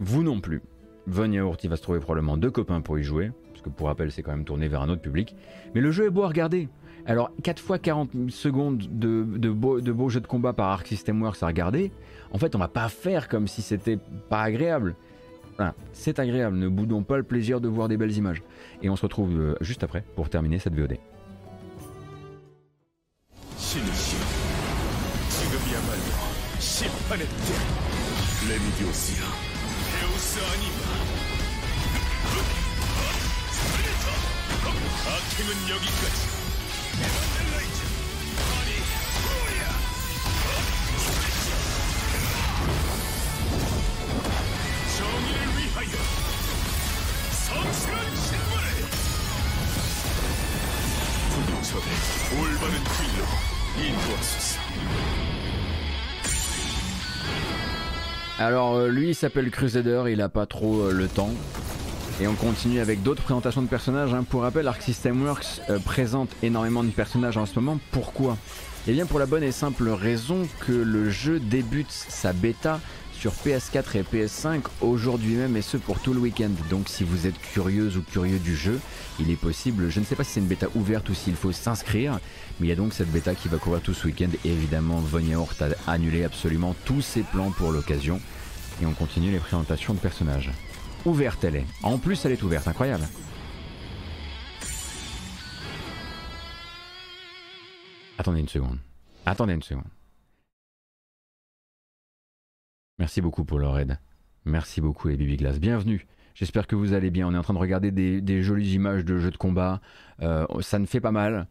Vous 0.00 0.22
non 0.22 0.40
plus. 0.40 0.62
Von 1.06 1.30
Yaourt, 1.30 1.62
il 1.62 1.70
va 1.70 1.76
se 1.76 1.82
trouver 1.82 2.00
probablement 2.00 2.36
deux 2.36 2.50
copains 2.50 2.80
pour 2.80 2.98
y 2.98 3.02
jouer, 3.02 3.30
parce 3.52 3.62
que 3.62 3.68
pour 3.68 3.88
rappel, 3.88 4.10
c'est 4.10 4.22
quand 4.22 4.32
même 4.32 4.44
tourné 4.44 4.68
vers 4.68 4.82
un 4.82 4.88
autre 4.88 5.02
public. 5.02 5.36
Mais 5.74 5.80
le 5.80 5.90
jeu 5.90 6.06
est 6.06 6.10
beau 6.10 6.22
à 6.22 6.28
regarder. 6.28 6.68
Alors, 7.06 7.30
4 7.42 7.60
fois 7.60 7.78
40 7.78 8.30
secondes 8.30 8.78
de, 8.90 9.50
beaux 9.50 9.80
de 9.80 10.08
jeux 10.08 10.20
de 10.20 10.26
combat 10.26 10.54
par 10.54 10.68
Arc 10.68 10.86
System 10.86 11.20
Works 11.22 11.42
à 11.42 11.46
regarder, 11.46 11.92
en 12.32 12.38
fait, 12.38 12.56
on 12.56 12.58
va 12.58 12.68
pas 12.68 12.88
faire 12.88 13.28
comme 13.28 13.46
si 13.46 13.60
c'était 13.60 13.98
pas 14.30 14.42
agréable. 14.42 14.96
c'est 15.92 16.18
agréable, 16.18 16.56
ne 16.56 16.68
boudons 16.68 17.02
pas 17.02 17.18
le 17.18 17.22
plaisir 17.22 17.60
de 17.60 17.68
voir 17.68 17.88
des 17.88 17.98
belles 17.98 18.16
images. 18.16 18.42
Et 18.82 18.88
on 18.88 18.96
se 18.96 19.02
retrouve 19.02 19.38
euh, 19.38 19.54
juste 19.60 19.84
après 19.84 20.02
pour 20.16 20.30
terminer 20.30 20.58
cette 20.58 20.74
VOD. 20.74 20.96
심판했다. 27.04 27.36
레미디오스야, 28.48 29.24
헤우스 30.00 30.40
아니마. 30.40 30.78
악행은 35.06 35.50
여기까지. 35.68 36.18
에반델라이즈, 37.02 37.78
아니, 38.56 38.70
소리야. 39.20 39.64
정의를 44.96 45.42
위하여 45.58 45.94
성실한 47.46 47.96
신발을 48.16 48.66
부딪혀대 51.30 51.86
올바른 52.40 52.74
길로 52.84 53.18
인도하소서. 53.76 55.33
Alors 58.38 58.74
euh, 58.74 58.88
lui 58.88 59.10
il 59.10 59.14
s'appelle 59.14 59.48
Crusader, 59.50 60.04
il 60.08 60.20
a 60.20 60.28
pas 60.28 60.44
trop 60.46 60.80
euh, 60.80 60.92
le 60.92 61.06
temps. 61.06 61.30
Et 62.20 62.26
on 62.26 62.34
continue 62.34 62.80
avec 62.80 63.02
d'autres 63.02 63.22
présentations 63.22 63.62
de 63.62 63.68
personnages. 63.68 64.12
Hein. 64.14 64.24
Pour 64.28 64.42
rappel, 64.42 64.68
Arc 64.68 64.82
System 64.82 65.24
Works 65.24 65.60
euh, 65.70 65.78
présente 65.78 66.30
énormément 66.42 66.82
de 66.82 66.90
personnages 66.90 67.36
en 67.36 67.46
ce 67.46 67.58
moment. 67.58 67.78
Pourquoi? 67.92 68.36
Eh 68.86 68.92
bien 68.92 69.06
pour 69.06 69.18
la 69.18 69.26
bonne 69.26 69.44
et 69.44 69.52
simple 69.52 69.88
raison 69.88 70.46
que 70.66 70.72
le 70.72 71.10
jeu 71.10 71.38
débute 71.38 71.90
sa 71.90 72.32
bêta 72.32 72.80
sur 73.24 73.32
PS4 73.32 73.96
et 73.96 74.02
PS5 74.02 74.64
aujourd'hui 74.82 75.36
même 75.36 75.56
et 75.56 75.62
ce 75.62 75.78
pour 75.78 75.98
tout 75.98 76.12
le 76.12 76.20
week-end. 76.20 76.50
Donc 76.68 76.90
si 76.90 77.04
vous 77.04 77.26
êtes 77.26 77.40
curieuse 77.40 77.96
ou 77.96 78.02
curieux 78.02 78.38
du 78.38 78.54
jeu, 78.54 78.78
il 79.18 79.30
est 79.30 79.36
possible, 79.36 79.88
je 79.88 79.98
ne 79.98 80.04
sais 80.04 80.14
pas 80.14 80.24
si 80.24 80.32
c'est 80.32 80.40
une 80.40 80.46
bêta 80.46 80.66
ouverte 80.74 81.08
ou 81.08 81.14
s'il 81.14 81.34
faut 81.34 81.50
s'inscrire, 81.50 82.18
mais 82.60 82.66
il 82.66 82.68
y 82.68 82.72
a 82.72 82.76
donc 82.76 82.92
cette 82.92 83.10
bêta 83.10 83.34
qui 83.34 83.48
va 83.48 83.56
courir 83.56 83.80
tout 83.80 83.94
ce 83.94 84.08
week-end 84.08 84.28
et 84.44 84.50
évidemment 84.50 84.98
Von 84.98 85.22
Hort 85.36 85.54
a 85.62 85.90
annulé 85.90 86.22
absolument 86.22 86.76
tous 86.84 87.00
ses 87.00 87.22
plans 87.22 87.50
pour 87.50 87.72
l'occasion. 87.72 88.20
Et 88.82 88.84
on 88.84 88.92
continue 88.92 89.30
les 89.30 89.38
présentations 89.38 89.94
de 89.94 90.00
personnages. 90.00 90.50
Ouverte 91.06 91.44
elle 91.44 91.56
est. 91.56 91.66
En 91.82 91.96
plus 91.96 92.26
elle 92.26 92.32
est 92.32 92.42
ouverte, 92.42 92.68
incroyable. 92.68 93.08
Attendez 98.18 98.40
une 98.40 98.48
seconde. 98.48 98.76
Attendez 99.24 99.54
une 99.54 99.62
seconde. 99.62 99.84
Merci 103.04 103.20
beaucoup 103.20 103.44
pour 103.44 103.58
leur 103.58 103.78
aide. 103.78 103.98
Merci 104.46 104.80
beaucoup 104.80 105.08
les 105.08 105.18
Bibi 105.18 105.36
Glass. 105.36 105.60
Bienvenue. 105.60 106.06
J'espère 106.34 106.66
que 106.66 106.74
vous 106.74 106.94
allez 106.94 107.10
bien. 107.10 107.28
On 107.28 107.34
est 107.34 107.36
en 107.36 107.42
train 107.42 107.52
de 107.52 107.58
regarder 107.58 107.90
des, 107.90 108.42
jolies 108.42 108.72
images 108.72 109.04
de 109.04 109.18
jeux 109.18 109.30
de 109.30 109.36
combat. 109.36 109.82
Euh, 110.22 110.46
ça 110.62 110.78
ne 110.78 110.86
fait 110.86 111.02
pas 111.02 111.10
mal. 111.10 111.46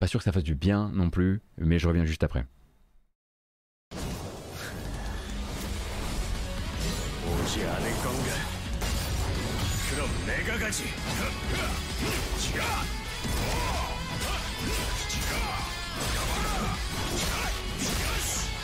Pas 0.00 0.06
sûr 0.06 0.20
que 0.20 0.24
ça 0.24 0.32
fasse 0.32 0.42
du 0.42 0.54
bien 0.54 0.90
non 0.92 1.08
plus, 1.08 1.40
mais 1.56 1.78
je 1.78 1.88
reviens 1.88 2.04
juste 2.04 2.24
après. 2.24 2.44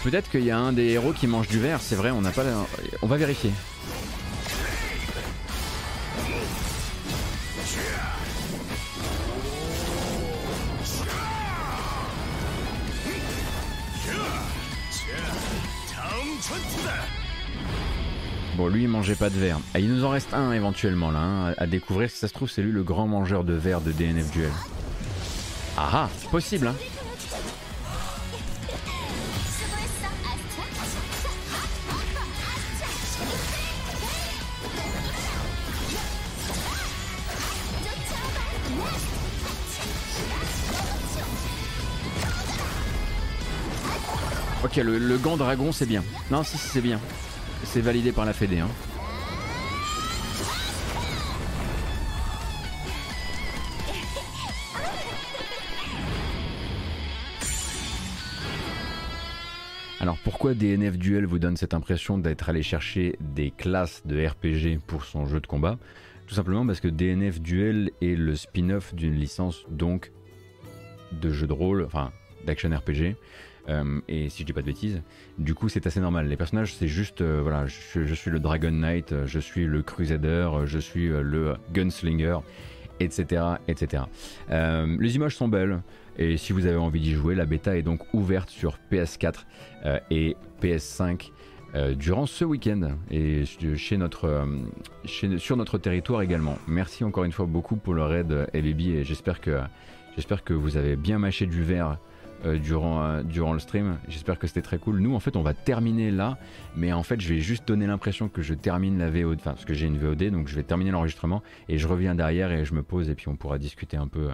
Peut-être 0.02 0.30
qu'il 0.30 0.44
y 0.44 0.50
a 0.50 0.58
un 0.58 0.72
des 0.72 0.88
héros 0.88 1.12
qui 1.12 1.28
mange 1.28 1.46
du 1.46 1.60
verre, 1.60 1.80
c'est 1.80 1.94
vrai, 1.94 2.10
on 2.10 2.22
n'a 2.22 2.32
pas. 2.32 2.42
On 3.02 3.06
va 3.06 3.16
vérifier. 3.16 3.52
Bon, 18.56 18.68
lui, 18.68 18.82
il 18.82 18.88
mangeait 18.88 19.14
pas 19.14 19.30
de 19.30 19.38
verre. 19.38 19.58
Ah, 19.72 19.78
il 19.78 19.92
nous 19.92 20.04
en 20.04 20.10
reste 20.10 20.34
un 20.34 20.52
éventuellement 20.52 21.10
là, 21.10 21.20
hein, 21.20 21.54
à 21.58 21.66
découvrir. 21.66 22.10
Si 22.10 22.18
ça 22.18 22.28
se 22.28 22.34
trouve, 22.34 22.50
c'est 22.50 22.62
lui 22.62 22.72
le 22.72 22.82
grand 22.82 23.06
mangeur 23.06 23.44
de 23.44 23.54
verre 23.54 23.80
de 23.80 23.92
DNF 23.92 24.30
Duel. 24.32 24.50
Ah 25.78 25.90
ah, 25.92 26.10
c'est 26.18 26.28
possible, 26.28 26.66
hein. 26.66 26.74
Le, 44.74 45.18
gant 45.18 45.36
dragon 45.36 45.70
c'est 45.70 45.86
bien. 45.86 46.02
Non, 46.30 46.42
si, 46.42 46.56
si 46.56 46.68
c'est 46.68 46.80
bien. 46.80 46.98
C'est 47.64 47.82
validé 47.82 48.10
par 48.10 48.24
la 48.24 48.32
Fédé. 48.32 48.58
Hein. 48.60 48.68
Alors 60.00 60.16
pourquoi 60.24 60.54
DNF 60.54 60.96
Duel 60.96 61.26
vous 61.26 61.38
donne 61.38 61.58
cette 61.58 61.74
impression 61.74 62.16
d'être 62.16 62.48
allé 62.48 62.62
chercher 62.62 63.16
des 63.20 63.50
classes 63.50 64.02
de 64.06 64.26
RPG 64.26 64.80
pour 64.86 65.04
son 65.04 65.26
jeu 65.26 65.40
de 65.40 65.46
combat? 65.46 65.78
Tout 66.26 66.34
simplement 66.34 66.66
parce 66.66 66.80
que 66.80 66.88
DNF 66.88 67.40
Duel 67.40 67.90
est 68.00 68.16
le 68.16 68.34
spin-off 68.36 68.94
d'une 68.94 69.14
licence 69.14 69.64
donc 69.68 70.12
de 71.12 71.30
jeu 71.30 71.46
de 71.46 71.52
rôle, 71.52 71.84
enfin 71.84 72.10
d'action 72.46 72.70
RPG, 72.70 73.16
euh, 73.68 74.00
et 74.08 74.28
si 74.28 74.42
je 74.42 74.46
dis 74.46 74.52
pas 74.52 74.60
de 74.60 74.66
bêtises, 74.66 75.02
du 75.38 75.54
coup 75.54 75.68
c'est 75.68 75.86
assez 75.86 76.00
normal. 76.00 76.28
Les 76.28 76.36
personnages 76.36 76.74
c'est 76.74 76.88
juste, 76.88 77.20
euh, 77.20 77.40
voilà, 77.42 77.66
je, 77.66 78.14
suis 78.14 78.30
le 78.30 78.40
Dragon 78.40 78.70
Knight, 78.70 79.14
je 79.26 79.38
suis 79.38 79.66
le 79.66 79.82
Crusader, 79.82 80.50
je 80.64 80.78
suis 80.78 81.08
euh, 81.08 81.22
le 81.22 81.54
Gunslinger, 81.72 82.38
etc. 83.00 83.42
etc. 83.68 84.04
les 84.48 85.16
images 85.16 85.36
sont 85.36 85.48
belles, 85.48 85.82
et 86.18 86.36
si 86.36 86.52
vous 86.52 86.66
avez 86.66 86.76
envie 86.76 87.00
d'y 87.00 87.12
jouer, 87.12 87.34
la 87.34 87.46
bêta 87.46 87.76
est 87.76 87.82
donc 87.82 88.02
ouverte 88.14 88.50
sur 88.50 88.78
PS4 88.92 89.44
et 90.10 90.36
PS5. 90.60 91.30
durant 91.96 92.26
ce 92.26 92.44
week-end 92.44 92.96
et 93.10 93.44
chez 93.76 93.96
notre, 93.96 94.46
sur 95.04 95.56
notre 95.56 95.78
territoire 95.78 96.22
également. 96.22 96.58
Merci 96.68 97.02
encore 97.02 97.24
une 97.24 97.32
fois 97.32 97.46
beaucoup 97.46 97.76
pour 97.76 97.94
le 97.94 98.04
raid 98.04 98.46
LBB 98.54 98.80
et 98.80 99.04
j'espère 99.04 99.40
que, 99.40 99.58
j'espère 100.14 100.44
que 100.44 100.52
vous 100.52 100.76
avez 100.76 100.94
bien 100.94 101.18
mâché 101.18 101.46
du 101.46 101.62
verre 101.64 101.98
euh, 102.44 102.58
durant, 102.58 103.04
euh, 103.04 103.22
durant 103.22 103.52
le 103.52 103.60
stream. 103.60 103.98
J'espère 104.08 104.36
que 104.36 104.48
c'était 104.48 104.62
très 104.62 104.78
cool. 104.78 104.98
Nous, 104.98 105.14
en 105.14 105.20
fait, 105.20 105.36
on 105.36 105.42
va 105.42 105.54
terminer 105.54 106.10
là, 106.10 106.38
mais 106.74 106.92
en 106.92 107.04
fait, 107.04 107.20
je 107.20 107.28
vais 107.28 107.38
juste 107.38 107.68
donner 107.68 107.86
l'impression 107.86 108.28
que 108.28 108.42
je 108.42 108.52
termine 108.52 108.98
la 108.98 109.10
VOD, 109.10 109.38
enfin, 109.38 109.52
parce 109.52 109.64
que 109.64 109.74
j'ai 109.74 109.86
une 109.86 109.96
VOD, 109.96 110.24
donc 110.30 110.48
je 110.48 110.56
vais 110.56 110.64
terminer 110.64 110.90
l'enregistrement 110.90 111.40
et 111.68 111.78
je 111.78 111.86
reviens 111.86 112.16
derrière 112.16 112.50
et 112.50 112.64
je 112.64 112.74
me 112.74 112.82
pose 112.82 113.08
et 113.10 113.14
puis 113.14 113.28
on 113.28 113.36
pourra 113.36 113.58
discuter 113.58 113.96
un 113.96 114.08
peu 114.08 114.30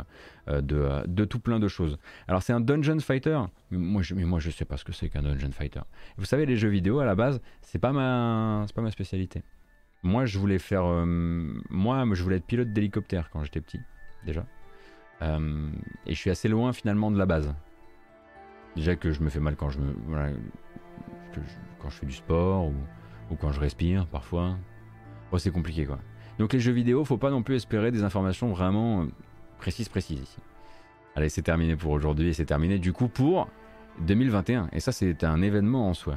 euh, 0.48 0.62
de, 0.62 1.06
de, 1.06 1.24
tout 1.26 1.38
plein 1.38 1.58
de 1.58 1.68
choses. 1.68 1.98
Alors, 2.28 2.42
c'est 2.42 2.54
un 2.54 2.60
Dungeon 2.60 2.98
Fighter, 3.00 3.40
moi, 3.70 4.00
je, 4.00 4.14
mais 4.14 4.24
moi, 4.24 4.40
je 4.40 4.48
sais 4.48 4.64
pas 4.64 4.78
ce 4.78 4.86
que 4.86 4.92
c'est 4.92 5.10
qu'un 5.10 5.22
Dungeon 5.22 5.52
Fighter. 5.52 5.82
Vous 6.16 6.24
savez, 6.24 6.46
les 6.46 6.56
jeux 6.56 6.70
vidéo 6.70 7.00
à 7.00 7.04
la 7.04 7.14
base, 7.14 7.42
c'est 7.60 7.78
pas 7.78 7.92
ma, 7.92 8.64
pas 8.74 8.80
ma 8.80 8.90
spécialité. 8.90 9.42
Moi, 10.02 10.24
je 10.24 10.38
voulais 10.38 10.58
faire, 10.58 10.84
moi, 11.04 12.06
je 12.12 12.22
voulais 12.22 12.36
être 12.36 12.46
pilote 12.46 12.72
d'hélicoptère 12.72 13.28
quand 13.28 13.44
j'étais 13.44 13.60
petit, 13.60 13.80
déjà. 14.24 14.46
et 15.20 15.26
je 16.14 16.14
suis 16.14 16.30
assez 16.30 16.48
loin 16.48 16.72
finalement 16.72 17.10
de 17.10 17.18
la 17.18 17.26
base. 17.26 17.52
Déjà 18.76 18.96
que 18.96 19.12
je 19.12 19.22
me 19.22 19.30
fais 19.30 19.40
mal 19.40 19.56
quand 19.56 19.70
je 19.70 19.78
me 19.78 19.94
quand 21.80 21.90
je 21.90 21.96
fais 21.96 22.06
du 22.06 22.14
sport 22.14 22.66
ou, 22.66 22.74
ou 23.30 23.36
quand 23.36 23.52
je 23.52 23.60
respire 23.60 24.06
parfois. 24.06 24.56
Oh, 25.30 25.38
c'est 25.38 25.50
compliqué 25.50 25.84
quoi. 25.84 25.98
Donc 26.38 26.52
les 26.52 26.60
jeux 26.60 26.72
vidéo, 26.72 27.04
faut 27.04 27.18
pas 27.18 27.30
non 27.30 27.42
plus 27.42 27.56
espérer 27.56 27.90
des 27.90 28.02
informations 28.02 28.48
vraiment 28.48 29.06
précises 29.58 29.88
précises 29.88 30.20
ici. 30.20 30.38
Allez, 31.16 31.28
c'est 31.28 31.42
terminé 31.42 31.74
pour 31.74 31.90
aujourd'hui 31.90 32.28
et 32.28 32.32
c'est 32.32 32.44
terminé 32.44 32.78
du 32.78 32.92
coup 32.92 33.08
pour 33.08 33.48
2021. 34.00 34.68
Et 34.72 34.80
ça, 34.80 34.92
c'est 34.92 35.24
un 35.24 35.42
événement 35.42 35.88
en 35.88 35.94
soi. 35.94 36.16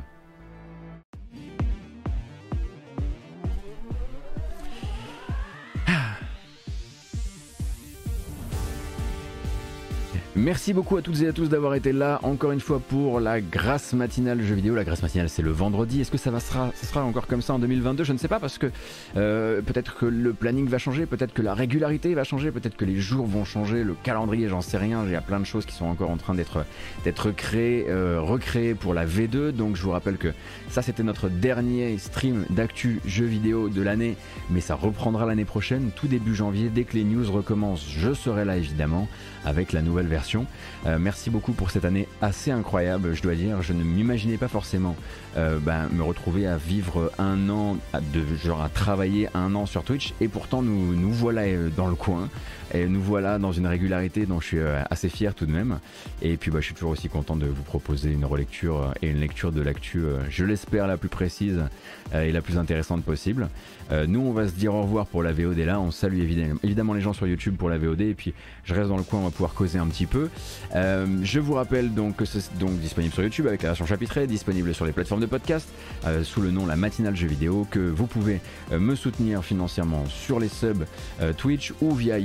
Merci 10.44 10.74
beaucoup 10.74 10.98
à 10.98 11.04
toutes 11.04 11.22
et 11.22 11.28
à 11.28 11.34
tous 11.34 11.50
d'avoir 11.50 11.76
été 11.76 11.92
là 11.92 12.20
encore 12.24 12.52
une 12.52 12.62
fois 12.62 12.80
pour 12.80 13.20
la 13.20 13.42
grâce 13.42 13.94
matinale 13.94 14.42
jeu 14.42 14.56
vidéo. 14.56 14.74
La 14.74 14.84
grâce 14.84 15.04
matinale 15.04 15.30
c'est 15.30 15.44
le 15.44 15.52
vendredi. 15.52 16.02
Est-ce 16.02 16.10
que 16.10 16.18
ça, 16.18 16.32
sera, 16.40 17.04
encore 17.04 17.28
comme 17.28 17.44
ça 17.44 17.54
en 17.54 17.60
2022 17.60 18.04
Je 18.04 18.12
ne 18.12 18.18
sais 18.18 18.28
pas 18.28 18.40
parce 18.40 18.58
que 18.58 18.72
euh, 19.18 19.62
peut-être 19.62 19.96
que 19.96 20.08
le 20.08 20.34
planning 20.34 20.68
va 20.68 20.80
changer, 20.80 21.06
peut-être 21.06 21.34
que 21.34 21.44
la 21.44 21.54
régularité 21.54 22.16
va 22.16 22.24
changer, 22.24 22.50
peut-être 22.50 22.76
que 22.76 22.86
les 22.86 22.96
jours 22.96 23.28
vont 23.28 23.46
changer, 23.46 23.84
le 23.84 23.94
calendrier 24.02 24.50
j'en 24.50 24.62
sais 24.62 24.78
rien. 24.78 25.04
Il 25.06 25.12
y 25.12 25.16
a 25.16 25.22
plein 25.22 25.40
de 25.40 25.46
choses 25.46 25.68
qui 25.68 25.76
sont 25.76 25.86
encore 25.86 26.10
en 26.10 26.18
train 26.18 26.34
d'être 26.34 26.66
d'être 27.04 27.30
créées, 27.30 27.86
euh, 27.90 28.20
recréées 28.20 28.74
pour 28.74 28.96
la 28.96 29.06
V2. 29.06 29.52
Donc 29.52 29.76
je 29.76 29.84
vous 29.84 29.92
rappelle 29.92 30.18
que 30.18 30.34
ça 30.70 30.82
c'était 30.82 31.04
notre 31.04 31.30
dernier 31.30 32.00
stream 32.00 32.46
d'actu 32.50 33.00
jeux 33.06 33.26
vidéo 33.26 33.70
de 33.70 33.84
l'année, 33.84 34.18
mais 34.50 34.60
ça 34.62 34.74
reprendra 34.74 35.28
l'année 35.28 35.46
prochaine, 35.46 35.92
tout 35.96 36.08
début 36.08 36.34
janvier, 36.34 36.72
dès 36.74 36.84
que 36.84 36.96
les 36.96 37.04
news 37.04 37.32
recommencent. 37.32 37.86
Je 37.88 38.16
serai 38.16 38.44
là 38.44 38.58
évidemment 38.58 39.08
avec 39.46 39.74
la 39.74 39.82
nouvelle 39.82 40.08
version. 40.08 40.46
Euh, 40.86 40.98
merci 41.00 41.30
beaucoup 41.30 41.54
pour 41.54 41.72
cette 41.72 41.86
année 41.86 42.08
assez 42.22 42.52
incroyable, 42.52 43.14
je 43.14 43.22
dois 43.22 43.36
dire. 43.36 43.62
Je 43.62 43.74
ne 43.74 43.84
m'imaginais 43.84 44.38
pas 44.38 44.48
forcément 44.48 44.96
euh, 45.38 45.60
ben, 45.60 45.88
me 45.92 46.04
retrouver 46.04 46.48
à 46.48 46.58
vivre 46.58 47.12
un 47.18 47.50
an, 47.50 47.78
genre 48.44 48.62
à 48.62 48.70
travailler 48.70 49.30
un 49.34 49.56
an 49.56 49.66
sur 49.66 49.84
Twitch, 49.84 50.14
et 50.22 50.28
pourtant 50.28 50.62
nous, 50.62 50.94
nous 50.94 51.12
voilà 51.12 51.42
euh, 51.42 51.70
dans 51.76 51.88
le 51.88 51.96
coin. 51.96 52.30
Et 52.74 52.86
nous 52.86 53.02
voilà 53.02 53.38
dans 53.40 53.52
une 53.52 53.68
régularité 53.68 54.26
dont 54.26 54.40
je 54.40 54.48
suis 54.48 54.60
assez 54.90 55.10
fier 55.10 55.34
tout 55.34 55.46
de 55.46 55.52
même. 55.52 55.80
Et 56.22 56.38
puis 56.38 56.52
bah, 56.52 56.60
je 56.60 56.66
suis 56.66 56.74
toujours 56.74 56.92
aussi 56.92 57.10
content 57.10 57.36
de 57.36 57.46
vous 57.46 57.64
proposer 57.64 58.12
une 58.12 58.26
relecture 58.26 58.94
et 59.02 59.10
une 59.10 59.20
lecture 59.20 59.52
de 59.52 59.62
l'actu, 59.62 60.04
je 60.30 60.46
l'espère, 60.46 60.88
la 60.88 60.98
plus 60.98 61.10
précise 61.10 61.62
et 62.14 62.32
la 62.32 62.42
plus 62.42 62.58
intéressante 62.58 63.04
possible. 63.04 63.50
nous, 64.08 64.22
on 64.22 64.32
va 64.32 64.48
se 64.48 64.54
dire 64.54 64.74
au 64.74 64.82
revoir 64.84 65.06
pour 65.06 65.24
la 65.24 65.32
VOD 65.32 65.60
là. 65.60 65.80
On 65.80 65.92
salue 65.92 66.22
évidemment 66.64 66.94
les 66.94 67.02
gens 67.02 67.14
sur 67.14 67.28
YouTube 67.28 67.56
pour 67.58 67.70
la 67.70 67.78
VOD. 67.78 68.02
Et 68.02 68.14
puis 68.14 68.34
je 68.64 68.74
reste 68.74 68.90
dans 68.90 68.98
le 68.98 69.04
coin, 69.04 69.20
on 69.20 69.24
va 69.26 69.32
pouvoir 69.32 69.54
causer 69.54 69.80
un 69.80 69.88
petit 69.88 70.06
peu. 70.06 70.30
Euh, 70.76 71.06
je 71.24 71.40
vous 71.40 71.54
rappelle 71.54 71.94
donc 71.94 72.18
que 72.18 72.26
c'est 72.26 72.58
donc 72.58 72.80
disponible 72.80 73.14
sur 73.14 73.24
YouTube 73.24 73.48
avec 73.48 73.64
la 73.64 73.70
version 73.70 73.86
chapitrée, 73.86 74.28
disponible 74.28 74.74
sur 74.74 74.86
les 74.86 74.92
plateformes 74.92 75.22
de 75.22 75.26
podcast 75.26 75.68
euh, 76.06 76.24
sous 76.24 76.42
le 76.42 76.52
nom 76.52 76.66
La 76.66 76.76
Matinale 76.76 77.16
Jeux 77.16 77.28
Vidéo, 77.28 77.68
que 77.70 77.80
vous 77.80 78.08
pouvez 78.08 78.40
euh, 78.72 78.80
me 78.80 78.96
soutenir 78.96 79.44
financièrement 79.44 80.06
sur 80.08 80.40
les 80.40 80.50
subs 80.50 80.86
Twitch 81.38 81.74
ou 81.82 81.94
via 81.94 82.20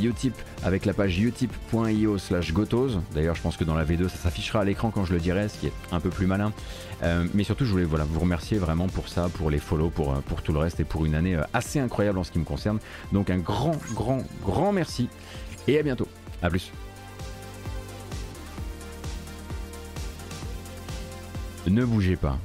Avec 0.65 0.85
la 0.85 0.95
page 0.95 1.19
utip.io 1.19 2.19
slash 2.19 2.53
gotos. 2.53 2.99
D'ailleurs, 3.15 3.35
je 3.35 3.43
pense 3.43 3.57
que 3.57 3.65
dans 3.65 3.75
la 3.75 3.85
V2, 3.85 4.09
ça 4.09 4.17
s'affichera 4.17 4.61
à 4.61 4.65
l'écran 4.65 4.91
quand 4.91 5.05
je 5.05 5.13
le 5.13 5.21
dirai, 5.21 5.49
ce 5.49 5.59
qui 5.59 5.67
est 5.67 5.73
un 5.93 6.01
peu 6.01 6.11
plus 6.11 6.27
malin. 6.27 6.53
mais 7.35 7.45
surtout, 7.45 7.65
je 7.65 7.71
voulais 7.71 7.85
voilà, 7.85 8.05
vous 8.05 8.21
remercier 8.21 8.59
vraiment 8.59 8.89
pour 8.89 9.09
ça, 9.09 9.29
pour 9.29 9.51
les 9.51 9.59
follow, 9.59 9.91
pour, 9.91 10.15
pour 10.23 10.43
tout 10.43 10.53
le 10.53 10.59
reste 10.59 10.81
et 10.81 10.85
pour 10.85 11.05
une 11.05 11.15
année 11.15 11.39
assez 11.53 11.79
incroyable 11.79 12.19
en 12.19 12.25
ce 12.25 12.33
qui 12.33 12.39
me 12.39 12.45
concerne. 12.45 12.79
Donc 13.13 13.31
un 13.31 13.39
grand, 13.39 13.77
grand, 13.95 14.23
grand 14.43 14.73
merci 14.73 15.09
et 15.69 15.79
à 15.79 15.83
bientôt. 15.83 16.09
A 16.43 16.51
plus. 16.51 16.73
Ne 21.67 21.85
bougez 21.85 22.17
pas. 22.17 22.39